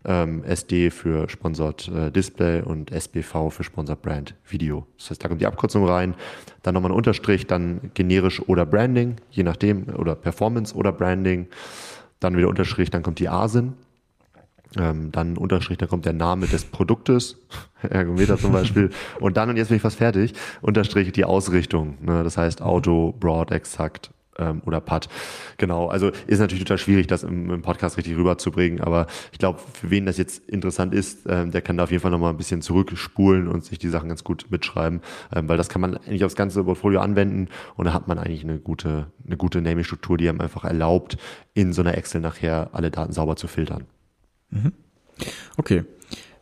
ähm, 0.04 0.44
SD 0.44 0.90
für 0.90 1.28
Sponsored 1.28 1.88
äh, 1.88 2.10
Display 2.10 2.62
und 2.62 2.90
SBV 2.92 3.50
für 3.50 3.64
Sponsored 3.64 4.02
Brand 4.02 4.34
Video. 4.46 4.86
Das 4.98 5.10
heißt, 5.10 5.24
da 5.24 5.28
kommt 5.28 5.40
die 5.40 5.46
Abkürzung 5.46 5.86
rein, 5.86 6.14
dann 6.62 6.74
nochmal 6.74 6.90
ein 6.90 6.96
Unterstrich, 6.96 7.46
dann 7.46 7.90
generisch 7.94 8.40
oder 8.48 8.66
Branding, 8.66 9.16
je 9.30 9.42
nachdem, 9.42 9.88
oder 9.94 10.14
Performance 10.14 10.74
oder 10.74 10.92
Branding, 10.92 11.48
dann 12.20 12.36
wieder 12.36 12.48
Unterstrich, 12.48 12.90
dann 12.90 13.02
kommt 13.02 13.18
die 13.18 13.28
ASIN, 13.28 13.74
ähm, 14.76 15.12
dann 15.12 15.36
Unterstrich, 15.36 15.78
dann 15.78 15.88
kommt 15.88 16.06
der 16.06 16.12
Name 16.12 16.46
des 16.46 16.64
Produktes, 16.64 17.36
Ergometer 17.82 18.38
zum 18.38 18.52
Beispiel, 18.52 18.90
und 19.20 19.36
dann, 19.36 19.50
und 19.50 19.56
jetzt 19.56 19.68
bin 19.68 19.76
ich 19.76 19.82
fast 19.82 19.98
fertig, 19.98 20.34
Unterstrich 20.60 21.12
die 21.12 21.24
Ausrichtung, 21.24 21.98
ne? 22.02 22.22
das 22.24 22.36
heißt 22.36 22.62
Auto, 22.62 23.14
Broad, 23.18 23.50
Exakt, 23.50 24.10
ähm, 24.38 24.62
oder 24.64 24.80
Putt. 24.80 25.08
Genau, 25.56 25.88
also 25.88 26.10
ist 26.26 26.38
natürlich 26.38 26.64
total 26.64 26.78
schwierig, 26.78 27.06
das 27.06 27.22
im, 27.22 27.50
im 27.50 27.62
Podcast 27.62 27.96
richtig 27.96 28.16
rüberzubringen, 28.16 28.80
aber 28.80 29.06
ich 29.32 29.38
glaube, 29.38 29.60
für 29.72 29.90
wen 29.90 30.06
das 30.06 30.18
jetzt 30.18 30.48
interessant 30.48 30.94
ist, 30.94 31.26
ähm, 31.28 31.50
der 31.50 31.62
kann 31.62 31.76
da 31.76 31.84
auf 31.84 31.90
jeden 31.90 32.02
Fall 32.02 32.10
nochmal 32.10 32.30
ein 32.30 32.36
bisschen 32.36 32.62
zurückspulen 32.62 33.48
und 33.48 33.64
sich 33.64 33.78
die 33.78 33.88
Sachen 33.88 34.08
ganz 34.08 34.24
gut 34.24 34.46
mitschreiben, 34.50 35.00
ähm, 35.34 35.48
weil 35.48 35.56
das 35.56 35.68
kann 35.68 35.80
man 35.80 35.96
eigentlich 35.96 36.24
aufs 36.24 36.36
ganze 36.36 36.64
Portfolio 36.64 37.00
anwenden 37.00 37.48
und 37.76 37.86
da 37.86 37.92
hat 37.92 38.08
man 38.08 38.18
eigentlich 38.18 38.44
eine 38.44 38.58
gute, 38.58 39.06
eine 39.26 39.36
gute 39.36 39.60
Naming-Struktur, 39.60 40.18
die 40.18 40.28
einem 40.28 40.40
einfach 40.40 40.64
erlaubt, 40.64 41.16
in 41.54 41.72
so 41.72 41.82
einer 41.82 41.96
Excel 41.96 42.20
nachher 42.20 42.70
alle 42.72 42.90
Daten 42.90 43.12
sauber 43.12 43.36
zu 43.36 43.46
filtern. 43.46 43.84
Mhm. 44.50 44.72
Okay. 45.56 45.84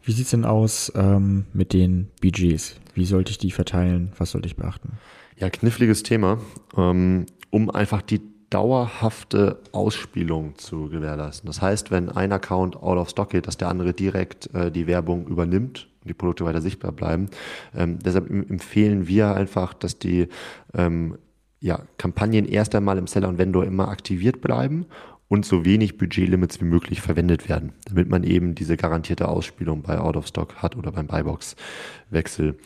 Wie 0.05 0.12
sieht's 0.12 0.31
denn 0.31 0.44
aus 0.44 0.92
ähm, 0.96 1.46
mit 1.52 1.72
den 1.72 2.09
BGs? 2.20 2.76
Wie 2.94 3.05
sollte 3.05 3.31
ich 3.31 3.38
die 3.38 3.52
verteilen? 3.52 4.12
Was 4.18 4.33
sollte 4.33 4.48
ich 4.48 4.57
beachten? 4.57 4.98
Ja, 5.37 5.48
kniffliges 5.48 6.02
Thema. 6.02 6.38
Ähm, 6.76 7.26
um 7.52 7.70
einfach 7.70 8.02
die 8.02 8.20
dauerhafte 8.50 9.60
Ausspielung 9.72 10.56
zu 10.56 10.88
gewährleisten. 10.88 11.46
Das 11.46 11.62
heißt, 11.62 11.90
wenn 11.90 12.08
ein 12.08 12.32
Account 12.32 12.76
out 12.76 12.98
of 12.98 13.10
stock 13.10 13.30
geht, 13.30 13.46
dass 13.46 13.56
der 13.56 13.68
andere 13.68 13.92
direkt 13.92 14.52
äh, 14.54 14.70
die 14.70 14.86
Werbung 14.86 15.26
übernimmt 15.26 15.88
und 16.00 16.08
die 16.08 16.14
Produkte 16.14 16.44
weiter 16.44 16.60
sichtbar 16.60 16.92
bleiben. 16.92 17.28
Ähm, 17.74 17.98
deshalb 18.00 18.28
empfehlen 18.30 19.06
wir 19.06 19.34
einfach, 19.34 19.74
dass 19.74 19.98
die 19.98 20.28
ähm, 20.74 21.18
ja, 21.60 21.80
Kampagnen 21.96 22.46
erst 22.46 22.74
einmal 22.74 22.98
im 22.98 23.06
Seller 23.06 23.28
und 23.28 23.38
Vendor 23.38 23.64
immer 23.64 23.88
aktiviert 23.88 24.40
bleiben 24.40 24.86
und 25.28 25.46
so 25.46 25.64
wenig 25.64 25.96
Budgetlimits 25.96 26.60
wie 26.60 26.64
möglich 26.64 27.00
verwendet 27.00 27.48
werden, 27.48 27.72
damit 27.86 28.08
man 28.08 28.24
eben 28.24 28.54
diese 28.54 28.76
garantierte 28.76 29.28
Ausspielung 29.28 29.82
bei 29.82 29.98
Out 29.98 30.16
of 30.16 30.26
Stock 30.26 30.56
hat 30.56 30.76
oder 30.76 30.92
beim 30.92 31.06
Buybox-Wechsel. 31.06 32.56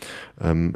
Ähm, 0.40 0.75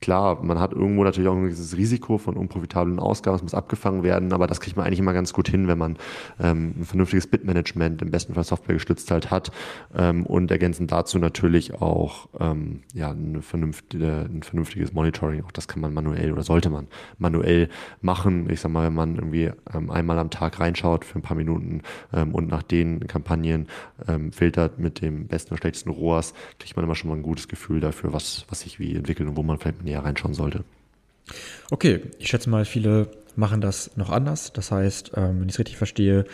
Klar, 0.00 0.42
man 0.42 0.60
hat 0.60 0.72
irgendwo 0.72 1.04
natürlich 1.04 1.28
auch 1.28 1.34
ein 1.34 1.44
gewisses 1.44 1.74
Risiko 1.76 2.18
von 2.18 2.36
unprofitablen 2.36 2.98
Ausgaben, 2.98 3.34
das 3.34 3.42
muss 3.42 3.54
abgefangen 3.54 4.02
werden, 4.02 4.34
aber 4.34 4.46
das 4.46 4.60
kriegt 4.60 4.76
man 4.76 4.84
eigentlich 4.84 4.98
immer 4.98 5.14
ganz 5.14 5.32
gut 5.32 5.48
hin, 5.48 5.68
wenn 5.68 5.78
man 5.78 5.96
ähm, 6.38 6.74
ein 6.78 6.84
vernünftiges 6.84 7.26
Bitmanagement, 7.26 8.02
im 8.02 8.10
besten 8.10 8.34
Fall 8.34 8.44
Software 8.44 8.74
gestützt 8.74 9.10
halt 9.10 9.30
hat 9.30 9.50
ähm, 9.96 10.26
und 10.26 10.50
ergänzend 10.50 10.92
dazu 10.92 11.18
natürlich 11.18 11.74
auch 11.80 12.28
ähm, 12.38 12.82
ja, 12.92 13.10
eine 13.10 13.40
vernünftige, 13.40 14.28
ein 14.30 14.42
vernünftiges 14.42 14.92
Monitoring, 14.92 15.42
auch 15.44 15.50
das 15.50 15.66
kann 15.66 15.80
man 15.80 15.94
manuell 15.94 16.30
oder 16.30 16.42
sollte 16.42 16.68
man 16.68 16.88
manuell 17.18 17.70
machen. 18.02 18.50
Ich 18.50 18.60
sag 18.60 18.72
mal, 18.72 18.86
wenn 18.86 18.94
man 18.94 19.16
irgendwie 19.16 19.50
ähm, 19.72 19.90
einmal 19.90 20.18
am 20.18 20.28
Tag 20.28 20.60
reinschaut 20.60 21.06
für 21.06 21.18
ein 21.18 21.22
paar 21.22 21.38
Minuten 21.38 21.80
ähm, 22.12 22.34
und 22.34 22.48
nach 22.48 22.62
den 22.62 23.06
Kampagnen 23.06 23.66
ähm, 24.06 24.30
filtert 24.30 24.78
mit 24.78 25.00
dem 25.00 25.26
besten 25.26 25.54
oder 25.54 25.62
schlechtesten 25.62 25.90
ROAS, 25.90 26.34
kriegt 26.58 26.76
man 26.76 26.84
immer 26.84 26.94
schon 26.94 27.08
mal 27.08 27.16
ein 27.16 27.22
gutes 27.22 27.48
Gefühl 27.48 27.80
dafür, 27.80 28.12
was, 28.12 28.44
was 28.50 28.60
sich 28.60 28.78
wie 28.78 28.94
entwickelt 28.94 29.26
und 29.26 29.36
wo 29.36 29.42
man 29.42 29.58
vielleicht 29.58 29.85
näher 29.86 30.04
reinschauen 30.04 30.34
sollte. 30.34 30.64
Okay, 31.70 32.02
ich 32.18 32.28
schätze 32.28 32.50
mal, 32.50 32.64
viele 32.64 33.08
machen 33.34 33.60
das 33.60 33.96
noch 33.96 34.10
anders. 34.10 34.52
Das 34.52 34.70
heißt, 34.70 35.12
ähm, 35.16 35.40
wenn 35.40 35.48
ich 35.48 35.54
es 35.54 35.58
richtig 35.58 35.76
verstehe, 35.76 36.24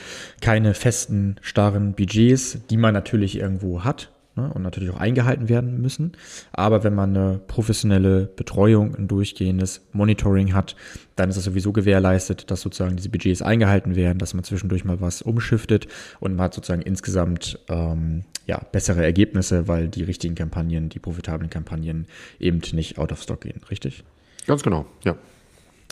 keine 0.41 0.75
festen, 0.75 1.37
starren 1.41 1.95
Budgets, 1.95 2.59
die 2.71 2.77
man 2.77 2.95
natürlich 2.95 3.39
irgendwo 3.39 3.85
hat 3.85 4.11
ne, 4.37 4.53
und 4.53 4.63
natürlich 4.63 4.91
auch 4.91 5.01
eingehalten 5.01 5.49
werden 5.49 5.81
müssen. 5.81 6.13
Aber 6.53 6.85
wenn 6.85 6.95
man 6.95 7.17
eine 7.17 7.39
professionelle 7.39 8.27
Betreuung, 8.27 8.95
ein 8.95 9.09
durchgehendes 9.09 9.83
Monitoring 9.93 10.55
hat, 10.55 10.77
dann 11.17 11.31
ist 11.31 11.37
es 11.37 11.45
sowieso 11.45 11.73
gewährleistet, 11.73 12.51
dass 12.51 12.63
sozusagen 12.63 12.97
diese 12.97 13.09
Budgets 13.09 13.43
eingehalten 13.43 13.97
werden, 13.97 14.19
dass 14.19 14.35
man 14.35 14.45
zwischendurch 14.45 14.85
mal 14.85 15.01
was 15.01 15.23
umschiftet 15.23 15.87
und 16.21 16.37
man 16.37 16.45
hat 16.45 16.55
sozusagen 16.55 16.83
insgesamt 16.83 17.59
ähm, 17.69 18.25
ja, 18.47 18.61
bessere 18.73 19.05
Ergebnisse, 19.05 19.69
weil 19.69 19.89
die 19.89 20.03
richtigen 20.03 20.35
Kampagnen, 20.35 20.89
die 20.89 20.99
profitablen 20.99 21.51
Kampagnen 21.51 22.07
eben 22.41 22.61
nicht 22.73 22.99
out 22.99 23.13
of 23.13 23.23
stock 23.23 23.43
gehen, 23.43 23.61
richtig? 23.71 24.05
Ganz 24.47 24.63
genau, 24.63 24.87
ja. 25.05 25.17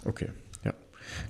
Okay, 0.05 0.29
ja. 0.64 0.72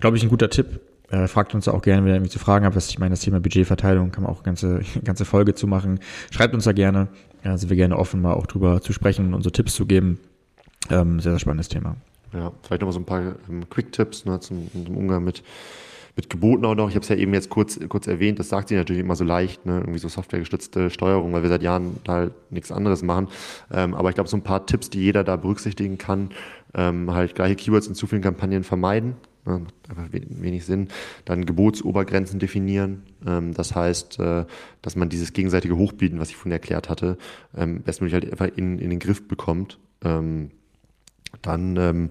Glaube 0.00 0.16
ich, 0.16 0.22
ein 0.22 0.28
guter 0.28 0.48
Tipp. 0.48 0.80
Äh, 1.10 1.26
fragt 1.26 1.54
uns 1.54 1.66
auch 1.68 1.82
gerne, 1.82 2.02
wenn 2.02 2.10
ihr 2.10 2.14
irgendwie 2.14 2.30
zu 2.30 2.38
Fragen 2.38 2.64
habt. 2.64 2.76
Was 2.76 2.88
ich 2.88 2.98
meine, 2.98 3.10
das 3.10 3.20
Thema 3.20 3.40
Budgetverteilung 3.40 4.12
kann 4.12 4.24
man 4.24 4.32
auch 4.32 4.42
ganze, 4.42 4.80
ganze 5.04 5.24
Folge 5.24 5.54
zu 5.54 5.66
machen. 5.66 6.00
Schreibt 6.30 6.54
uns 6.54 6.64
da 6.64 6.72
gerne. 6.72 7.08
Ja, 7.44 7.56
sind 7.56 7.70
wir 7.70 7.76
gerne 7.76 7.98
offen, 7.98 8.20
mal 8.20 8.34
auch 8.34 8.46
drüber 8.46 8.80
zu 8.80 8.92
sprechen 8.92 9.26
und 9.26 9.34
unsere 9.34 9.52
Tipps 9.52 9.74
zu 9.74 9.86
geben. 9.86 10.20
Ähm, 10.90 11.20
sehr, 11.20 11.32
sehr 11.32 11.38
spannendes 11.38 11.68
Thema. 11.68 11.96
Ja, 12.32 12.52
vielleicht 12.62 12.82
nochmal 12.82 12.92
so 12.92 13.00
ein 13.00 13.06
paar 13.06 13.34
ähm, 13.48 13.68
Quick-Tipps 13.68 14.24
ne, 14.24 14.38
zum, 14.40 14.70
zum 14.72 14.96
Umgang 14.96 15.24
mit 15.24 15.42
mit 16.16 16.28
Geboten 16.28 16.64
auch 16.64 16.74
noch. 16.74 16.88
Ich 16.88 16.94
habe 16.94 17.02
es 17.02 17.08
ja 17.08 17.16
eben 17.16 17.32
jetzt 17.34 17.50
kurz, 17.50 17.78
kurz 17.88 18.06
erwähnt, 18.06 18.38
das 18.38 18.48
sagt 18.48 18.68
sie 18.68 18.74
natürlich 18.74 19.00
immer 19.00 19.16
so 19.16 19.24
leicht, 19.24 19.64
ne? 19.66 19.78
irgendwie 19.78 19.98
so 19.98 20.08
softwaregestützte 20.08 20.90
Steuerung, 20.90 21.32
weil 21.32 21.42
wir 21.42 21.48
seit 21.48 21.62
Jahren 21.62 21.96
halt 22.06 22.32
nichts 22.50 22.72
anderes 22.72 23.02
machen. 23.02 23.28
Ähm, 23.72 23.94
aber 23.94 24.08
ich 24.08 24.14
glaube, 24.14 24.28
so 24.28 24.36
ein 24.36 24.42
paar 24.42 24.66
Tipps, 24.66 24.90
die 24.90 25.00
jeder 25.00 25.24
da 25.24 25.36
berücksichtigen 25.36 25.98
kann, 25.98 26.30
ähm, 26.74 27.12
halt 27.12 27.34
gleiche 27.34 27.56
Keywords 27.56 27.86
in 27.86 27.94
zu 27.94 28.06
vielen 28.06 28.22
Kampagnen 28.22 28.64
vermeiden. 28.64 29.14
Ne? 29.46 29.66
Einfach 29.88 30.08
wenig 30.12 30.64
Sinn. 30.64 30.88
Dann 31.24 31.46
Gebotsobergrenzen 31.46 32.38
definieren. 32.38 33.02
Ähm, 33.26 33.54
das 33.54 33.74
heißt, 33.74 34.18
äh, 34.20 34.44
dass 34.82 34.96
man 34.96 35.08
dieses 35.08 35.32
gegenseitige 35.32 35.76
Hochbieten, 35.76 36.18
was 36.18 36.30
ich 36.30 36.36
vorhin 36.36 36.52
erklärt 36.52 36.88
hatte, 36.88 37.16
ähm, 37.56 37.82
bestmöglich 37.82 38.14
halt 38.14 38.30
einfach 38.30 38.56
in, 38.56 38.78
in 38.78 38.90
den 38.90 38.98
Griff 38.98 39.26
bekommt. 39.26 39.78
Ähm, 40.04 40.50
dann 41.42 41.76
ähm, 41.76 42.10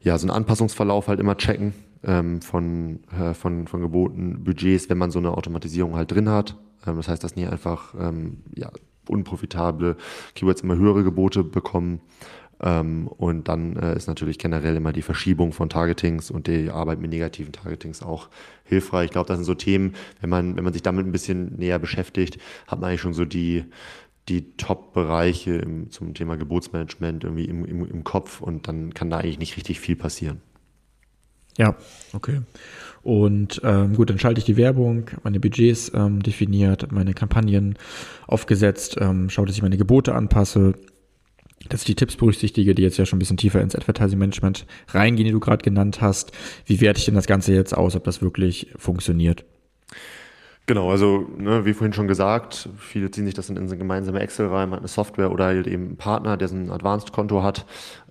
ja, 0.00 0.16
so 0.18 0.26
einen 0.26 0.36
Anpassungsverlauf 0.36 1.08
halt 1.08 1.20
immer 1.20 1.36
checken 1.36 1.74
ähm, 2.04 2.40
von, 2.40 3.00
äh, 3.18 3.34
von, 3.34 3.66
von 3.66 3.80
Geboten, 3.80 4.44
Budgets, 4.44 4.88
wenn 4.88 4.98
man 4.98 5.10
so 5.10 5.18
eine 5.18 5.32
Automatisierung 5.32 5.96
halt 5.96 6.10
drin 6.10 6.28
hat. 6.28 6.56
Ähm, 6.86 6.96
das 6.96 7.08
heißt, 7.08 7.22
dass 7.22 7.36
nie 7.36 7.46
einfach 7.46 7.94
ja, 8.54 8.70
unprofitable 9.08 9.96
Keywords 10.34 10.60
immer 10.60 10.76
höhere 10.76 11.02
Gebote 11.02 11.42
bekommen. 11.44 12.00
Ähm, 12.60 13.08
und 13.08 13.48
dann 13.48 13.76
äh, 13.76 13.96
ist 13.96 14.08
natürlich 14.08 14.38
generell 14.38 14.76
immer 14.76 14.92
die 14.92 15.02
Verschiebung 15.02 15.52
von 15.52 15.68
Targetings 15.68 16.30
und 16.30 16.46
die 16.46 16.70
Arbeit 16.70 17.00
mit 17.00 17.10
negativen 17.10 17.52
Targetings 17.52 18.02
auch 18.02 18.28
hilfreich. 18.64 19.06
Ich 19.06 19.12
glaube, 19.12 19.28
das 19.28 19.38
sind 19.38 19.44
so 19.44 19.54
Themen, 19.54 19.94
wenn 20.20 20.30
man, 20.30 20.56
wenn 20.56 20.64
man 20.64 20.72
sich 20.72 20.82
damit 20.82 21.06
ein 21.06 21.12
bisschen 21.12 21.56
näher 21.56 21.78
beschäftigt, 21.78 22.38
hat 22.66 22.80
man 22.80 22.90
eigentlich 22.90 23.00
schon 23.00 23.14
so 23.14 23.24
die, 23.24 23.64
die 24.28 24.56
Top-Bereiche 24.56 25.64
zum 25.90 26.14
Thema 26.14 26.36
Gebotsmanagement 26.36 27.24
irgendwie 27.24 27.44
im, 27.44 27.64
im, 27.64 27.88
im 27.88 28.04
Kopf 28.04 28.40
und 28.40 28.68
dann 28.68 28.92
kann 28.92 29.10
da 29.10 29.18
eigentlich 29.18 29.38
nicht 29.38 29.56
richtig 29.56 29.80
viel 29.80 29.96
passieren. 29.96 30.40
Ja, 31.56 31.74
okay. 32.12 32.42
Und 33.02 33.60
ähm, 33.64 33.94
gut, 33.94 34.10
dann 34.10 34.18
schalte 34.18 34.38
ich 34.38 34.44
die 34.44 34.56
Werbung, 34.56 35.10
meine 35.24 35.40
Budgets 35.40 35.90
ähm, 35.92 36.22
definiert, 36.22 36.92
meine 36.92 37.14
Kampagnen 37.14 37.76
aufgesetzt, 38.28 38.96
ähm, 39.00 39.28
schaue, 39.28 39.46
dass 39.46 39.56
ich 39.56 39.62
meine 39.62 39.76
Gebote 39.76 40.14
anpasse, 40.14 40.74
dass 41.68 41.82
ich 41.82 41.86
die 41.86 41.94
Tipps 41.94 42.16
berücksichtige, 42.16 42.74
die 42.74 42.82
jetzt 42.82 42.98
ja 42.98 43.06
schon 43.06 43.16
ein 43.16 43.20
bisschen 43.20 43.36
tiefer 43.36 43.60
ins 43.60 43.74
Advertising 43.74 44.18
Management 44.18 44.66
reingehen, 44.88 45.26
die 45.26 45.32
du 45.32 45.40
gerade 45.40 45.62
genannt 45.62 46.00
hast. 46.00 46.32
Wie 46.66 46.80
werte 46.80 46.98
ich 46.98 47.04
denn 47.04 47.14
das 47.14 47.26
Ganze 47.26 47.52
jetzt 47.52 47.76
aus, 47.76 47.96
ob 47.96 48.04
das 48.04 48.22
wirklich 48.22 48.68
funktioniert? 48.76 49.44
Genau, 50.68 50.90
also 50.90 51.26
ne, 51.38 51.64
wie 51.64 51.72
vorhin 51.72 51.94
schon 51.94 52.08
gesagt, 52.08 52.68
viele 52.76 53.10
ziehen 53.10 53.24
sich 53.24 53.32
das 53.32 53.48
in, 53.48 53.56
in 53.56 53.64
eine 53.68 53.78
gemeinsame 53.78 54.20
Excel 54.20 54.48
rein, 54.48 54.70
hat 54.70 54.80
eine 54.80 54.88
Software 54.88 55.32
oder 55.32 55.46
halt 55.46 55.66
eben 55.66 55.86
einen 55.86 55.96
Partner, 55.96 56.36
der 56.36 56.48
so 56.48 56.56
ein 56.56 56.70
Advanced-Konto 56.70 57.42
hat. 57.42 57.64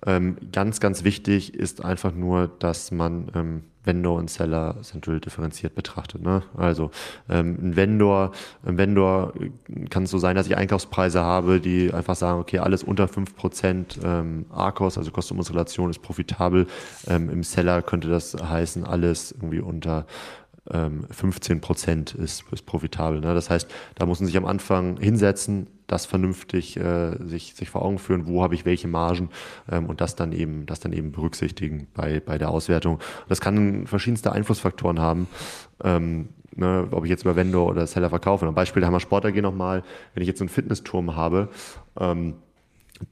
Ähm, 0.04 0.36
ganz, 0.50 0.80
ganz 0.80 1.04
wichtig 1.04 1.54
ist 1.54 1.84
einfach 1.84 2.12
nur, 2.12 2.48
dass 2.58 2.90
man 2.90 3.30
ähm, 3.36 3.62
Vendor 3.88 4.16
und 4.16 4.30
Seller 4.30 4.76
Central 4.82 5.18
differenziert 5.18 5.74
betrachtet. 5.74 6.22
Ne? 6.22 6.42
Also 6.56 6.92
ähm, 7.28 7.58
ein 7.60 7.76
Vendor, 7.76 8.30
ein 8.64 8.78
Vendor 8.78 9.32
kann 9.90 10.04
es 10.04 10.10
so 10.10 10.18
sein, 10.18 10.36
dass 10.36 10.46
ich 10.46 10.56
Einkaufspreise 10.56 11.20
habe, 11.20 11.60
die 11.60 11.92
einfach 11.92 12.14
sagen, 12.14 12.38
okay, 12.38 12.60
alles 12.60 12.84
unter 12.84 13.06
5% 13.06 14.04
ähm, 14.04 14.46
ARCOS, 14.50 14.98
also 14.98 15.10
Kostenumsatzrelation 15.10 15.90
ist 15.90 16.02
profitabel. 16.02 16.68
Ähm, 17.08 17.30
Im 17.30 17.42
Seller 17.42 17.82
könnte 17.82 18.08
das 18.08 18.36
heißen, 18.40 18.84
alles 18.84 19.32
irgendwie 19.32 19.60
unter 19.60 20.06
15 20.70 21.56
ähm, 21.56 21.60
Prozent 21.60 22.14
ist, 22.14 22.44
ist 22.50 22.66
profitabel. 22.66 23.20
Ne? 23.20 23.34
Das 23.34 23.50
heißt, 23.50 23.70
da 23.94 24.06
muss 24.06 24.20
man 24.20 24.26
sich 24.26 24.36
am 24.36 24.44
Anfang 24.44 24.98
hinsetzen, 24.98 25.68
das 25.86 26.04
vernünftig 26.04 26.76
äh, 26.76 27.16
sich, 27.26 27.54
sich 27.54 27.70
vor 27.70 27.82
Augen 27.82 27.98
führen, 27.98 28.26
wo 28.26 28.42
habe 28.42 28.54
ich 28.54 28.66
welche 28.66 28.88
Margen 28.88 29.30
ähm, 29.70 29.86
und 29.86 30.00
das 30.00 30.16
dann 30.16 30.32
eben, 30.32 30.66
das 30.66 30.80
dann 30.80 30.92
eben 30.92 31.12
berücksichtigen 31.12 31.88
bei, 31.94 32.20
bei 32.20 32.36
der 32.36 32.50
Auswertung. 32.50 33.00
Das 33.28 33.40
kann 33.40 33.86
verschiedenste 33.86 34.32
Einflussfaktoren 34.32 34.98
haben. 34.98 35.28
Ähm, 35.82 36.28
ne, 36.54 36.88
ob 36.90 37.04
ich 37.04 37.10
jetzt 37.10 37.22
über 37.22 37.36
Vendor 37.36 37.68
oder 37.68 37.86
Seller 37.86 38.10
verkaufe. 38.10 38.46
Ein 38.46 38.54
Beispiel, 38.54 38.80
da 38.80 38.86
haben 38.86 38.94
wir 38.94 39.00
Sport 39.00 39.24
AG 39.24 39.40
nochmal, 39.40 39.82
wenn 40.12 40.22
ich 40.22 40.28
jetzt 40.28 40.38
so 40.38 40.44
einen 40.44 40.50
Fitnessturm 40.50 41.16
habe, 41.16 41.48
ähm, 41.98 42.34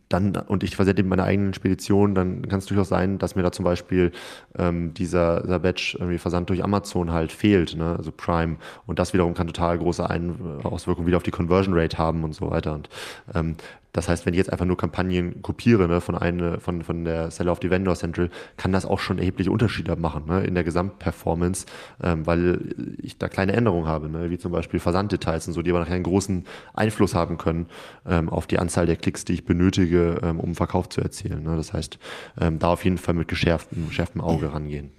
dann 0.09 0.37
und 0.37 0.63
ich 0.63 0.77
versende 0.77 1.03
meine 1.03 1.25
eigenen 1.25 1.55
Speditionen, 1.55 2.15
dann 2.15 2.49
kann 2.49 2.59
es 2.61 2.67
durchaus 2.67 2.89
sein, 2.89 3.19
dass 3.19 3.35
mir 3.35 3.43
da 3.43 3.53
zum 3.53 3.65
Beispiel 3.65 4.13
ähm, 4.57 4.95
dieser, 4.95 5.43
dieser 5.43 5.59
Batch 5.59 5.95
irgendwie 5.95 6.19
Versand 6.19 6.49
durch 6.49 6.63
Amazon 6.63 7.11
halt 7.13 7.33
fehlt, 7.33 7.77
ne? 7.77 7.97
also 7.97 8.13
Prime. 8.13 8.57
Und 8.87 8.99
das 8.99 9.13
wiederum 9.13 9.35
kann 9.35 9.49
total 9.49 9.79
große 9.79 10.09
Ein 10.09 10.61
Auswirkungen 10.63 11.07
wieder 11.07 11.17
auf 11.17 11.23
die 11.23 11.31
Conversion 11.31 11.75
Rate 11.77 11.99
haben 11.99 12.25
und 12.25 12.35
so 12.35 12.51
weiter. 12.51 12.75
Und 12.75 12.89
ähm, 13.35 13.57
das 13.97 14.11
heißt, 14.11 14.27
wenn 14.27 14.35
ich 14.35 14.39
jetzt 14.39 14.53
einfach 14.53 14.67
nur 14.67 14.77
Kampagnen 14.77 15.41
kopiere 15.41 15.89
ne, 15.89 16.03
von, 16.03 16.15
eine, 16.15 16.61
von, 16.61 16.83
von 16.83 17.05
der 17.07 17.31
Seller 17.31 17.51
auf 17.51 17.61
die 17.61 17.71
Vendor 17.71 17.95
Central, 17.95 18.29
kann 18.59 18.71
das 18.71 18.85
auch 18.85 18.99
schon 18.99 19.19
erhebliche 19.19 19.51
Unterschiede 19.51 19.97
machen 19.97 20.27
ne, 20.27 20.45
in 20.45 20.55
der 20.55 20.65
Gesamtperformance, 20.65 21.65
ähm, 22.03 22.27
weil 22.27 22.75
ich 23.03 23.17
da 23.17 23.29
kleine 23.29 23.55
Änderungen 23.55 23.89
habe, 23.89 24.11
ne, 24.11 24.29
wie 24.31 24.37
zum 24.37 24.53
Beispiel 24.53 24.81
Versanddetails 24.81 25.49
und 25.49 25.55
so, 25.55 25.63
die 25.63 25.71
aber 25.71 25.81
nachher 25.81 25.95
einen 25.95 26.05
großen 26.05 26.45
Einfluss 26.75 27.15
haben 27.15 27.39
können 27.39 27.67
ähm, 28.07 28.29
auf 28.29 28.47
die 28.47 28.59
Anzahl 28.59 28.85
der 28.85 28.97
Klicks, 28.97 29.25
die 29.25 29.33
ich 29.33 29.47
benötige, 29.47 30.21
ähm, 30.23 30.41
um 30.41 30.55
Verkauf 30.55 30.91
zu 30.91 31.01
erzielen. 31.01 31.45
Ne. 31.45 31.57
Das 31.57 31.73
heißt, 31.73 31.99
ähm, 32.39 32.59
da 32.59 32.69
auf 32.69 32.85
jeden 32.85 32.99
Fall 32.99 33.15
mit 33.15 33.29
geschärftem, 33.29 33.89
geschärftem 33.89 34.21
Auge 34.21 34.53
rangehen. 34.53 34.91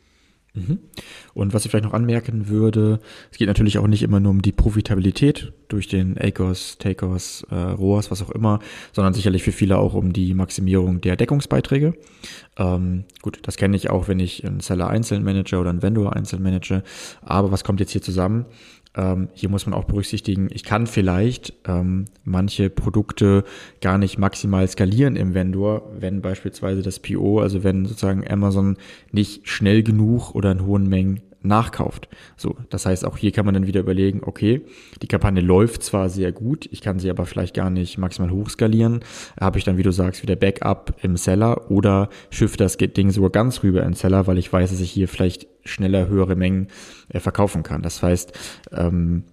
Mhm. 0.53 0.79
Und 1.33 1.53
was 1.53 1.65
ich 1.65 1.71
vielleicht 1.71 1.85
noch 1.85 1.93
anmerken 1.93 2.47
würde, 2.47 2.99
es 3.31 3.37
geht 3.37 3.47
natürlich 3.47 3.77
auch 3.77 3.87
nicht 3.87 4.03
immer 4.03 4.19
nur 4.19 4.31
um 4.31 4.41
die 4.41 4.51
Profitabilität 4.51 5.53
durch 5.67 5.87
den 5.87 6.17
ACOS, 6.17 6.77
TACOS, 6.79 7.45
äh, 7.51 7.55
ROAS, 7.55 8.09
was 8.09 8.21
auch 8.21 8.31
immer, 8.31 8.59
sondern 8.91 9.13
sicherlich 9.13 9.43
für 9.43 9.51
viele 9.51 9.77
auch 9.77 9.93
um 9.93 10.13
die 10.13 10.33
Maximierung 10.33 11.01
der 11.01 11.15
Deckungsbeiträge. 11.15 11.93
Ähm, 12.57 13.03
gut, 13.21 13.39
das 13.43 13.57
kenne 13.57 13.75
ich 13.75 13.89
auch, 13.89 14.07
wenn 14.07 14.19
ich 14.19 14.45
einen 14.45 14.59
Seller 14.59 14.89
einzeln 14.89 15.23
manage 15.23 15.57
oder 15.57 15.69
einen 15.69 15.83
Vendor 15.83 16.15
einzeln 16.15 16.41
manage. 16.41 16.83
Aber 17.21 17.51
was 17.51 17.63
kommt 17.63 17.79
jetzt 17.79 17.91
hier 17.91 18.01
zusammen? 18.01 18.45
Ähm, 18.97 19.29
hier 19.33 19.49
muss 19.49 19.67
man 19.67 19.75
auch 19.75 19.85
berücksichtigen, 19.85 20.49
ich 20.51 20.63
kann 20.63 20.87
vielleicht 20.87 21.53
ähm, 21.67 22.05
manche 22.23 22.71
Produkte 22.71 23.43
gar 23.79 23.99
nicht 23.99 24.17
maximal 24.17 24.67
skalieren 24.67 25.15
im 25.15 25.35
Vendor, 25.35 25.83
wenn 25.97 26.21
beispielsweise 26.21 26.81
das 26.81 26.99
PO, 26.99 27.39
also 27.39 27.63
wenn 27.63 27.85
sozusagen 27.85 28.27
Amazon 28.27 28.75
nicht 29.11 29.47
schnell 29.47 29.83
genug 29.83 30.33
oder 30.33 30.51
in 30.51 30.65
hohen 30.65 30.89
Mengen 30.89 31.21
nachkauft. 31.47 32.07
So, 32.35 32.55
das 32.69 32.85
heißt, 32.85 33.05
auch 33.05 33.17
hier 33.17 33.31
kann 33.31 33.45
man 33.45 33.53
dann 33.53 33.67
wieder 33.67 33.79
überlegen, 33.79 34.21
okay, 34.23 34.61
die 35.01 35.07
Kampagne 35.07 35.41
läuft 35.41 35.83
zwar 35.83 36.09
sehr 36.09 36.31
gut, 36.31 36.67
ich 36.71 36.81
kann 36.81 36.99
sie 36.99 37.09
aber 37.09 37.25
vielleicht 37.25 37.55
gar 37.55 37.69
nicht 37.69 37.97
maximal 37.97 38.31
hochskalieren. 38.31 38.99
Habe 39.39 39.57
ich 39.57 39.63
dann, 39.63 39.77
wie 39.77 39.83
du 39.83 39.91
sagst, 39.91 40.21
wieder 40.21 40.35
Backup 40.35 40.95
im 41.01 41.17
Seller 41.17 41.71
oder 41.71 42.09
schiffe 42.29 42.57
das 42.57 42.77
Ding 42.77 43.11
sogar 43.11 43.29
ganz 43.29 43.63
rüber 43.63 43.83
in 43.83 43.93
Seller, 43.93 44.27
weil 44.27 44.37
ich 44.37 44.51
weiß, 44.51 44.69
dass 44.69 44.79
ich 44.79 44.91
hier 44.91 45.07
vielleicht 45.07 45.47
schneller 45.65 46.07
höhere 46.07 46.35
Mengen 46.35 46.67
äh, 47.09 47.19
verkaufen 47.19 47.63
kann. 47.63 47.81
Das 47.81 48.01
heißt, 48.01 48.31
ähm, 48.71 49.23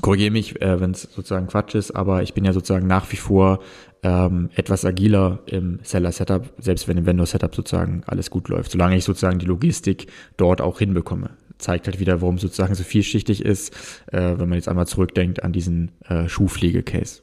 korrigiere 0.00 0.30
mich, 0.30 0.60
äh, 0.60 0.80
wenn 0.80 0.92
es 0.92 1.02
sozusagen 1.02 1.46
Quatsch 1.46 1.74
ist, 1.74 1.92
aber 1.92 2.22
ich 2.22 2.34
bin 2.34 2.44
ja 2.44 2.52
sozusagen 2.52 2.86
nach 2.86 3.10
wie 3.12 3.16
vor 3.16 3.60
ähm, 4.02 4.50
etwas 4.54 4.84
agiler 4.84 5.40
im 5.46 5.80
Seller-Setup, 5.82 6.52
selbst 6.58 6.88
wenn 6.88 6.96
im 6.96 7.06
Vendor-Setup 7.06 7.54
sozusagen 7.54 8.02
alles 8.06 8.30
gut 8.30 8.48
läuft, 8.48 8.70
solange 8.72 8.96
ich 8.96 9.04
sozusagen 9.04 9.38
die 9.38 9.46
Logistik 9.46 10.06
dort 10.36 10.60
auch 10.60 10.78
hinbekomme. 10.78 11.30
Zeigt 11.60 11.86
halt 11.86 12.00
wieder, 12.00 12.20
warum 12.20 12.38
sozusagen 12.38 12.74
so 12.74 12.82
vielschichtig 12.84 13.44
ist, 13.44 13.74
äh, 14.12 14.38
wenn 14.38 14.48
man 14.48 14.54
jetzt 14.54 14.68
einmal 14.68 14.86
zurückdenkt 14.86 15.42
an 15.42 15.52
diesen 15.52 15.92
äh, 16.08 16.28
Schuhpflege-Case. 16.28 17.22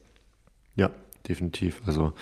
Ja, 0.75 0.91
definitiv. 1.27 1.81
Also 1.85 2.13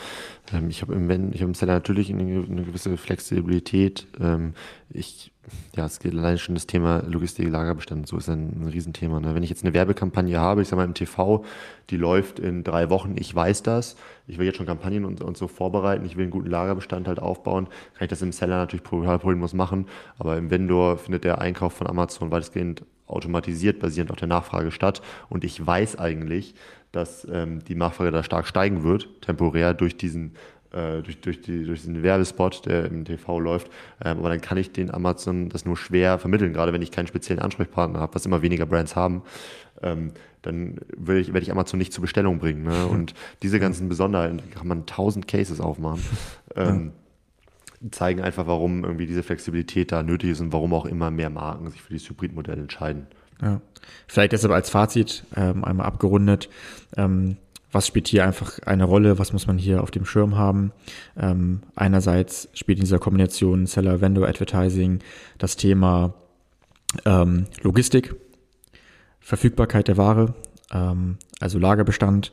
ähm, 0.53 0.69
ich 0.69 0.81
habe 0.81 0.93
im, 0.93 1.09
ich 1.33 1.41
hab 1.41 1.47
im 1.47 1.53
Seller 1.53 1.73
natürlich 1.73 2.09
eine, 2.09 2.23
eine 2.23 2.63
gewisse 2.63 2.97
Flexibilität. 2.97 4.07
Ähm, 4.19 4.53
ich, 4.89 5.31
ja, 5.75 5.85
es 5.85 5.99
geht 5.99 6.13
allein 6.13 6.37
schon 6.37 6.55
das 6.55 6.67
Thema 6.67 7.03
Logistik, 7.07 7.49
Lagerbestand, 7.49 8.07
so 8.07 8.17
ist 8.17 8.29
ein, 8.29 8.61
ein 8.61 8.67
Riesenthema. 8.67 9.19
Ne? 9.19 9.35
Wenn 9.35 9.43
ich 9.43 9.49
jetzt 9.49 9.63
eine 9.63 9.73
Werbekampagne 9.73 10.39
habe, 10.39 10.61
ich 10.61 10.67
sage 10.67 10.77
mal 10.81 10.85
im 10.85 10.93
TV, 10.93 11.45
die 11.89 11.97
läuft 11.97 12.39
in 12.39 12.63
drei 12.63 12.89
Wochen, 12.89 13.15
ich 13.17 13.33
weiß 13.33 13.63
das, 13.63 13.95
ich 14.27 14.37
will 14.37 14.45
jetzt 14.45 14.57
schon 14.57 14.65
Kampagnen 14.65 15.05
und, 15.05 15.21
und 15.21 15.37
so 15.37 15.47
vorbereiten, 15.47 16.05
ich 16.05 16.15
will 16.15 16.23
einen 16.23 16.31
guten 16.31 16.49
Lagerbestand 16.49 17.07
halt 17.07 17.19
aufbauen, 17.19 17.65
kann 17.93 18.05
ich 18.05 18.09
das 18.09 18.21
im 18.21 18.31
Seller 18.31 18.57
natürlich 18.57 18.83
problemlos 18.83 19.53
machen, 19.53 19.87
aber 20.17 20.37
im 20.37 20.49
Vendor 20.49 20.97
findet 20.97 21.23
der 21.23 21.39
Einkauf 21.39 21.73
von 21.73 21.87
Amazon 21.87 22.31
weitestgehend 22.31 22.83
automatisiert 23.07 23.79
basierend 23.79 24.11
auf 24.11 24.17
der 24.17 24.27
Nachfrage 24.27 24.71
statt 24.71 25.01
und 25.29 25.43
ich 25.43 25.63
weiß 25.65 25.97
eigentlich, 25.97 26.55
dass 26.95 27.27
ähm, 27.29 27.63
die 27.63 27.75
Nachfrage 27.75 28.11
da 28.11 28.23
stark 28.23 28.47
steigen 28.47 28.83
wird, 28.83 29.21
temporär 29.21 29.73
durch 29.73 29.97
diesen 29.97 30.33
äh, 30.71 31.01
durch, 31.01 31.21
durch, 31.21 31.41
die, 31.41 31.63
durch 31.63 31.81
diesen 31.81 32.03
Werbespot, 32.03 32.65
der 32.65 32.85
im 32.85 33.05
TV 33.05 33.39
läuft. 33.39 33.69
Ähm, 34.03 34.19
aber 34.19 34.29
dann 34.29 34.41
kann 34.41 34.57
ich 34.57 34.71
den 34.71 34.93
Amazon 34.93 35.49
das 35.49 35.65
nur 35.65 35.77
schwer 35.77 36.19
vermitteln, 36.19 36.53
gerade 36.53 36.73
wenn 36.73 36.81
ich 36.81 36.91
keinen 36.91 37.07
speziellen 37.07 37.41
Ansprechpartner 37.41 37.99
habe, 37.99 38.15
was 38.15 38.25
immer 38.25 38.41
weniger 38.41 38.65
Brands 38.65 38.95
haben. 38.95 39.23
Ähm, 39.81 40.11
dann 40.41 40.77
werde 40.95 41.21
ich, 41.21 41.33
werd 41.33 41.43
ich 41.43 41.51
Amazon 41.51 41.77
nicht 41.77 41.93
zur 41.93 42.01
Bestellung 42.01 42.39
bringen. 42.39 42.63
Ne? 42.63 42.87
Und 42.89 43.13
diese 43.41 43.59
ganzen 43.59 43.89
Besonderheiten, 43.89 44.41
kann 44.51 44.67
man 44.67 44.85
tausend 44.85 45.27
Cases 45.27 45.59
aufmachen. 45.59 46.03
Ähm, 46.55 46.91
zeigen 47.91 48.21
einfach, 48.21 48.47
warum 48.47 48.83
irgendwie 48.83 49.05
diese 49.05 49.23
Flexibilität 49.23 49.91
da 49.91 50.03
nötig 50.03 50.31
ist 50.31 50.41
und 50.41 50.53
warum 50.53 50.73
auch 50.73 50.85
immer 50.85 51.11
mehr 51.11 51.29
Marken 51.29 51.69
sich 51.69 51.81
für 51.81 51.93
dieses 51.93 52.09
Hybridmodell 52.09 52.57
entscheiden. 52.57 53.07
Ja. 53.41 53.61
Vielleicht 54.07 54.31
deshalb 54.31 54.53
als 54.53 54.69
Fazit 54.69 55.23
ähm, 55.35 55.63
einmal 55.63 55.85
abgerundet. 55.85 56.49
Ähm, 56.97 57.37
was 57.71 57.87
spielt 57.87 58.07
hier 58.07 58.25
einfach 58.25 58.59
eine 58.59 58.85
Rolle? 58.85 59.19
Was 59.19 59.33
muss 59.33 59.47
man 59.47 59.57
hier 59.57 59.83
auf 59.83 59.91
dem 59.91 60.05
Schirm 60.05 60.37
haben? 60.37 60.71
Ähm, 61.17 61.61
einerseits 61.75 62.47
spielt 62.53 62.77
in 62.77 62.85
dieser 62.85 62.99
Kombination 62.99 63.65
Seller-Vendor-Advertising 63.65 64.99
das 65.37 65.57
Thema 65.57 66.13
ähm, 67.03 67.47
Logistik, 67.61 68.15
Verfügbarkeit 69.19 69.89
der 69.89 69.97
Ware, 69.97 70.35
ähm, 70.71 71.17
also 71.41 71.59
Lagerbestand 71.59 72.31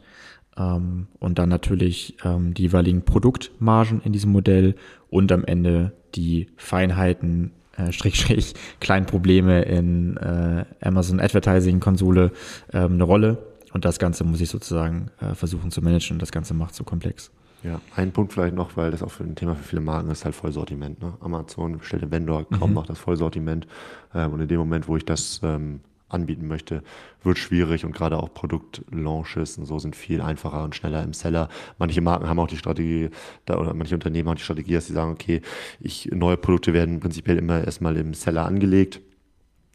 ähm, 0.56 1.08
und 1.18 1.38
dann 1.38 1.48
natürlich 1.48 2.16
die 2.24 2.62
jeweiligen 2.62 3.04
Produktmargen 3.04 4.00
in 4.02 4.12
diesem 4.12 4.30
Modell 4.30 4.76
und 5.10 5.32
am 5.32 5.44
Ende 5.44 5.92
die 6.14 6.48
Feinheiten 6.56 7.52
äh, 7.76 7.92
Strich, 7.92 8.20
Strich, 8.20 8.54
kleinen 8.80 9.06
Probleme 9.06 9.62
in 9.62 10.16
äh, 10.16 10.64
Amazon 10.80 11.20
Advertising 11.20 11.80
Konsole 11.80 12.32
ähm, 12.72 12.94
eine 12.94 13.04
Rolle. 13.04 13.38
Und 13.72 13.84
das 13.84 13.98
Ganze 13.98 14.24
muss 14.24 14.40
ich 14.40 14.50
sozusagen 14.50 15.10
äh, 15.20 15.34
versuchen 15.34 15.70
zu 15.70 15.80
managen 15.80 16.16
und 16.16 16.22
das 16.22 16.32
Ganze 16.32 16.54
macht 16.54 16.74
so 16.74 16.84
komplex. 16.84 17.30
Ja, 17.62 17.80
ein 17.94 18.10
Punkt 18.12 18.32
vielleicht 18.32 18.54
noch, 18.54 18.76
weil 18.76 18.90
das 18.90 19.02
auch 19.02 19.10
für 19.10 19.22
ein 19.22 19.36
Thema 19.36 19.54
für 19.54 19.62
viele 19.62 19.80
Marken 19.82 20.10
ist, 20.10 20.24
halt 20.24 20.34
Vollsortiment. 20.34 21.00
Ne? 21.00 21.14
Amazon 21.20 21.78
bestellt 21.78 22.02
den 22.02 22.10
Vendor, 22.10 22.44
kaum 22.48 22.70
mhm. 22.70 22.74
macht 22.74 22.90
das 22.90 22.98
Vollsortiment. 22.98 23.66
Ähm, 24.14 24.32
und 24.32 24.40
in 24.40 24.48
dem 24.48 24.58
Moment, 24.58 24.88
wo 24.88 24.96
ich 24.96 25.04
das 25.04 25.40
ähm, 25.44 25.80
anbieten 26.12 26.48
möchte, 26.48 26.82
wird 27.22 27.38
schwierig 27.38 27.84
und 27.84 27.92
gerade 27.92 28.18
auch 28.18 28.32
Produktlaunches 28.32 29.58
und 29.58 29.66
so 29.66 29.78
sind 29.78 29.96
viel 29.96 30.20
einfacher 30.20 30.64
und 30.64 30.74
schneller 30.74 31.02
im 31.02 31.12
Seller. 31.12 31.48
Manche 31.78 32.00
Marken 32.00 32.28
haben 32.28 32.38
auch 32.38 32.48
die 32.48 32.56
Strategie, 32.56 33.10
da, 33.46 33.58
oder 33.58 33.74
manche 33.74 33.94
Unternehmen 33.94 34.28
haben 34.28 34.36
die 34.36 34.42
Strategie, 34.42 34.74
dass 34.74 34.86
sie 34.86 34.92
sagen, 34.92 35.12
okay, 35.12 35.42
ich, 35.80 36.10
neue 36.12 36.36
Produkte 36.36 36.72
werden 36.72 37.00
prinzipiell 37.00 37.38
immer 37.38 37.64
erstmal 37.64 37.96
im 37.96 38.14
Seller 38.14 38.46
angelegt. 38.46 39.00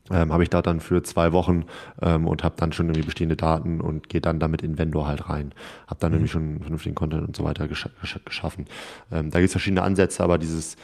Ähm, 0.09 0.31
habe 0.31 0.43
ich 0.43 0.49
da 0.49 0.61
dann 0.61 0.79
für 0.79 1.03
zwei 1.03 1.33
Wochen 1.33 1.65
ähm, 2.01 2.27
und 2.27 2.43
habe 2.43 2.55
dann 2.57 2.71
schon 2.71 2.87
irgendwie 2.87 3.05
bestehende 3.05 3.35
Daten 3.35 3.81
und 3.81 4.07
gehe 4.07 4.21
dann 4.21 4.39
damit 4.39 4.61
in 4.61 4.77
Vendor 4.77 5.05
halt 5.07 5.29
rein. 5.29 5.53
Habe 5.85 5.99
dann 5.99 6.11
mhm. 6.11 6.17
irgendwie 6.17 6.31
schon 6.31 6.59
vernünftigen 6.61 6.95
Content 6.95 7.27
und 7.27 7.35
so 7.35 7.43
weiter 7.43 7.67
gesch 7.67 7.89
gesch 8.01 8.19
geschaffen. 8.23 8.65
Ähm, 9.11 9.31
da 9.31 9.39
gibt 9.39 9.47
es 9.47 9.51
verschiedene 9.51 9.81
Ansätze, 9.81 10.23
aber 10.23 10.37
dieses 10.37 10.77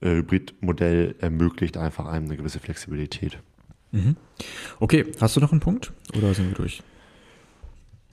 äh, 0.00 0.16
Hybridmodell 0.16 1.14
ermöglicht 1.20 1.78
einfach 1.78 2.06
einem 2.06 2.26
eine 2.26 2.36
gewisse 2.36 2.60
Flexibilität. 2.60 3.38
Mhm. 3.92 4.16
Okay, 4.80 5.06
hast 5.20 5.36
du 5.36 5.40
noch 5.40 5.52
einen 5.52 5.60
Punkt 5.60 5.92
oder 6.16 6.34
sind 6.34 6.48
wir 6.48 6.54
durch? 6.54 6.82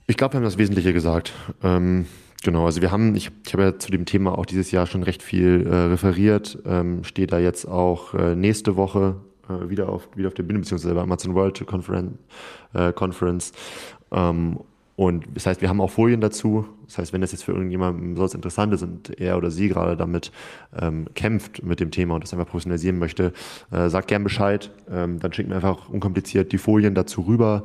Ich 0.06 0.16
glaube, 0.16 0.34
wir 0.34 0.36
haben 0.38 0.44
das 0.44 0.58
Wesentliche 0.58 0.92
gesagt. 0.92 1.32
Ähm, 1.62 2.06
genau, 2.42 2.66
also 2.66 2.82
wir 2.82 2.90
haben, 2.90 3.14
ich, 3.14 3.30
ich 3.46 3.52
habe 3.52 3.62
ja 3.62 3.78
zu 3.78 3.90
dem 3.90 4.04
Thema 4.04 4.36
auch 4.36 4.46
dieses 4.46 4.70
Jahr 4.70 4.86
schon 4.86 5.02
recht 5.02 5.22
viel 5.22 5.66
äh, 5.66 5.74
referiert, 5.74 6.58
ähm, 6.66 7.04
stehe 7.04 7.26
da 7.26 7.38
jetzt 7.38 7.66
auch 7.66 8.14
äh, 8.14 8.34
nächste 8.36 8.76
Woche 8.76 9.16
äh, 9.48 9.68
wieder, 9.70 9.88
auf, 9.88 10.08
wieder 10.14 10.28
auf 10.28 10.34
der 10.34 10.42
Bühne, 10.42 10.60
beziehungsweise 10.60 10.94
bei 10.94 11.00
Amazon 11.00 11.34
World 11.34 11.66
Conference. 11.66 12.18
Äh, 12.74 12.92
Conference 12.92 13.52
ähm, 14.12 14.60
und 14.96 15.26
das 15.34 15.46
heißt, 15.46 15.60
wir 15.60 15.68
haben 15.68 15.80
auch 15.80 15.90
Folien 15.90 16.20
dazu. 16.20 16.66
Das 16.86 16.98
heißt, 16.98 17.12
wenn 17.12 17.20
das 17.20 17.32
jetzt 17.32 17.42
für 17.42 17.52
irgendjemanden 17.52 18.14
sonst 18.16 18.34
interessant 18.34 18.72
ist 18.74 18.82
und 18.82 19.18
er 19.18 19.36
oder 19.36 19.50
sie 19.50 19.68
gerade 19.68 19.96
damit 19.96 20.30
ähm, 20.78 21.06
kämpft 21.14 21.64
mit 21.64 21.80
dem 21.80 21.90
Thema 21.90 22.14
und 22.14 22.22
das 22.22 22.32
einfach 22.32 22.46
professionalisieren 22.46 22.98
möchte, 22.98 23.32
äh, 23.72 23.88
sagt 23.88 24.06
gern 24.06 24.22
Bescheid. 24.22 24.70
Ähm, 24.88 25.18
dann 25.18 25.32
schicken 25.32 25.50
wir 25.50 25.56
einfach 25.56 25.88
unkompliziert 25.88 26.52
die 26.52 26.58
Folien 26.58 26.94
dazu 26.94 27.22
rüber 27.22 27.64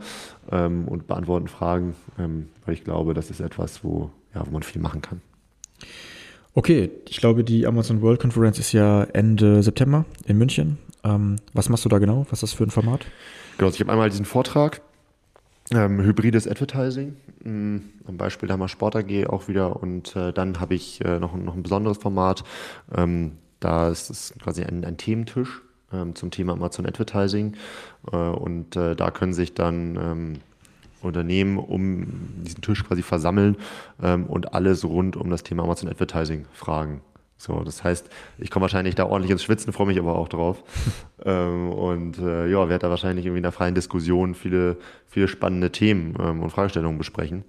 ähm, 0.52 0.88
und 0.88 1.06
beantworten 1.06 1.48
Fragen, 1.48 1.96
ähm, 2.18 2.48
weil 2.66 2.74
ich 2.74 2.84
glaube, 2.84 3.14
das 3.14 3.30
ist 3.30 3.42
etwas, 3.42 3.84
wo, 3.84 4.10
ja, 4.34 4.44
wo 4.46 4.52
man 4.52 4.64
viel 4.64 4.82
machen 4.82 5.02
kann. 5.02 5.22
Okay, 6.56 6.90
ich 7.08 7.18
glaube, 7.18 7.44
die 7.44 7.68
Amazon 7.68 8.02
World 8.02 8.20
Conference 8.20 8.58
ist 8.58 8.72
ja 8.72 9.04
Ende 9.04 9.62
September 9.62 10.06
in 10.26 10.40
München. 10.40 10.80
Ähm, 11.04 11.36
was 11.54 11.70
machst 11.70 11.86
du 11.86 11.90
da 11.90 12.00
genau? 12.00 12.26
Was 12.32 12.42
ist 12.42 12.42
das 12.42 12.54
für 12.54 12.64
ein 12.64 12.72
Format? 12.72 13.06
Genau, 13.58 13.68
also 13.68 13.76
ich 13.76 13.82
habe 13.82 13.92
einmal 13.92 14.10
diesen 14.10 14.26
Vortrag 14.26 14.82
ähm, 15.72 16.02
hybrides 16.02 16.48
Advertising, 16.48 17.16
ähm, 17.46 17.90
am 18.08 18.18
Beispiel 18.18 18.48
der 18.48 18.68
Sport 18.68 18.96
AG 18.96 19.28
auch 19.28 19.48
wieder. 19.48 19.82
Und 19.82 20.16
äh, 20.16 20.34
dann 20.34 20.60
habe 20.60 20.76
ich 20.76 21.04
äh, 21.06 21.20
noch, 21.20 21.36
noch 21.36 21.56
ein 21.56 21.64
besonderes 21.64 21.98
Format. 21.98 22.44
Ähm, 22.96 23.34
da 23.60 23.90
ist 23.90 24.10
es 24.10 24.34
quasi 24.42 24.64
ein, 24.64 24.86
ein 24.86 24.98
Thementisch 24.98 25.62
ähm, 25.94 26.16
zum 26.16 26.32
Thema 26.32 26.54
Amazon 26.54 26.86
Advertising. 26.86 27.56
Äh, 28.12 28.16
und 28.16 28.76
äh, 28.76 28.96
da 28.96 29.12
können 29.12 29.34
sich 29.34 29.54
dann 29.54 29.96
ähm, 29.96 30.34
Unternehmen 31.02 31.58
um 31.58 32.08
diesen 32.44 32.62
Tisch 32.62 32.84
quasi 32.84 33.04
versammeln 33.04 33.58
ähm, 34.02 34.26
und 34.26 34.54
alles 34.54 34.84
rund 34.84 35.16
um 35.16 35.30
das 35.30 35.44
Thema 35.44 35.64
Amazon 35.64 35.90
Advertising 35.90 36.46
fragen. 36.52 37.02
So, 37.40 37.62
das 37.62 37.86
heißt, 37.86 38.10
ich 38.38 38.52
komme 38.52 38.64
wahrscheinlich 38.64 38.96
da 38.96 39.06
ordentlich 39.06 39.32
ins 39.32 39.44
Schwitzen, 39.44 39.72
freue 39.72 39.88
mich 39.88 39.98
aber 39.98 40.18
auch 40.18 40.28
drauf. 40.28 40.62
ähm, 41.26 41.70
und 41.70 42.20
äh, 42.20 42.50
ja, 42.50 42.68
werde 42.68 42.80
da 42.84 42.90
wahrscheinlich 42.90 43.26
irgendwie 43.26 43.40
in 43.40 43.46
einer 43.46 43.54
freien 43.54 43.76
Diskussion 43.76 44.36
viele, 44.36 44.76
viele 45.08 45.30
spannende 45.30 45.72
Themen 45.72 46.18
ähm, 46.20 46.44
und 46.44 46.50
Fragestellungen 46.50 46.98
besprechen. 46.98 47.46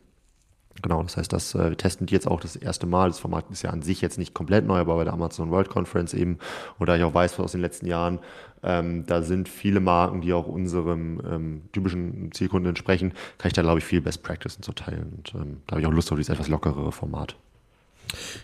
Genau, 0.80 1.03
das 1.03 1.16
heißt, 1.16 1.32
das 1.32 1.57
äh, 1.57 1.70
wir 1.70 1.76
testen 1.76 2.07
die 2.07 2.14
jetzt 2.14 2.28
auch 2.28 2.38
das 2.38 2.55
erste 2.55 2.86
Mal. 2.86 3.09
Das 3.09 3.18
Format 3.18 3.51
ist 3.51 3.62
ja 3.62 3.70
an 3.70 3.82
sich 3.82 4.01
jetzt 4.01 4.16
nicht 4.16 4.32
komplett 4.32 4.64
neu, 4.64 4.78
aber 4.78 4.95
bei 4.95 5.03
der 5.03 5.12
Amazon 5.12 5.51
World 5.51 5.68
Conference 5.68 6.14
eben. 6.14 6.38
Und 6.78 6.88
da 6.88 6.95
ich 6.95 7.03
auch 7.03 7.12
weiß 7.12 7.41
aus 7.41 7.51
den 7.51 7.61
letzten 7.61 7.86
Jahren, 7.86 8.20
ähm, 8.62 9.05
da 9.07 9.22
sind 9.22 9.49
viele 9.49 9.80
Marken, 9.80 10.20
die 10.20 10.32
auch 10.32 10.47
unserem 10.47 11.20
ähm, 11.28 11.62
typischen 11.72 12.30
Zielkunden 12.30 12.68
entsprechen, 12.68 13.12
kann 13.38 13.49
ich 13.49 13.55
da, 13.55 13.62
glaube 13.62 13.80
ich, 13.80 13.84
viel 13.84 14.03
Best 14.03 14.22
Practice 14.22 14.61
zu 14.61 14.72
teilen. 14.72 15.14
Und 15.16 15.34
ähm, 15.34 15.57
da 15.66 15.72
habe 15.72 15.80
ich 15.80 15.86
auch 15.88 15.93
Lust 15.93 16.12
auf 16.12 16.16
dieses 16.16 16.32
etwas 16.32 16.47
lockerere 16.47 16.93
Format. 16.93 17.34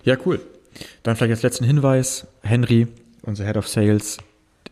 Ja, 0.03 0.17
cool. 0.27 0.41
Dann 1.03 1.17
vielleicht 1.17 1.33
als 1.33 1.43
letzten 1.43 1.65
Hinweis, 1.65 2.27
Henry, 2.43 2.89
unser 3.23 3.45
Head 3.45 3.57
of 3.57 3.69
Sales, 3.69 4.19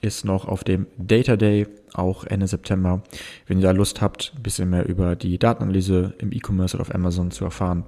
ist 0.00 0.24
noch 0.24 0.46
auf 0.46 0.64
dem 0.64 0.86
Data 0.98 1.36
Day, 1.36 1.66
auch 1.94 2.24
Ende 2.24 2.46
September. 2.46 3.02
Wenn 3.46 3.58
ihr 3.58 3.64
da 3.64 3.70
Lust 3.70 4.00
habt, 4.00 4.32
ein 4.36 4.42
bisschen 4.42 4.70
mehr 4.70 4.86
über 4.86 5.16
die 5.16 5.38
Datenanalyse 5.38 6.14
im 6.18 6.32
E-Commerce 6.32 6.76
oder 6.76 6.82
auf 6.82 6.94
Amazon 6.94 7.30
zu 7.30 7.44
erfahren, 7.44 7.84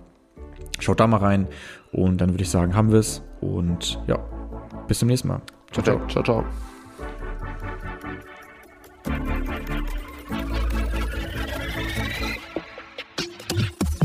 schaut 0.79 1.01
da 1.01 1.07
mal 1.07 1.19
rein 1.19 1.49
und 1.93 2.21
dann 2.21 2.31
würde 2.31 2.43
ich 2.43 2.51
sagen, 2.51 2.75
haben 2.75 2.91
wir 2.91 3.01
es 3.01 3.23
und 3.41 3.99
ja, 4.07 4.19
bis 4.89 4.99
zum 5.01 5.09
nächsten 5.09 5.29
Mal. 5.29 5.43
Ciao, 5.73 5.85
ciao. 5.85 6.07
Ciao, 6.09 6.25
ciao. 6.25 6.45